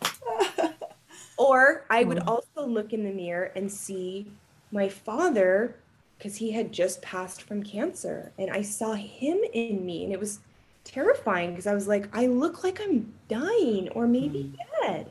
or 1.36 1.84
I 1.90 2.04
would 2.04 2.20
also 2.20 2.66
look 2.66 2.92
in 2.92 3.04
the 3.04 3.12
mirror 3.12 3.52
and 3.56 3.70
see 3.70 4.30
my 4.70 4.88
father, 4.88 5.76
because 6.18 6.36
he 6.36 6.52
had 6.52 6.72
just 6.72 7.02
passed 7.02 7.42
from 7.42 7.62
cancer, 7.62 8.32
and 8.38 8.50
I 8.50 8.62
saw 8.62 8.94
him 8.94 9.38
in 9.52 9.84
me, 9.84 10.04
and 10.04 10.12
it 10.12 10.20
was 10.20 10.40
terrifying 10.84 11.50
because 11.50 11.66
I 11.66 11.74
was 11.74 11.88
like, 11.88 12.08
I 12.12 12.26
look 12.26 12.62
like 12.62 12.80
I'm 12.80 13.12
dying 13.28 13.88
or 13.90 14.06
maybe 14.06 14.52
mm. 14.52 14.56
dead, 14.82 15.10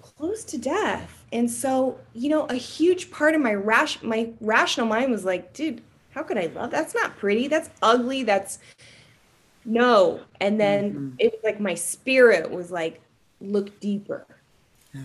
close 0.00 0.44
to 0.44 0.58
death. 0.58 1.24
And 1.32 1.50
so, 1.50 1.98
you 2.14 2.30
know, 2.30 2.46
a 2.46 2.54
huge 2.54 3.10
part 3.10 3.34
of 3.34 3.40
my 3.40 3.54
rash 3.54 4.02
my 4.02 4.30
rational 4.40 4.86
mind 4.86 5.10
was 5.10 5.24
like, 5.24 5.52
dude, 5.52 5.82
how 6.10 6.22
could 6.22 6.38
I 6.38 6.46
love? 6.46 6.70
That's 6.70 6.94
not 6.94 7.16
pretty. 7.18 7.48
That's 7.48 7.68
ugly. 7.82 8.22
That's 8.22 8.58
no. 9.64 10.20
And 10.40 10.58
then 10.58 10.90
mm-hmm. 10.90 11.10
it 11.18 11.32
was 11.32 11.40
like 11.44 11.60
my 11.60 11.74
spirit 11.74 12.50
was 12.50 12.70
like, 12.70 13.02
look 13.40 13.78
deeper. 13.80 14.26
Yeah. 14.92 15.02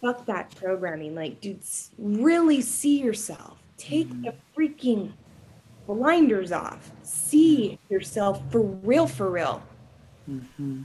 Fuck 0.00 0.26
that 0.26 0.54
programming. 0.54 1.14
Like, 1.14 1.40
dude, 1.40 1.60
really 1.98 2.60
see 2.60 3.00
yourself. 3.00 3.58
Take 3.76 4.08
mm-hmm. 4.08 4.22
the 4.22 4.34
freaking 4.56 5.12
blinders 5.86 6.52
off. 6.52 6.92
See 7.02 7.78
yourself 7.88 8.42
for 8.50 8.60
real, 8.60 9.06
for 9.06 9.30
real. 9.30 9.62
Mm-hmm. 10.30 10.82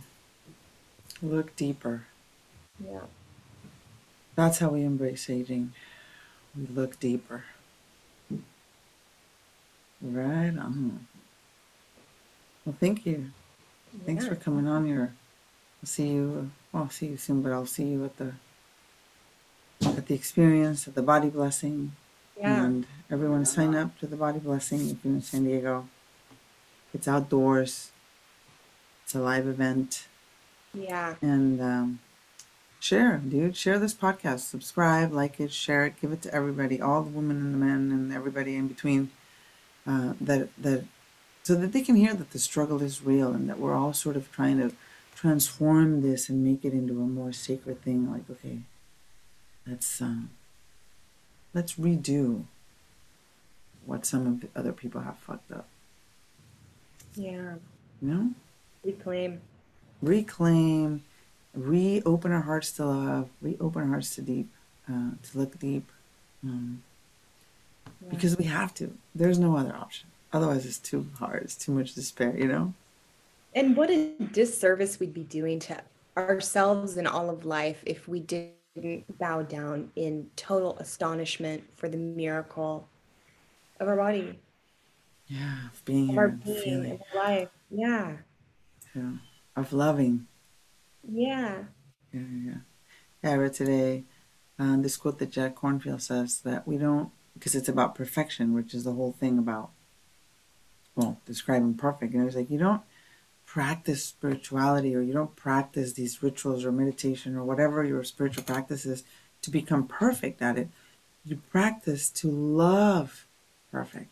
Look 1.22 1.56
deeper. 1.56 2.06
Yeah. 2.84 3.02
That's 4.36 4.60
how 4.60 4.70
we 4.70 4.84
embrace 4.84 5.30
aging. 5.30 5.74
We 6.56 6.68
look 6.68 7.00
deeper. 7.00 7.44
Right 10.02 10.58
on. 10.58 11.08
Well, 12.66 12.76
thank 12.80 13.06
you. 13.06 13.32
Yeah. 13.94 14.00
Thanks 14.06 14.26
for 14.26 14.36
coming 14.36 14.66
on 14.66 14.86
here. 14.86 15.14
I'll 15.82 15.88
see 15.88 16.08
you. 16.08 16.52
Well, 16.72 16.84
I'll 16.84 16.90
see 16.90 17.08
you 17.08 17.18
soon, 17.18 17.42
but 17.42 17.52
I'll 17.52 17.66
see 17.66 17.86
you 17.86 18.06
at 18.06 18.18
the 18.18 18.34
at 19.86 20.08
the 20.08 20.14
experience 20.14 20.88
at 20.88 20.96
the 20.96 21.02
body 21.02 21.30
blessing. 21.30 21.94
Yeah. 22.38 22.64
And 22.64 22.86
everyone 23.10 23.46
sign 23.46 23.76
up 23.76 23.98
to 24.00 24.08
the 24.08 24.16
body 24.16 24.40
blessing 24.40 24.90
if 24.90 25.04
you're 25.04 25.14
in 25.14 25.22
San 25.22 25.44
Diego. 25.44 25.88
It's 26.94 27.08
outdoors. 27.08 27.92
It's 29.04 29.16
a 29.16 29.20
live 29.20 29.48
event. 29.48 30.08
Yeah. 30.74 31.16
And 31.22 31.62
um, 31.62 32.00
share, 32.80 33.18
dude. 33.18 33.58
Share 33.58 33.80
this 33.80 33.94
podcast. 33.94 34.40
Subscribe, 34.40 35.12
like 35.12 35.40
it, 35.40 35.52
share 35.52 35.86
it, 35.86 36.00
give 36.02 36.12
it 36.12 36.22
to 36.24 36.34
everybody, 36.34 36.82
all 36.82 37.02
the 37.04 37.10
women 37.10 37.38
and 37.38 37.54
the 37.54 37.58
men 37.58 37.92
and 37.92 38.14
everybody 38.14 38.56
in 38.56 38.68
between. 38.68 39.12
Uh, 39.88 40.14
that 40.22 40.50
that 40.58 40.86
so 41.44 41.56
that 41.56 41.72
they 41.72 41.82
can 41.82 41.96
hear 41.96 42.14
that 42.14 42.32
the 42.32 42.40
struggle 42.40 42.82
is 42.82 43.02
real 43.02 43.32
and 43.32 43.50
that 43.50 43.60
we're 43.60 43.74
all 43.74 43.94
sort 43.94 44.16
of 44.16 44.32
trying 44.32 44.60
to 44.60 44.76
transform 45.16 46.02
this 46.02 46.30
and 46.30 46.44
make 46.44 46.64
it 46.64 46.74
into 46.74 46.94
a 46.94 47.08
more 47.08 47.32
sacred 47.32 47.82
thing 47.82 48.12
like 48.12 48.30
okay 48.30 48.60
let's 49.68 50.02
um 50.02 50.30
let's 51.54 51.76
redo 51.76 52.44
what 53.86 54.06
some 54.06 54.26
of 54.28 54.42
the 54.42 54.48
other 54.56 54.72
people 54.72 55.02
have 55.02 55.18
fucked 55.18 55.52
up 55.52 55.68
yeah 57.16 57.56
you 58.02 58.08
know 58.08 58.30
reclaim 58.84 59.42
reclaim 60.02 61.04
reopen 61.54 62.32
our 62.32 62.42
hearts 62.42 62.72
to 62.72 62.86
love 62.86 63.30
reopen 63.42 63.84
our 63.84 63.90
hearts 63.90 64.16
to 64.16 64.22
deep 64.22 64.48
uh, 64.90 65.12
to 65.22 65.38
look 65.38 65.60
deep, 65.60 65.88
um, 66.44 66.82
because 68.10 68.38
we 68.38 68.46
have 68.46 68.74
to. 68.76 68.96
There's 69.14 69.38
no 69.38 69.56
other 69.56 69.76
option. 69.76 70.08
Otherwise, 70.34 70.66
it's 70.66 70.80
too 70.80 71.06
hard. 71.20 71.44
It's 71.44 71.56
too 71.56 71.72
much 71.72 71.94
despair. 71.94 72.36
You 72.36 72.48
know. 72.48 72.74
And 73.54 73.76
what 73.76 73.90
a 73.90 74.12
disservice 74.32 75.00
we'd 75.00 75.14
be 75.14 75.24
doing 75.24 75.60
to 75.62 75.82
ourselves 76.16 76.98
and 76.98 77.08
all 77.08 77.30
of 77.30 77.46
life 77.46 77.84
if 77.86 78.08
we 78.08 78.20
didn't 78.20 79.18
bow 79.18 79.42
down 79.42 79.92
in 79.96 80.30
total 80.36 80.78
astonishment 80.78 81.64
for 81.76 81.90
the 81.90 81.98
miracle 81.98 82.88
of 83.80 83.88
our 83.88 83.96
body, 83.96 84.40
Yeah, 85.28 85.68
of 85.74 85.84
being 85.86 86.12
of 86.12 86.18
our 86.18 86.28
being, 86.30 86.62
feeling, 86.62 86.92
of 86.94 87.02
life. 87.16 87.50
Yeah. 87.72 88.18
yeah, 88.96 89.12
of 89.56 89.74
loving. 89.74 90.28
Yeah. 91.10 91.64
Yeah, 92.14 92.22
yeah, 92.22 92.54
yeah. 93.24 93.32
I 93.32 93.36
read 93.36 93.54
today 93.54 94.04
uh, 94.60 94.78
this 94.78 94.98
quote 94.98 95.20
that 95.20 95.32
Jack 95.32 95.56
Kornfield 95.56 96.02
says 96.02 96.42
that 96.42 96.68
we 96.68 96.78
don't, 96.78 97.12
because 97.34 97.56
it's 97.56 97.70
about 97.70 97.96
perfection, 97.96 98.54
which 98.54 98.74
is 98.74 98.84
the 98.84 98.94
whole 98.94 99.14
thing 99.14 99.38
about, 99.38 99.72
well, 100.96 101.20
describing 101.26 101.76
perfect. 101.76 102.14
And 102.14 102.22
it 102.22 102.26
was 102.26 102.36
like, 102.36 102.50
you 102.50 102.60
don't 102.60 102.82
practice 103.50 104.06
spirituality 104.06 104.96
or 104.96 105.02
you 105.02 105.12
don't 105.12 105.36
practice 105.36 105.94
these 105.94 106.22
rituals 106.22 106.64
or 106.64 106.72
meditation 106.72 107.36
or 107.36 107.44
whatever 107.44 107.84
your 107.84 108.04
spiritual 108.04 108.44
practice 108.44 108.86
is 108.86 109.04
to 109.42 109.50
become 109.50 109.88
perfect 109.88 110.40
at 110.42 110.58
it. 110.58 110.70
You 111.26 111.38
practice 111.52 112.10
to 112.12 112.30
love 112.30 113.26
perfect. 113.72 114.10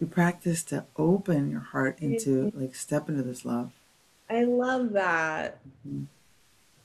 You 0.00 0.08
practice 0.08 0.64
to 0.64 0.84
open 0.96 1.50
your 1.50 1.60
heart 1.60 2.00
into, 2.00 2.50
like, 2.56 2.74
step 2.74 3.08
into 3.08 3.22
this 3.22 3.44
love. 3.44 3.70
I 4.28 4.42
love 4.44 4.92
that. 4.94 5.58
Mhm. 5.86 6.06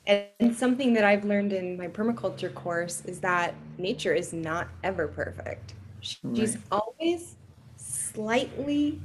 And 0.06 0.56
something 0.56 0.94
that 0.94 1.04
I've 1.04 1.26
learned 1.26 1.52
in 1.54 1.78
my 1.78 1.88
permaculture 1.88 2.54
course 2.54 3.04
is 3.06 3.20
that 3.22 3.56
nature 3.78 4.14
is 4.14 4.34
not 4.34 4.68
ever 4.84 5.08
perfect. 5.08 5.74
She's 6.02 6.56
Right. 6.56 6.60
always 6.72 7.36
slightly 7.78 9.00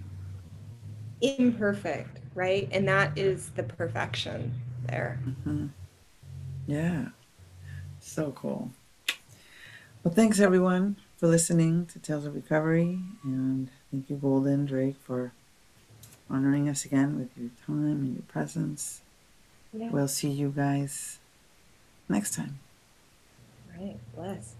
imperfect, 1.21 2.21
right? 2.35 2.69
And 2.73 2.86
that 2.89 3.16
is 3.16 3.51
the 3.51 3.62
perfection 3.62 4.55
there. 4.86 5.19
Mhm. 5.27 5.70
Yeah. 6.66 7.09
So 8.01 8.32
cool. 8.32 8.70
Well, 10.02 10.12
thanks 10.12 10.40
everyone 10.40 10.97
for 11.16 11.27
listening 11.27 11.86
to 11.86 11.98
Tales 11.98 12.27
of 12.27 12.35
Recovery. 12.35 13.01
And 13.23 13.70
thank 13.90 14.11
you, 14.11 14.16
Golden 14.16 14.66
Drake, 14.66 14.97
for 15.02 15.32
honoring 16.28 16.69
us 16.69 16.85
again 16.85 17.19
with 17.19 17.31
your 17.36 17.51
time 17.66 18.02
and 18.05 18.15
your 18.15 18.23
presence. 18.24 19.01
Yeah. 19.73 19.90
We'll 19.90 20.09
see 20.09 20.31
you 20.31 20.51
guys 20.55 21.19
next 22.09 22.35
time. 22.35 22.59
Right. 23.78 23.97
Bless. 24.15 24.55